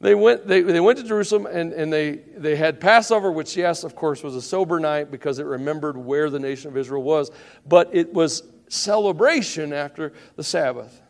they 0.00 0.14
went, 0.14 0.46
they, 0.46 0.60
they 0.60 0.80
went 0.80 0.98
to 0.98 1.04
Jerusalem 1.04 1.46
and, 1.46 1.72
and 1.72 1.92
they, 1.92 2.20
they 2.36 2.54
had 2.54 2.80
Passover, 2.80 3.32
which, 3.32 3.56
yes, 3.56 3.82
of 3.82 3.96
course, 3.96 4.22
was 4.22 4.36
a 4.36 4.42
sober 4.42 4.78
night 4.78 5.10
because 5.10 5.40
it 5.40 5.46
remembered 5.46 5.96
where 5.96 6.30
the 6.30 6.38
nation 6.38 6.70
of 6.70 6.76
Israel 6.76 7.02
was, 7.02 7.30
but 7.66 7.90
it 7.92 8.12
was 8.12 8.44
celebration 8.68 9.72
after 9.72 10.12
the 10.36 10.44
Sabbath, 10.44 11.02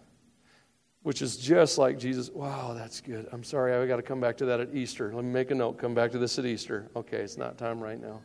which 1.02 1.20
is 1.20 1.36
just 1.36 1.76
like 1.76 1.98
Jesus. 1.98 2.30
Wow, 2.30 2.72
that's 2.72 3.02
good. 3.02 3.28
I'm 3.30 3.44
sorry, 3.44 3.74
I've 3.74 3.88
got 3.88 3.96
to 3.96 4.02
come 4.02 4.20
back 4.20 4.38
to 4.38 4.46
that 4.46 4.60
at 4.60 4.74
Easter. 4.74 5.12
Let 5.14 5.22
me 5.22 5.32
make 5.32 5.50
a 5.50 5.54
note. 5.54 5.76
Come 5.78 5.94
back 5.94 6.12
to 6.12 6.18
this 6.18 6.38
at 6.38 6.46
Easter. 6.46 6.90
Okay, 6.96 7.18
it's 7.18 7.36
not 7.36 7.58
time 7.58 7.80
right 7.80 8.00
now. 8.00 8.20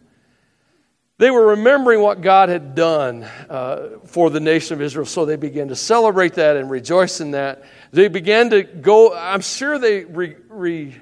They 1.20 1.30
were 1.30 1.48
remembering 1.48 2.02
what 2.02 2.22
God 2.22 2.50
had 2.50 2.74
done 2.74 3.24
uh, 3.50 4.00
for 4.06 4.30
the 4.30 4.40
nation 4.40 4.74
of 4.74 4.82
Israel, 4.82 5.06
so 5.06 5.26
they 5.26 5.36
began 5.36 5.68
to 5.68 5.76
celebrate 5.76 6.34
that 6.34 6.58
and 6.58 6.72
rejoice 6.72 7.22
in 7.22 7.32
that. 7.32 7.64
They 7.94 8.08
began 8.08 8.50
to 8.50 8.64
go, 8.64 9.14
I'm 9.14 9.42
sure 9.42 9.78
they 9.78 10.04
re, 10.04 10.36
re, 10.50 10.96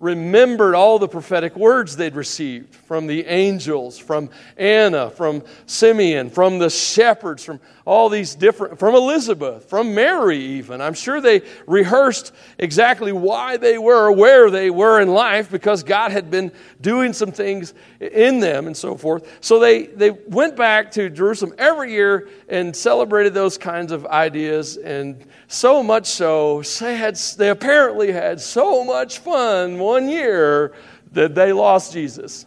remembered 0.00 0.74
all 0.74 0.98
the 0.98 1.08
prophetic 1.08 1.56
words 1.56 1.96
they'd 1.96 2.14
received 2.14 2.72
from 2.74 3.06
the 3.06 3.26
angels, 3.26 3.98
from 3.98 4.30
Anna, 4.56 5.10
from 5.10 5.42
Simeon, 5.66 6.30
from 6.30 6.58
the 6.58 6.70
shepherds, 6.70 7.44
from 7.44 7.60
all 7.84 8.08
these 8.08 8.34
different, 8.34 8.78
from 8.78 8.94
Elizabeth, 8.94 9.64
from 9.68 9.94
Mary, 9.94 10.38
even. 10.38 10.80
I'm 10.80 10.94
sure 10.94 11.20
they 11.20 11.40
rehearsed 11.66 12.32
exactly 12.58 13.12
why 13.12 13.56
they 13.56 13.78
were 13.78 14.12
where 14.12 14.50
they 14.50 14.68
were 14.68 15.00
in 15.00 15.08
life 15.08 15.50
because 15.50 15.82
God 15.82 16.12
had 16.12 16.30
been 16.30 16.52
doing 16.82 17.12
some 17.12 17.32
things 17.32 17.72
in 17.98 18.40
them 18.40 18.66
and 18.66 18.76
so 18.76 18.94
forth. 18.94 19.38
So 19.40 19.58
they, 19.58 19.86
they 19.86 20.10
went 20.10 20.54
back 20.54 20.90
to 20.92 21.08
Jerusalem 21.08 21.54
every 21.56 21.92
year 21.92 22.28
and 22.48 22.76
celebrated 22.76 23.32
those 23.32 23.56
kinds 23.56 23.90
of 23.90 24.06
ideas. 24.06 24.76
And 24.76 25.24
so 25.48 25.82
much 25.82 26.06
so, 26.06 26.62
they, 26.80 26.94
had, 26.94 27.16
they 27.38 27.48
apparently 27.48 28.12
had 28.12 28.38
so 28.38 28.84
much 28.84 29.18
fun 29.20 29.78
one 29.88 30.08
year 30.08 30.74
that 31.12 31.34
they 31.34 31.52
lost 31.52 31.92
Jesus. 31.92 32.44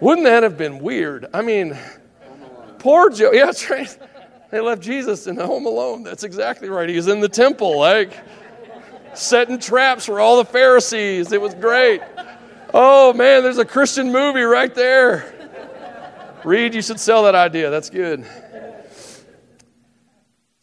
Wouldn't 0.00 0.26
that 0.26 0.42
have 0.42 0.56
been 0.56 0.78
weird? 0.78 1.26
I 1.32 1.42
mean, 1.42 1.76
poor 2.78 3.10
Joe. 3.10 3.32
Yeah, 3.32 3.52
right. 3.70 3.98
They 4.50 4.60
left 4.60 4.82
Jesus 4.82 5.26
in 5.26 5.36
the 5.36 5.46
home 5.46 5.66
alone. 5.66 6.02
That's 6.02 6.24
exactly 6.24 6.68
right. 6.68 6.88
He 6.88 6.96
was 6.96 7.08
in 7.08 7.20
the 7.20 7.28
temple, 7.28 7.78
like 7.78 8.12
setting 9.14 9.58
traps 9.58 10.06
for 10.06 10.20
all 10.20 10.38
the 10.38 10.44
Pharisees. 10.44 11.32
It 11.32 11.40
was 11.40 11.54
great. 11.54 12.00
Oh 12.72 13.12
man, 13.12 13.42
there's 13.42 13.58
a 13.58 13.64
Christian 13.64 14.10
movie 14.10 14.42
right 14.42 14.74
there. 14.74 15.34
Reed, 16.44 16.74
you 16.74 16.82
should 16.82 17.00
sell 17.00 17.24
that 17.24 17.34
idea. 17.34 17.68
That's 17.70 17.90
good. 17.90 18.24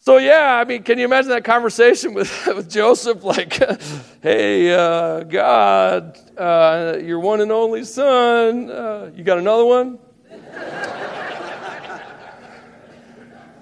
So 0.06 0.18
yeah, 0.18 0.56
I 0.56 0.62
mean, 0.64 0.84
can 0.84 0.98
you 0.98 1.04
imagine 1.04 1.30
that 1.30 1.42
conversation 1.42 2.14
with, 2.18 2.46
with 2.46 2.70
Joseph? 2.70 3.24
Like, 3.24 3.60
hey, 4.22 4.72
uh, 4.72 5.24
God, 5.24 6.16
uh, 6.38 6.98
your 7.02 7.18
one 7.18 7.40
and 7.40 7.50
only 7.50 7.82
son, 7.82 8.70
uh, 8.70 9.10
you 9.16 9.24
got 9.24 9.38
another 9.38 9.64
one? 9.64 9.98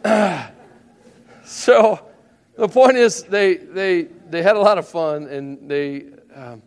so 1.47 2.07
the 2.59 2.69
point 2.69 2.99
is, 2.99 3.23
they 3.23 3.55
they 3.55 4.03
they 4.29 4.43
had 4.43 4.57
a 4.57 4.61
lot 4.61 4.77
of 4.77 4.87
fun, 4.87 5.27
and 5.29 5.67
they 5.67 6.09
um, 6.35 6.63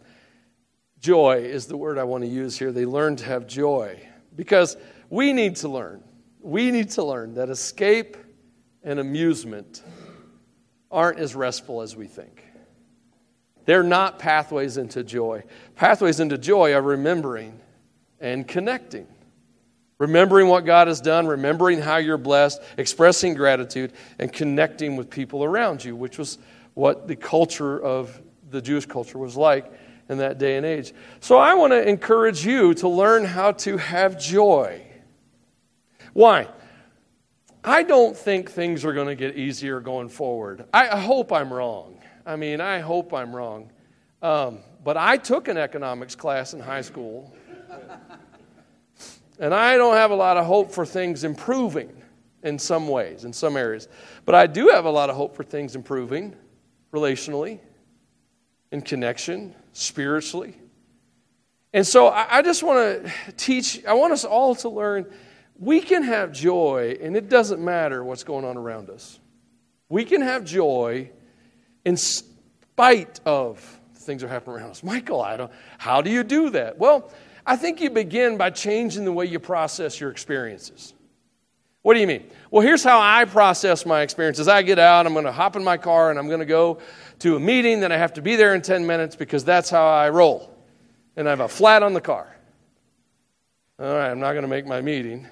joy 1.00 1.38
is 1.38 1.68
the 1.68 1.78
word 1.78 2.00
I 2.00 2.04
want 2.04 2.24
to 2.24 2.28
use 2.28 2.58
here. 2.58 2.72
They 2.72 2.88
learned 2.88 3.20
to 3.20 3.26
have 3.26 3.46
joy 3.46 4.02
because 4.36 4.76
we 5.12 5.34
need 5.34 5.58
to 5.58 5.70
learn. 5.70 6.04
We 6.42 6.72
need 6.72 6.90
to 6.92 7.04
learn 7.04 7.36
that 7.36 7.52
escape 7.52 8.18
and 8.88 9.02
amusement 9.02 9.84
aren't 10.90 11.20
as 11.20 11.36
restful 11.36 11.82
as 11.82 11.96
we 11.96 12.08
think. 12.08 12.42
They're 13.66 13.84
not 13.84 14.18
pathways 14.18 14.78
into 14.78 15.04
joy. 15.04 15.44
Pathways 15.76 16.22
into 16.22 16.38
joy 16.38 16.74
are 16.74 16.82
remembering 16.82 17.60
and 18.22 18.48
connecting. 18.48 19.06
Remembering 19.98 20.48
what 20.48 20.64
God 20.64 20.88
has 20.88 21.02
done, 21.02 21.28
remembering 21.28 21.82
how 21.82 21.98
you're 21.98 22.18
blessed, 22.18 22.62
expressing 22.78 23.34
gratitude, 23.34 23.92
and 24.20 24.32
connecting 24.32 24.96
with 24.96 25.10
people 25.10 25.44
around 25.44 25.84
you, 25.84 25.94
which 25.94 26.18
was 26.18 26.38
what 26.74 27.10
the 27.10 27.16
culture 27.16 27.78
of 27.78 28.22
the 28.50 28.62
Jewish 28.62 28.86
culture 28.86 29.18
was 29.18 29.36
like 29.36 29.70
in 30.08 30.20
that 30.20 30.38
day 30.38 30.56
and 30.56 30.66
age. 30.66 30.94
So 31.20 31.38
I 31.38 31.56
want 31.56 31.74
to 31.74 31.86
encourage 31.86 32.46
you 32.46 32.74
to 32.76 32.88
learn 32.88 33.26
how 33.26 33.52
to 33.52 33.76
have 33.76 34.18
joy. 34.18 34.82
Why? 36.14 36.48
I 37.68 37.84
don't 37.84 38.16
think 38.16 38.50
things 38.50 38.86
are 38.86 38.94
going 38.94 39.08
to 39.08 39.16
get 39.16 39.36
easier 39.36 39.82
going 39.82 40.08
forward. 40.08 40.64
I, 40.74 40.98
hope 40.98 41.34
I'm 41.34 41.52
wrong. 41.52 42.00
I 42.26 42.38
mean, 42.38 42.62
I 42.62 42.80
hope 42.80 43.14
I'm 43.14 43.36
wrong. 43.36 43.72
Um, 44.22 44.60
but 44.86 44.96
I 44.96 45.18
took 45.18 45.50
an 45.50 45.58
economics 45.58 46.16
class 46.16 46.54
in 46.54 46.62
high 46.62 46.80
school, 46.80 47.36
and 49.38 49.54
I 49.54 49.76
don't 49.76 49.96
have 49.96 50.12
a 50.12 50.16
lot 50.16 50.38
of 50.38 50.46
hope 50.46 50.72
for 50.72 50.86
things 50.86 51.26
improving 51.26 51.92
in 52.42 52.58
some 52.58 52.88
ways, 52.88 53.26
in 53.26 53.34
some 53.34 53.58
areas. 53.58 53.90
But 54.24 54.34
I 54.34 54.48
do 54.48 54.70
have 54.70 54.86
a 54.86 54.90
lot 54.90 55.10
of 55.10 55.18
hope 55.18 55.36
for 55.36 55.44
things 55.44 55.76
improving 55.76 56.38
relationally, 56.94 57.60
in 58.72 58.82
connection, 58.82 59.54
spiritually. 59.74 60.56
And 61.74 61.86
so 61.86 62.08
I, 62.08 62.38
I 62.38 62.42
just 62.44 62.64
want 62.64 63.06
to 63.06 63.12
teach, 63.34 63.84
I 63.86 63.92
want 63.92 64.14
us 64.14 64.24
all 64.24 64.56
to 64.56 64.70
learn 64.70 65.12
we 65.60 65.82
can 65.82 66.04
have 66.04 66.32
joy, 66.32 66.98
and 67.02 67.16
it 67.16 67.30
doesn't 67.30 67.64
matter 67.64 68.04
what's 68.04 68.24
going 68.24 68.46
on 68.46 68.58
around 68.58 68.90
us. 68.90 69.20
We 69.90 70.06
can 70.06 70.22
have 70.22 70.44
joy 70.44 71.12
in 71.86 71.98
spite 71.98 73.20
of 73.26 73.80
things 73.96 74.22
that 74.22 74.28
are 74.28 74.32
happening 74.32 74.58
around 74.58 74.72
us. 74.72 74.84
Michael, 74.84 75.22
I 75.22 75.38
don't, 75.38 75.52
how 75.78 76.02
do 76.02 76.10
you 76.10 76.24
do 76.24 76.50
that? 76.52 76.78
Well, 76.78 77.12
I 77.46 77.56
think 77.56 77.82
you 77.82 77.90
begin 77.90 78.38
by 78.38 78.50
changing 78.50 79.06
the 79.06 79.12
way 79.12 79.26
you 79.26 79.40
process 79.40 80.00
your 80.00 80.12
experiences. 80.12 80.94
What 81.82 81.94
do 81.94 82.02
you 82.02 82.08
mean? 82.08 82.30
Well, 82.52 82.62
here's 82.62 82.84
how 82.84 83.00
I 83.00 83.24
process 83.26 83.86
my 83.86 84.02
experiences. 84.02 84.50
I 84.50 84.62
get 84.62 84.80
out, 84.80 85.06
I'm 85.06 85.14
going 85.14 85.26
to 85.26 85.32
hop 85.32 85.56
in 85.56 85.64
my 85.64 85.78
car, 85.78 86.10
and 86.10 86.20
I'm 86.20 86.28
going 86.28 86.42
to 86.42 86.46
go 86.46 86.80
to 87.20 87.38
a 87.38 87.40
meeting, 87.40 87.80
that 87.80 87.92
I 87.92 87.98
have 87.98 88.14
to 88.14 88.22
be 88.22 88.36
there 88.36 88.54
in 88.54 88.62
10 88.62 88.86
minutes 88.86 89.16
because 89.16 89.46
that's 89.46 89.70
how 89.70 89.88
I 89.88 90.10
roll. 90.10 90.54
And 91.16 91.28
I 91.28 91.32
have 91.32 91.40
a 91.40 91.48
flat 91.48 91.84
on 91.84 91.94
the 91.94 92.02
car. 92.02 92.28
All 93.80 93.86
right, 93.86 94.10
I'm 94.10 94.20
not 94.20 94.34
going 94.34 94.44
to 94.44 94.50
make 94.50 94.66
my 94.66 94.82
meeting. 94.82 95.28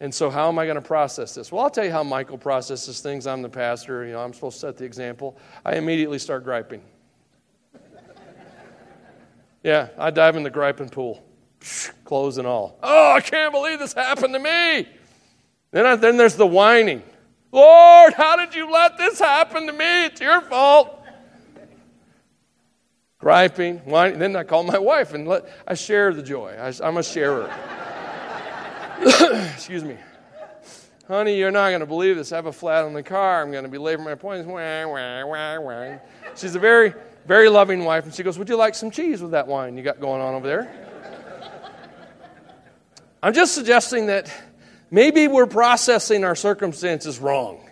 And 0.00 0.12
so, 0.12 0.28
how 0.28 0.48
am 0.48 0.58
I 0.58 0.64
going 0.64 0.76
to 0.76 0.82
process 0.82 1.34
this? 1.34 1.52
Well, 1.52 1.62
I'll 1.62 1.70
tell 1.70 1.84
you 1.84 1.92
how 1.92 2.02
Michael 2.02 2.36
processes 2.36 3.00
things. 3.00 3.26
I'm 3.26 3.42
the 3.42 3.48
pastor. 3.48 4.04
You 4.04 4.12
know, 4.12 4.20
I'm 4.20 4.32
supposed 4.32 4.56
to 4.56 4.66
set 4.66 4.76
the 4.76 4.84
example. 4.84 5.38
I 5.64 5.76
immediately 5.76 6.18
start 6.18 6.44
griping. 6.44 6.82
yeah, 9.62 9.88
I 9.96 10.10
dive 10.10 10.36
in 10.36 10.42
the 10.42 10.50
griping 10.50 10.88
pool, 10.88 11.24
clothes 12.04 12.38
and 12.38 12.46
all. 12.46 12.78
Oh, 12.82 13.12
I 13.12 13.20
can't 13.20 13.52
believe 13.52 13.78
this 13.78 13.92
happened 13.92 14.34
to 14.34 14.40
me. 14.40 14.88
Then, 15.70 15.86
I, 15.86 15.96
then 15.96 16.16
there's 16.16 16.36
the 16.36 16.46
whining. 16.46 17.02
Lord, 17.52 18.14
how 18.14 18.36
did 18.36 18.52
you 18.52 18.70
let 18.70 18.98
this 18.98 19.20
happen 19.20 19.66
to 19.66 19.72
me? 19.72 20.06
It's 20.06 20.20
your 20.20 20.40
fault. 20.40 21.00
Griping, 23.18 23.78
whining. 23.78 24.18
Then 24.18 24.34
I 24.34 24.42
call 24.42 24.64
my 24.64 24.76
wife 24.76 25.14
and 25.14 25.26
let, 25.26 25.48
I 25.66 25.74
share 25.74 26.12
the 26.12 26.22
joy. 26.22 26.56
I, 26.60 26.72
I'm 26.86 26.96
a 26.96 27.02
sharer. 27.02 27.50
Excuse 29.54 29.82
me. 29.82 29.96
Honey, 31.08 31.36
you're 31.36 31.50
not 31.50 31.70
going 31.70 31.80
to 31.80 31.86
believe 31.86 32.16
this. 32.16 32.30
I 32.30 32.36
have 32.36 32.46
a 32.46 32.52
flat 32.52 32.84
on 32.84 32.92
the 32.92 33.02
car. 33.02 33.42
I'm 33.42 33.50
going 33.50 33.64
to 33.64 33.70
be 33.70 33.78
late 33.78 33.96
for 33.96 34.02
my 34.02 34.12
appointment. 34.12 34.48
Wah, 34.48 34.86
wah, 34.86 35.26
wah, 35.26 35.60
wah. 35.60 35.98
She's 36.36 36.54
a 36.54 36.60
very, 36.60 36.94
very 37.26 37.48
loving 37.48 37.84
wife. 37.84 38.04
And 38.04 38.14
she 38.14 38.22
goes, 38.22 38.38
Would 38.38 38.48
you 38.48 38.56
like 38.56 38.74
some 38.76 38.90
cheese 38.90 39.20
with 39.20 39.32
that 39.32 39.48
whine 39.48 39.76
you 39.76 39.82
got 39.82 39.98
going 40.00 40.20
on 40.20 40.34
over 40.34 40.46
there? 40.46 40.72
I'm 43.22 43.34
just 43.34 43.54
suggesting 43.54 44.06
that 44.06 44.32
maybe 44.90 45.26
we're 45.26 45.46
processing 45.46 46.22
our 46.22 46.36
circumstances 46.36 47.18
wrong. 47.18 47.68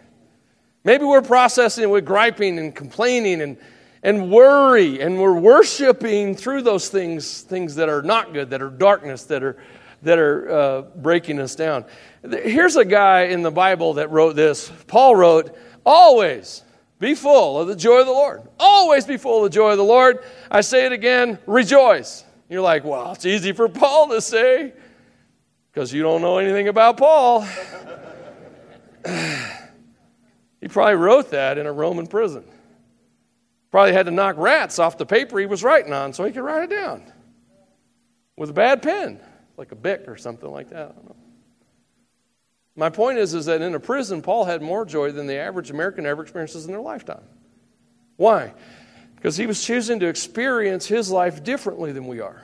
Maybe 0.82 1.04
we're 1.04 1.22
processing 1.22 1.90
with 1.90 2.04
griping 2.04 2.58
and 2.58 2.74
complaining 2.74 3.40
and, 3.40 3.56
and 4.02 4.32
worry, 4.32 5.00
and 5.00 5.20
we're 5.20 5.38
worshiping 5.38 6.34
through 6.34 6.62
those 6.62 6.88
things, 6.88 7.42
things 7.42 7.76
that 7.76 7.88
are 7.88 8.02
not 8.02 8.32
good, 8.32 8.50
that 8.50 8.62
are 8.62 8.70
darkness, 8.70 9.24
that 9.24 9.44
are, 9.44 9.62
that 10.02 10.18
are 10.18 10.50
uh, 10.50 10.82
breaking 10.96 11.38
us 11.38 11.54
down. 11.54 11.84
Here's 12.22 12.76
a 12.76 12.84
guy 12.84 13.22
in 13.22 13.42
the 13.42 13.50
Bible 13.50 13.94
that 13.94 14.10
wrote 14.10 14.36
this. 14.36 14.70
Paul 14.86 15.16
wrote, 15.16 15.56
Always 15.84 16.62
be 16.98 17.14
full 17.14 17.60
of 17.60 17.66
the 17.68 17.74
joy 17.76 18.00
of 18.00 18.06
the 18.06 18.12
Lord. 18.12 18.42
Always 18.58 19.04
be 19.06 19.16
full 19.16 19.44
of 19.44 19.50
the 19.50 19.54
joy 19.54 19.72
of 19.72 19.78
the 19.78 19.84
Lord. 19.84 20.20
I 20.50 20.60
say 20.60 20.86
it 20.86 20.92
again, 20.92 21.38
rejoice. 21.46 22.24
You're 22.48 22.62
like, 22.62 22.84
well, 22.84 23.12
it's 23.12 23.26
easy 23.26 23.52
for 23.52 23.68
Paul 23.68 24.08
to 24.10 24.20
say 24.20 24.72
because 25.72 25.92
you 25.92 26.02
don't 26.02 26.20
know 26.20 26.38
anything 26.38 26.68
about 26.68 26.98
Paul. 26.98 27.40
he 30.60 30.68
probably 30.68 30.94
wrote 30.94 31.30
that 31.30 31.58
in 31.58 31.66
a 31.66 31.72
Roman 31.72 32.06
prison. 32.06 32.44
Probably 33.70 33.94
had 33.94 34.06
to 34.06 34.12
knock 34.12 34.36
rats 34.36 34.78
off 34.78 34.98
the 34.98 35.06
paper 35.06 35.38
he 35.38 35.46
was 35.46 35.64
writing 35.64 35.92
on 35.92 36.12
so 36.12 36.24
he 36.24 36.32
could 36.32 36.42
write 36.42 36.70
it 36.70 36.74
down 36.74 37.10
with 38.36 38.50
a 38.50 38.52
bad 38.52 38.82
pen, 38.82 39.18
like 39.56 39.72
a 39.72 39.76
Bic 39.76 40.04
or 40.08 40.16
something 40.16 40.50
like 40.50 40.70
that. 40.70 40.94
My 42.74 42.88
point 42.88 43.18
is, 43.18 43.34
is 43.34 43.46
that 43.46 43.60
in 43.60 43.74
a 43.74 43.80
prison, 43.80 44.22
Paul 44.22 44.44
had 44.44 44.62
more 44.62 44.84
joy 44.84 45.12
than 45.12 45.26
the 45.26 45.36
average 45.36 45.70
American 45.70 46.06
ever 46.06 46.22
experiences 46.22 46.64
in 46.64 46.72
their 46.72 46.80
lifetime. 46.80 47.24
Why? 48.16 48.54
Because 49.16 49.36
he 49.36 49.46
was 49.46 49.62
choosing 49.62 50.00
to 50.00 50.06
experience 50.06 50.86
his 50.86 51.10
life 51.10 51.44
differently 51.44 51.92
than 51.92 52.06
we 52.06 52.20
are. 52.20 52.40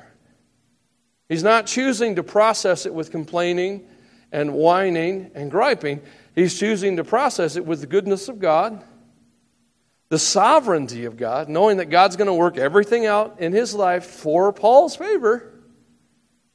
He's 1.29 1.43
not 1.43 1.67
choosing 1.67 2.17
to 2.17 2.23
process 2.23 2.87
it 2.87 2.95
with 2.95 3.11
complaining 3.11 3.87
and 4.33 4.53
whining 4.53 5.31
and 5.35 5.51
griping. 5.51 6.03
He's 6.35 6.59
choosing 6.59 6.97
to 6.97 7.05
process 7.05 7.57
it 7.57 7.65
with 7.65 7.81
the 7.81 7.87
goodness 7.87 8.29
of 8.29 8.39
God, 8.39 8.85
the 10.09 10.19
sovereignty 10.19 11.05
of 11.05 11.17
God, 11.17 11.49
knowing 11.49 11.79
that 11.79 11.87
God's 11.87 12.17
going 12.17 12.29
to 12.29 12.35
work 12.35 12.57
everything 12.57 13.07
out 13.07 13.37
in 13.41 13.53
his 13.53 13.75
life 13.75 14.05
for 14.05 14.53
Paul's 14.53 14.97
favor. 14.97 15.53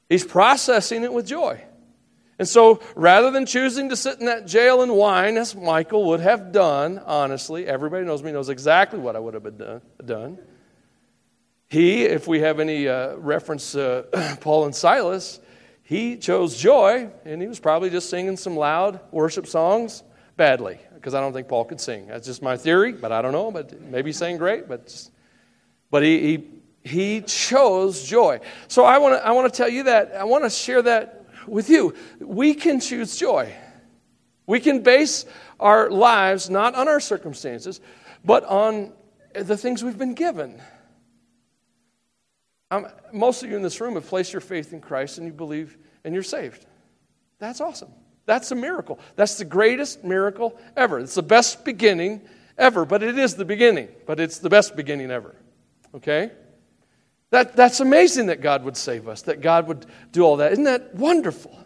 He's 0.10 0.24
processing 0.24 1.04
it 1.04 1.14
with 1.14 1.28
joy. 1.28 1.62
And 2.40 2.48
so 2.48 2.82
rather 2.96 3.32
than 3.32 3.46
choosing 3.46 3.90
to 3.90 3.96
sit 3.96 4.20
in 4.20 4.26
that 4.26 4.48
jail 4.48 4.82
and 4.82 4.94
whine, 4.94 5.38
as 5.38 5.56
Michael 5.56 6.06
would 6.06 6.20
have 6.20 6.52
done, 6.52 7.00
honestly, 7.06 7.68
everybody 7.68 8.06
knows 8.06 8.24
me, 8.24 8.32
knows 8.32 8.50
exactly 8.50 9.00
what 9.00 9.16
I 9.16 9.20
would 9.20 9.36
have 9.36 9.82
done. 10.06 10.40
He, 11.70 12.04
if 12.04 12.28
we 12.28 12.40
have 12.40 12.60
any 12.60 12.88
uh, 12.88 13.16
reference 13.16 13.76
uh, 13.76 14.38
Paul 14.42 14.66
and 14.66 14.76
Silas, 14.76 15.40
he 15.84 16.18
chose 16.18 16.58
joy, 16.58 17.10
and 17.26 17.42
he 17.42 17.48
was 17.48 17.60
probably 17.60 17.90
just 17.90 18.10
singing 18.10 18.38
some 18.38 18.56
loud 18.56 19.00
worship 19.12 19.48
songs 19.48 20.04
badly, 20.38 20.80
because 20.96 21.14
I 21.14 21.20
don't 21.20 21.34
think 21.34 21.48
Paul 21.48 21.66
could 21.66 21.82
sing. 21.82 22.08
That's 22.08 22.26
just 22.26 22.42
my 22.42 22.58
theory, 22.58 22.92
but 22.92 23.12
I 23.12 23.22
don't 23.22 23.32
know. 23.32 23.52
But 23.52 23.80
maybe 23.82 24.10
he 24.10 24.14
sang 24.14 24.38
great, 24.38 24.68
but 24.68 24.88
just, 24.88 25.12
but 25.92 26.04
he, 26.04 26.20
he 26.20 26.48
he 26.84 27.22
chose 27.22 28.04
joy. 28.04 28.40
So 28.68 28.84
I 28.84 28.98
want 28.98 29.16
to 29.16 29.26
I 29.26 29.32
want 29.32 29.52
to 29.52 29.58
tell 29.58 29.70
you 29.70 29.84
that 29.84 30.14
I 30.16 30.24
want 30.26 30.44
to 30.44 30.50
share 30.50 30.82
that 30.82 31.26
with 31.48 31.70
you. 31.70 31.94
We 32.20 32.54
can 32.54 32.80
choose 32.80 33.16
joy. 33.18 33.54
We 34.46 34.60
can 34.60 34.82
base 34.82 35.26
our 35.60 35.90
lives 35.90 36.50
not 36.50 36.76
on 36.76 36.90
our 36.90 37.00
circumstances, 37.00 37.80
but 38.26 38.44
on 38.44 38.92
the 39.34 39.56
things 39.56 39.84
we've 39.84 39.98
been 39.98 40.14
given. 40.14 40.62
I'm, 42.70 42.88
most 43.14 43.44
of 43.44 43.50
you 43.50 43.56
in 43.56 43.62
this 43.62 43.80
room 43.80 43.94
have 43.94 44.08
placed 44.08 44.34
your 44.34 44.42
faith 44.42 44.74
in 44.74 44.82
Christ 44.82 45.18
and 45.18 45.28
you 45.28 45.34
believe 45.34 45.78
and 46.04 46.14
you're 46.14 46.24
saved. 46.24 46.66
That's 47.40 47.62
awesome. 47.62 47.92
That's 48.26 48.52
a 48.52 48.56
miracle. 48.56 49.00
That's 49.16 49.38
the 49.38 49.46
greatest 49.46 50.04
miracle 50.04 50.58
ever. 50.76 51.00
It's 51.00 51.16
the 51.16 51.24
best 51.24 51.64
beginning 51.64 52.22
ever, 52.58 52.86
but 52.86 53.04
it 53.04 53.18
is 53.18 53.36
the 53.36 53.46
beginning, 53.46 53.90
but 54.06 54.20
it's 54.20 54.40
the 54.40 54.50
best 54.50 54.76
beginning 54.76 55.12
ever. 55.12 55.36
Okay? 55.94 56.32
That, 57.34 57.56
that's 57.56 57.80
amazing 57.80 58.28
that 58.28 58.42
God 58.42 58.64
would 58.64 58.78
save 58.78 59.08
us, 59.08 59.24
that 59.24 59.42
God 59.42 59.68
would 59.68 59.88
do 60.12 60.22
all 60.22 60.38
that. 60.38 60.52
Isn't 60.52 60.66
that 60.66 60.94
wonderful? 60.94 61.58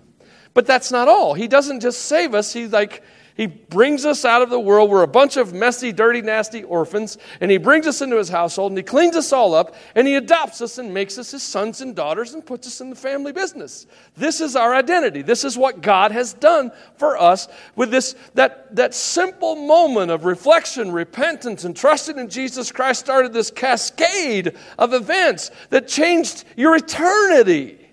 But 0.54 0.66
that's 0.66 0.94
not 0.94 1.10
all. 1.10 1.34
He 1.34 1.50
doesn't 1.50 1.82
just 1.82 2.04
save 2.04 2.34
us, 2.34 2.54
He 2.54 2.68
like 2.68 3.04
he 3.38 3.46
brings 3.46 4.04
us 4.04 4.26
out 4.26 4.42
of 4.42 4.50
the 4.50 4.60
world. 4.60 4.90
We're 4.90 5.04
a 5.04 5.08
bunch 5.08 5.38
of 5.38 5.54
messy, 5.54 5.92
dirty, 5.92 6.24
nasty 6.24 6.64
orphans. 6.64 7.20
And 7.40 7.52
He 7.52 7.60
brings 7.60 7.86
us 7.86 8.02
into 8.02 8.18
His 8.18 8.30
household 8.30 8.72
and 8.72 8.80
He 8.80 8.84
cleans 8.84 9.16
us 9.16 9.32
all 9.32 9.54
up 9.54 9.76
and 9.94 10.08
He 10.08 10.16
adopts 10.16 10.60
us 10.60 10.80
and 10.80 10.92
makes 10.92 11.20
us 11.20 11.32
His 11.32 11.44
sons 11.44 11.82
and 11.82 11.96
daughters 11.96 12.34
and 12.34 12.44
puts 12.44 12.66
us 12.66 12.82
in 12.82 12.90
the 12.90 12.96
family 12.96 13.32
business. 13.32 13.86
This 14.16 14.42
is 14.42 14.56
our 14.56 14.74
identity. 14.74 15.22
This 15.22 15.46
is 15.46 15.56
what 15.56 15.82
God 15.82 16.12
has 16.12 16.34
done 16.34 16.72
for 16.96 17.16
us 17.16 17.48
with 17.76 17.92
this, 17.92 18.16
that, 18.34 18.76
that 18.76 18.96
simple 18.96 19.56
moment 19.56 20.10
of 20.10 20.26
reflection, 20.26 20.92
repentance, 20.92 21.64
and 21.64 21.78
trusting 21.78 22.18
in 22.18 22.30
Jesus 22.30 22.72
Christ 22.72 23.02
started 23.02 23.34
this 23.34 23.52
cascade 23.52 24.58
of 24.80 24.94
events 24.94 25.52
that 25.70 25.88
changed 25.88 26.44
your 26.56 26.76
eternity. 26.76 27.87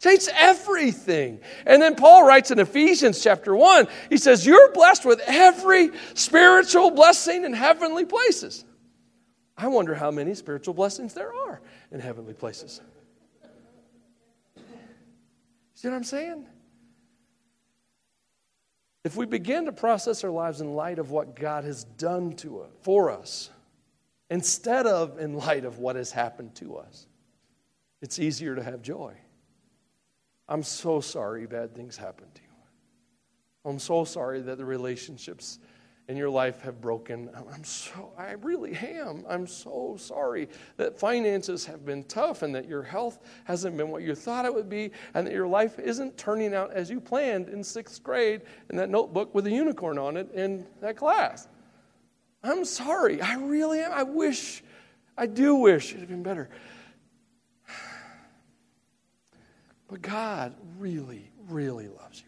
Changed 0.00 0.30
everything. 0.34 1.40
And 1.66 1.80
then 1.80 1.94
Paul 1.94 2.26
writes 2.26 2.50
in 2.50 2.58
Ephesians 2.58 3.22
chapter 3.22 3.54
1, 3.54 3.86
he 4.08 4.16
says, 4.16 4.46
You're 4.46 4.72
blessed 4.72 5.04
with 5.04 5.20
every 5.26 5.90
spiritual 6.14 6.90
blessing 6.90 7.44
in 7.44 7.52
heavenly 7.52 8.06
places. 8.06 8.64
I 9.58 9.68
wonder 9.68 9.94
how 9.94 10.10
many 10.10 10.34
spiritual 10.34 10.72
blessings 10.72 11.12
there 11.12 11.34
are 11.34 11.60
in 11.92 12.00
heavenly 12.00 12.32
places. 12.32 12.80
See 15.74 15.88
what 15.88 15.94
I'm 15.94 16.04
saying? 16.04 16.46
If 19.04 19.16
we 19.16 19.26
begin 19.26 19.66
to 19.66 19.72
process 19.72 20.24
our 20.24 20.30
lives 20.30 20.62
in 20.62 20.74
light 20.74 20.98
of 20.98 21.10
what 21.10 21.36
God 21.36 21.64
has 21.64 21.84
done 21.84 22.34
to 22.36 22.60
us, 22.60 22.70
for 22.80 23.10
us, 23.10 23.50
instead 24.30 24.86
of 24.86 25.18
in 25.18 25.34
light 25.34 25.66
of 25.66 25.78
what 25.78 25.96
has 25.96 26.10
happened 26.10 26.54
to 26.56 26.76
us, 26.76 27.06
it's 28.00 28.18
easier 28.18 28.54
to 28.54 28.62
have 28.62 28.80
joy. 28.80 29.14
I'm 30.50 30.64
so 30.64 31.00
sorry 31.00 31.46
bad 31.46 31.74
things 31.74 31.96
happened 31.96 32.34
to 32.34 32.42
you. 32.42 32.48
I'm 33.64 33.78
so 33.78 34.04
sorry 34.04 34.40
that 34.42 34.58
the 34.58 34.64
relationships 34.64 35.60
in 36.08 36.16
your 36.16 36.28
life 36.28 36.60
have 36.62 36.80
broken. 36.80 37.30
I'm 37.54 37.62
so, 37.62 38.12
I 38.18 38.32
really 38.32 38.74
am. 38.74 39.24
I'm 39.28 39.46
so 39.46 39.94
sorry 39.96 40.48
that 40.76 40.98
finances 40.98 41.64
have 41.66 41.86
been 41.86 42.02
tough 42.02 42.42
and 42.42 42.52
that 42.56 42.66
your 42.66 42.82
health 42.82 43.20
hasn't 43.44 43.76
been 43.76 43.90
what 43.90 44.02
you 44.02 44.16
thought 44.16 44.44
it 44.44 44.52
would 44.52 44.68
be 44.68 44.90
and 45.14 45.24
that 45.24 45.32
your 45.32 45.46
life 45.46 45.78
isn't 45.78 46.18
turning 46.18 46.52
out 46.52 46.72
as 46.72 46.90
you 46.90 47.00
planned 47.00 47.48
in 47.48 47.62
sixth 47.62 48.02
grade 48.02 48.42
in 48.70 48.76
that 48.76 48.90
notebook 48.90 49.32
with 49.36 49.46
a 49.46 49.50
unicorn 49.52 49.98
on 49.98 50.16
it 50.16 50.28
in 50.32 50.66
that 50.80 50.96
class. 50.96 51.46
I'm 52.42 52.64
sorry. 52.64 53.22
I 53.22 53.36
really 53.36 53.78
am. 53.78 53.92
I 53.92 54.02
wish, 54.02 54.64
I 55.16 55.26
do 55.26 55.54
wish 55.54 55.94
it 55.94 56.00
had 56.00 56.08
been 56.08 56.24
better. 56.24 56.50
But 59.90 60.02
God 60.02 60.54
really, 60.78 61.32
really 61.48 61.88
loves 61.88 62.20
you. 62.20 62.26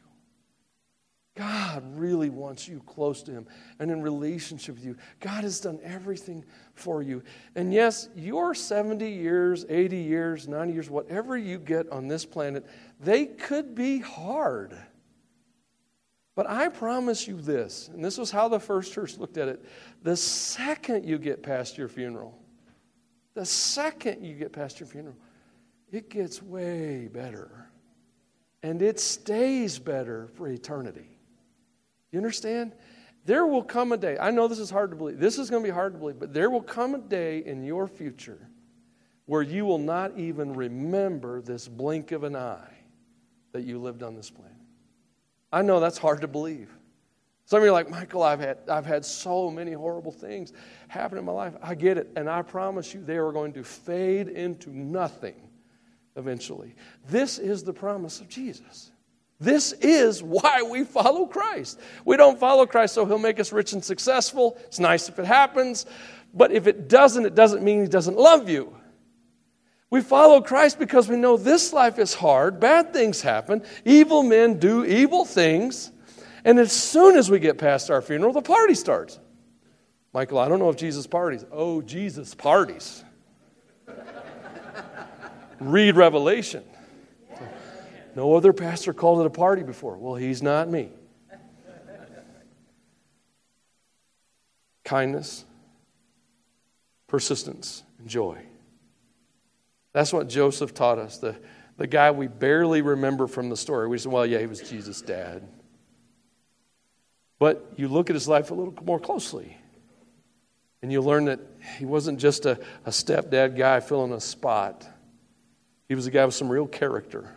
God 1.34 1.82
really 1.96 2.28
wants 2.28 2.68
you 2.68 2.82
close 2.84 3.22
to 3.22 3.30
Him 3.30 3.46
and 3.78 3.90
in 3.90 4.02
relationship 4.02 4.74
with 4.74 4.84
you. 4.84 4.96
God 5.20 5.44
has 5.44 5.60
done 5.60 5.78
everything 5.82 6.44
for 6.74 7.02
you. 7.02 7.22
And 7.54 7.72
yes, 7.72 8.08
your 8.14 8.54
70 8.54 9.08
years, 9.08 9.64
80 9.68 9.96
years, 9.96 10.48
90 10.48 10.72
years, 10.74 10.90
whatever 10.90 11.38
you 11.38 11.58
get 11.58 11.88
on 11.90 12.08
this 12.08 12.26
planet, 12.26 12.66
they 13.00 13.26
could 13.26 13.74
be 13.74 14.00
hard. 14.00 14.76
But 16.34 16.50
I 16.50 16.68
promise 16.68 17.28
you 17.28 17.40
this, 17.40 17.88
and 17.88 18.04
this 18.04 18.18
was 18.18 18.30
how 18.30 18.48
the 18.48 18.60
first 18.60 18.92
church 18.92 19.18
looked 19.18 19.36
at 19.36 19.48
it 19.48 19.64
the 20.02 20.16
second 20.16 21.06
you 21.06 21.16
get 21.16 21.42
past 21.42 21.78
your 21.78 21.88
funeral, 21.88 22.36
the 23.34 23.46
second 23.46 24.24
you 24.24 24.34
get 24.34 24.52
past 24.52 24.80
your 24.80 24.88
funeral, 24.88 25.16
it 25.92 26.08
gets 26.08 26.42
way 26.42 27.08
better. 27.12 27.68
And 28.62 28.80
it 28.80 28.98
stays 28.98 29.78
better 29.78 30.28
for 30.34 30.48
eternity. 30.48 31.08
You 32.10 32.18
understand? 32.18 32.72
There 33.24 33.46
will 33.46 33.62
come 33.62 33.92
a 33.92 33.96
day, 33.96 34.16
I 34.18 34.30
know 34.30 34.48
this 34.48 34.58
is 34.58 34.70
hard 34.70 34.90
to 34.90 34.96
believe, 34.96 35.18
this 35.18 35.38
is 35.38 35.48
going 35.48 35.62
to 35.62 35.68
be 35.68 35.72
hard 35.72 35.92
to 35.92 35.98
believe, 35.98 36.18
but 36.18 36.34
there 36.34 36.50
will 36.50 36.62
come 36.62 36.94
a 36.94 36.98
day 36.98 37.44
in 37.44 37.62
your 37.62 37.86
future 37.86 38.48
where 39.26 39.42
you 39.42 39.64
will 39.64 39.78
not 39.78 40.18
even 40.18 40.54
remember 40.54 41.40
this 41.40 41.68
blink 41.68 42.10
of 42.10 42.24
an 42.24 42.34
eye 42.34 42.74
that 43.52 43.62
you 43.62 43.78
lived 43.78 44.02
on 44.02 44.16
this 44.16 44.28
planet. 44.28 44.56
I 45.52 45.62
know 45.62 45.78
that's 45.78 45.98
hard 45.98 46.22
to 46.22 46.28
believe. 46.28 46.70
Some 47.44 47.58
of 47.58 47.64
you 47.64 47.70
are 47.70 47.72
like, 47.72 47.90
Michael, 47.90 48.22
I've 48.22 48.40
had, 48.40 48.58
I've 48.68 48.86
had 48.86 49.04
so 49.04 49.50
many 49.50 49.72
horrible 49.72 50.12
things 50.12 50.52
happen 50.88 51.18
in 51.18 51.24
my 51.24 51.32
life. 51.32 51.54
I 51.62 51.74
get 51.74 51.98
it. 51.98 52.08
And 52.16 52.28
I 52.28 52.42
promise 52.42 52.94
you, 52.94 53.04
they 53.04 53.18
are 53.18 53.30
going 53.30 53.52
to 53.52 53.62
fade 53.62 54.28
into 54.28 54.76
nothing 54.76 55.34
eventually. 56.16 56.74
This 57.08 57.38
is 57.38 57.64
the 57.64 57.72
promise 57.72 58.20
of 58.20 58.28
Jesus. 58.28 58.90
This 59.40 59.72
is 59.72 60.22
why 60.22 60.62
we 60.62 60.84
follow 60.84 61.26
Christ. 61.26 61.80
We 62.04 62.16
don't 62.16 62.38
follow 62.38 62.64
Christ 62.64 62.94
so 62.94 63.04
he'll 63.04 63.18
make 63.18 63.40
us 63.40 63.52
rich 63.52 63.72
and 63.72 63.84
successful. 63.84 64.56
It's 64.66 64.78
nice 64.78 65.08
if 65.08 65.18
it 65.18 65.24
happens, 65.24 65.84
but 66.32 66.52
if 66.52 66.66
it 66.68 66.88
doesn't, 66.88 67.26
it 67.26 67.34
doesn't 67.34 67.62
mean 67.62 67.80
he 67.82 67.88
doesn't 67.88 68.16
love 68.16 68.48
you. 68.48 68.76
We 69.90 70.00
follow 70.00 70.40
Christ 70.40 70.78
because 70.78 71.08
we 71.08 71.16
know 71.16 71.36
this 71.36 71.72
life 71.72 71.98
is 71.98 72.14
hard, 72.14 72.60
bad 72.60 72.92
things 72.92 73.20
happen, 73.20 73.62
evil 73.84 74.22
men 74.22 74.58
do 74.58 74.84
evil 74.84 75.24
things, 75.24 75.90
and 76.44 76.58
as 76.58 76.72
soon 76.72 77.16
as 77.16 77.30
we 77.30 77.38
get 77.38 77.58
past 77.58 77.90
our 77.90 78.00
funeral, 78.00 78.32
the 78.32 78.42
party 78.42 78.74
starts. 78.74 79.18
Michael, 80.14 80.38
I 80.38 80.48
don't 80.48 80.58
know 80.58 80.70
if 80.70 80.76
Jesus 80.76 81.06
parties. 81.06 81.44
Oh, 81.50 81.82
Jesus 81.82 82.34
parties. 82.34 83.04
Read 85.70 85.96
Revelation. 85.96 86.64
No 88.14 88.34
other 88.34 88.52
pastor 88.52 88.92
called 88.92 89.20
it 89.20 89.26
a 89.26 89.30
party 89.30 89.62
before. 89.62 89.96
Well, 89.96 90.14
he's 90.14 90.42
not 90.42 90.68
me. 90.68 90.90
Kindness, 94.84 95.44
persistence, 97.06 97.82
and 97.98 98.08
joy. 98.08 98.38
That's 99.92 100.12
what 100.12 100.28
Joseph 100.28 100.74
taught 100.74 100.98
us. 100.98 101.18
The, 101.18 101.36
the 101.78 101.86
guy 101.86 102.10
we 102.10 102.26
barely 102.26 102.82
remember 102.82 103.26
from 103.26 103.48
the 103.48 103.56
story. 103.56 103.88
We 103.88 103.96
said, 103.96 104.12
well, 104.12 104.26
yeah, 104.26 104.38
he 104.38 104.46
was 104.46 104.60
Jesus' 104.60 105.00
dad. 105.00 105.46
But 107.38 107.72
you 107.76 107.88
look 107.88 108.10
at 108.10 108.14
his 108.14 108.28
life 108.28 108.50
a 108.50 108.54
little 108.54 108.74
more 108.84 109.00
closely, 109.00 109.56
and 110.82 110.92
you 110.92 111.00
learn 111.00 111.24
that 111.26 111.40
he 111.78 111.86
wasn't 111.86 112.20
just 112.20 112.44
a, 112.44 112.60
a 112.84 112.90
stepdad 112.90 113.56
guy 113.56 113.80
filling 113.80 114.12
a 114.12 114.20
spot. 114.20 114.86
He 115.92 115.94
was 115.94 116.06
a 116.06 116.10
guy 116.10 116.24
with 116.24 116.34
some 116.34 116.48
real 116.48 116.66
character, 116.66 117.30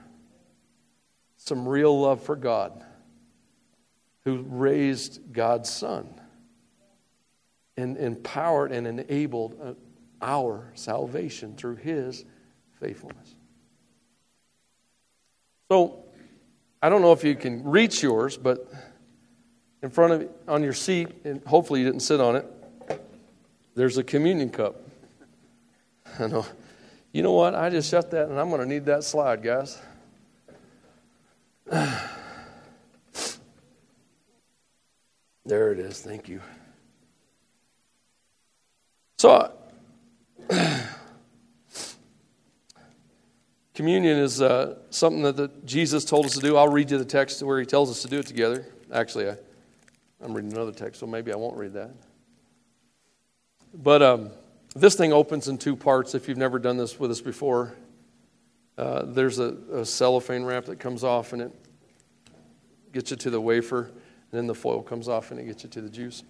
some 1.36 1.68
real 1.68 2.00
love 2.00 2.24
for 2.24 2.38
God, 2.38 2.86
who 4.24 4.46
raised 4.48 5.34
God's 5.34 5.70
son 5.70 6.08
and 7.76 7.98
empowered 7.98 8.72
and 8.72 8.88
enabled 8.88 9.60
uh, 9.62 9.74
our 10.22 10.72
salvation 10.74 11.58
through 11.58 11.76
his 11.76 12.24
faithfulness. 12.80 13.36
So, 15.68 16.06
I 16.82 16.88
don't 16.88 17.02
know 17.02 17.12
if 17.12 17.26
you 17.26 17.36
can 17.36 17.62
reach 17.62 18.02
yours, 18.02 18.38
but 18.38 18.72
in 19.84 19.90
front 19.90 20.14
of 20.14 20.30
on 20.48 20.64
your 20.64 20.72
seat, 20.72 21.10
and 21.26 21.44
hopefully 21.44 21.82
you 21.82 21.86
didn't 21.88 22.04
sit 22.04 22.22
on 22.22 22.38
it, 22.38 22.46
there's 23.76 23.98
a 23.98 24.04
communion 24.06 24.50
cup. 24.50 24.82
I 26.20 26.28
know. 26.28 26.46
You 27.16 27.24
know 27.24 27.32
what? 27.32 27.56
I 27.56 27.70
just 27.70 27.90
shut 27.90 28.12
that, 28.12 28.28
and 28.28 28.38
I'm 28.38 28.50
going 28.50 28.60
to 28.60 28.68
need 28.68 28.84
that 28.88 29.06
slide, 29.06 29.42
guys. 29.42 29.82
There 35.46 35.72
it 35.72 35.80
is. 35.80 36.02
Thank 36.02 36.28
you. 36.28 36.42
So, 39.20 39.54
communion 43.76 44.18
is 44.18 44.42
uh, 44.42 44.80
something 44.90 45.22
that 45.22 45.38
the, 45.38 45.52
Jesus 45.64 46.04
told 46.04 46.26
us 46.26 46.34
to 46.34 46.40
do. 46.42 46.58
I'll 46.58 46.68
read 46.68 46.92
you 46.92 46.98
the 46.98 47.06
text 47.06 47.42
where 47.44 47.60
he 47.60 47.66
tells 47.66 47.92
us 47.92 48.02
to 48.02 48.08
do 48.10 48.20
it 48.20 48.26
together. 48.26 48.66
Actually, 48.92 49.30
I, 49.30 49.38
I'm 50.20 50.34
reading 50.34 50.52
another 50.52 50.74
text, 50.74 51.00
so 51.00 51.06
maybe 51.06 51.32
I 51.32 51.36
won't 51.36 51.56
read 51.56 51.74
that. 51.74 51.92
But 53.74 54.02
um, 54.02 54.32
this 54.76 54.96
thing 54.96 55.14
opens 55.14 55.48
in 55.48 55.58
two 55.58 55.76
parts 55.76 56.14
if 56.16 56.28
you've 56.28 56.38
never 56.38 56.60
done 56.60 56.78
this 56.78 57.00
with 57.00 57.10
us 57.10 57.22
before. 57.22 57.74
Uh, 58.78 59.06
there's 59.06 59.40
a, 59.40 59.56
a, 59.72 59.86
cellophane 59.86 60.44
wrap 60.44 60.66
that 60.66 60.80
comes 60.80 61.02
off 61.04 61.32
and 61.32 61.42
it 61.42 61.52
gets 62.92 63.10
you 63.10 63.16
to 63.16 63.30
the 63.30 63.40
wafer, 63.40 63.84
and 63.84 63.94
then 64.32 64.48
the 64.48 64.56
foil 64.56 64.82
comes 64.82 65.08
off 65.08 65.32
and 65.32 65.40
it 65.40 65.46
gets 65.46 65.64
you 65.64 65.70
to 65.70 65.80
the 65.82 65.90
juice. 65.90 66.24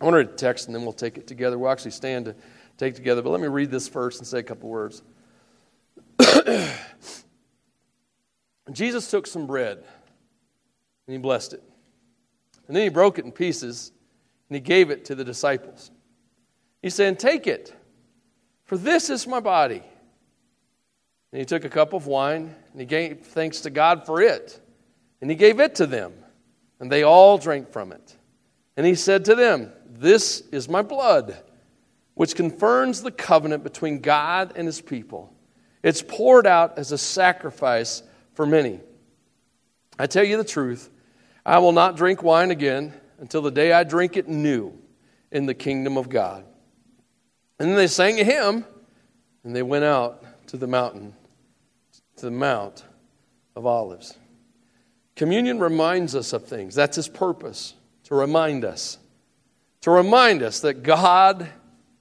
I 0.00 0.04
want 0.04 0.14
to 0.14 0.18
read 0.18 0.38
text 0.38 0.68
and 0.68 0.74
then 0.74 0.84
we'll 0.84 0.94
take 0.94 1.18
it 1.18 1.26
together. 1.26 1.58
We'll 1.58 1.70
actually 1.70 1.90
stand 1.90 2.24
to 2.24 2.34
take 2.78 2.94
together, 2.94 3.20
but 3.20 3.28
let 3.28 3.42
me 3.42 3.48
read 3.48 3.70
this 3.70 3.88
first 3.88 4.20
and 4.20 4.26
say 4.26 4.38
a 4.38 4.42
couple 4.42 4.70
words. 4.70 5.02
Jesus 8.72 9.10
took 9.10 9.26
some 9.26 9.46
bread 9.46 9.84
and 11.06 11.12
he 11.14 11.18
blessed 11.18 11.52
it. 11.52 11.62
And 12.66 12.74
then 12.74 12.84
he 12.84 12.88
broke 12.88 13.18
it 13.18 13.26
in 13.26 13.32
pieces 13.32 13.92
and 14.48 14.54
he 14.56 14.60
gave 14.60 14.90
it 14.90 15.04
to 15.06 15.14
the 15.14 15.24
disciples. 15.24 15.90
He 16.82 16.90
said, 16.90 17.18
Take 17.18 17.46
it, 17.46 17.72
for 18.64 18.76
this 18.76 19.08
is 19.08 19.26
my 19.26 19.40
body. 19.40 19.82
And 21.32 21.38
he 21.38 21.46
took 21.46 21.64
a 21.64 21.70
cup 21.70 21.94
of 21.94 22.06
wine 22.06 22.54
and 22.72 22.80
he 22.80 22.86
gave 22.86 23.20
thanks 23.20 23.62
to 23.62 23.70
God 23.70 24.04
for 24.04 24.20
it. 24.20 24.60
And 25.20 25.30
he 25.30 25.36
gave 25.36 25.60
it 25.60 25.76
to 25.76 25.86
them. 25.86 26.12
And 26.78 26.90
they 26.90 27.04
all 27.04 27.38
drank 27.38 27.70
from 27.70 27.92
it. 27.92 28.16
And 28.76 28.84
he 28.84 28.94
said 28.94 29.24
to 29.26 29.34
them, 29.34 29.72
This 29.86 30.42
is 30.52 30.68
my 30.68 30.82
blood, 30.82 31.38
which 32.14 32.34
confirms 32.34 33.02
the 33.02 33.12
covenant 33.12 33.62
between 33.62 34.00
God 34.00 34.52
and 34.56 34.66
his 34.66 34.80
people. 34.80 35.32
It's 35.82 36.02
poured 36.02 36.46
out 36.46 36.78
as 36.78 36.92
a 36.92 36.98
sacrifice 36.98 38.02
for 38.34 38.46
many. 38.46 38.80
I 39.98 40.06
tell 40.06 40.24
you 40.24 40.36
the 40.36 40.44
truth, 40.44 40.90
I 41.46 41.58
will 41.58 41.72
not 41.72 41.96
drink 41.96 42.22
wine 42.22 42.50
again 42.50 42.92
until 43.18 43.42
the 43.42 43.50
day 43.50 43.72
I 43.72 43.84
drink 43.84 44.16
it 44.16 44.28
new 44.28 44.76
in 45.30 45.46
the 45.46 45.54
kingdom 45.54 45.96
of 45.96 46.08
God. 46.08 46.44
And 47.62 47.70
then 47.70 47.76
they 47.76 47.86
sang 47.86 48.18
a 48.18 48.24
hymn, 48.24 48.64
and 49.44 49.54
they 49.54 49.62
went 49.62 49.84
out 49.84 50.24
to 50.48 50.56
the 50.56 50.66
mountain, 50.66 51.14
to 52.16 52.24
the 52.24 52.32
Mount 52.32 52.82
of 53.54 53.66
Olives. 53.66 54.18
Communion 55.14 55.60
reminds 55.60 56.16
us 56.16 56.32
of 56.32 56.44
things. 56.44 56.74
That's 56.74 56.98
its 56.98 57.06
purpose, 57.06 57.74
to 58.02 58.16
remind 58.16 58.64
us. 58.64 58.98
To 59.82 59.92
remind 59.92 60.42
us 60.42 60.58
that 60.62 60.82
God 60.82 61.48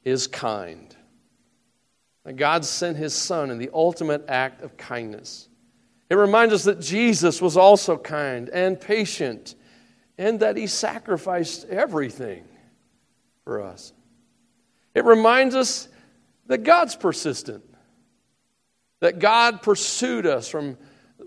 is 0.03 0.25
kind. 0.25 0.95
That 2.23 2.37
God 2.37 2.65
sent 2.65 2.97
his 2.97 3.13
Son 3.13 3.51
in 3.51 3.59
the 3.59 3.69
ultimate 3.71 4.25
act 4.27 4.63
of 4.63 4.77
kindness. 4.77 5.47
It 6.09 6.15
reminds 6.15 6.55
us 6.55 6.63
that 6.63 6.81
Jesus 6.81 7.39
was 7.39 7.55
also 7.55 7.99
kind 7.99 8.49
and 8.49 8.81
patient 8.81 9.53
and 10.17 10.39
that 10.39 10.57
he 10.57 10.65
sacrificed 10.65 11.65
everything 11.69 12.45
for 13.43 13.61
us. 13.61 13.93
It 14.93 15.05
reminds 15.05 15.55
us 15.55 15.87
that 16.47 16.59
God's 16.59 16.95
persistent, 16.95 17.63
that 18.99 19.19
God 19.19 19.61
pursued 19.61 20.25
us 20.25 20.47
from, 20.47 20.77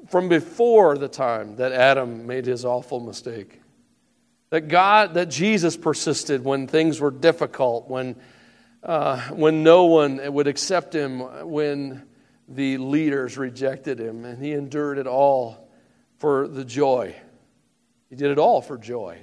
from 0.09 0.29
before 0.29 0.99
the 0.99 1.09
time 1.09 1.57
that 1.57 1.73
Adam 1.73 2.27
made 2.27 2.47
his 2.47 2.65
awful 2.65 3.01
mistake. 3.01 3.61
That 4.51 4.69
God, 4.69 5.15
that 5.15 5.31
Jesus 5.31 5.77
persisted 5.77 6.45
when 6.45 6.67
things 6.67 7.01
were 7.01 7.11
difficult, 7.11 7.89
when, 7.89 8.17
uh, 8.83 9.21
when 9.31 9.63
no 9.63 9.87
one 9.87 10.21
would 10.33 10.47
accept 10.47 10.95
him, 10.95 11.21
when 11.49 12.07
the 12.47 12.77
leaders 12.77 13.39
rejected 13.39 13.99
him, 13.99 14.25
and 14.25 14.43
he 14.43 14.53
endured 14.53 14.99
it 14.99 15.07
all 15.07 15.69
for 16.19 16.47
the 16.47 16.65
joy. 16.65 17.15
He 18.11 18.17
did 18.17 18.31
it 18.31 18.39
all 18.39 18.61
for 18.61 18.77
joy. 18.77 19.19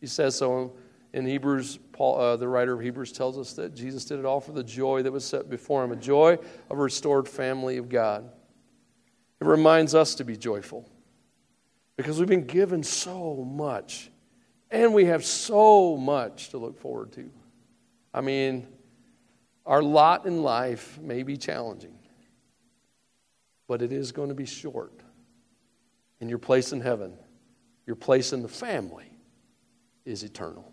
He 0.00 0.06
says 0.06 0.36
so 0.36 0.72
in 1.12 1.26
Hebrews, 1.26 1.78
Paul, 1.92 2.20
uh, 2.20 2.36
the 2.36 2.48
writer 2.48 2.74
of 2.74 2.80
Hebrews 2.80 3.12
tells 3.12 3.38
us 3.38 3.54
that 3.54 3.74
Jesus 3.74 4.04
did 4.04 4.18
it 4.18 4.24
all 4.24 4.40
for 4.40 4.52
the 4.52 4.62
joy 4.62 5.02
that 5.02 5.12
was 5.12 5.24
set 5.24 5.48
before 5.48 5.82
him, 5.82 5.92
a 5.92 5.96
joy 5.96 6.34
of 6.68 6.78
a 6.78 6.82
restored 6.82 7.26
family 7.26 7.78
of 7.78 7.88
God. 7.88 8.30
It 9.40 9.46
reminds 9.46 9.94
us 9.94 10.14
to 10.16 10.24
be 10.24 10.36
joyful 10.36 10.88
because 11.96 12.18
we've 12.18 12.28
been 12.28 12.46
given 12.46 12.82
so 12.82 13.36
much 13.36 14.10
and 14.70 14.92
we 14.92 15.06
have 15.06 15.24
so 15.24 15.96
much 15.96 16.50
to 16.50 16.58
look 16.58 16.78
forward 16.78 17.12
to. 17.12 17.30
I 18.12 18.20
mean, 18.20 18.66
our 19.64 19.82
lot 19.82 20.26
in 20.26 20.42
life 20.42 20.98
may 21.00 21.22
be 21.22 21.36
challenging, 21.36 21.98
but 23.66 23.80
it 23.80 23.92
is 23.92 24.12
going 24.12 24.28
to 24.28 24.34
be 24.34 24.46
short. 24.46 24.92
And 26.20 26.28
your 26.28 26.38
place 26.38 26.72
in 26.72 26.80
heaven, 26.80 27.12
your 27.86 27.96
place 27.96 28.32
in 28.32 28.42
the 28.42 28.48
family, 28.48 29.10
is 30.04 30.22
eternal. 30.22 30.72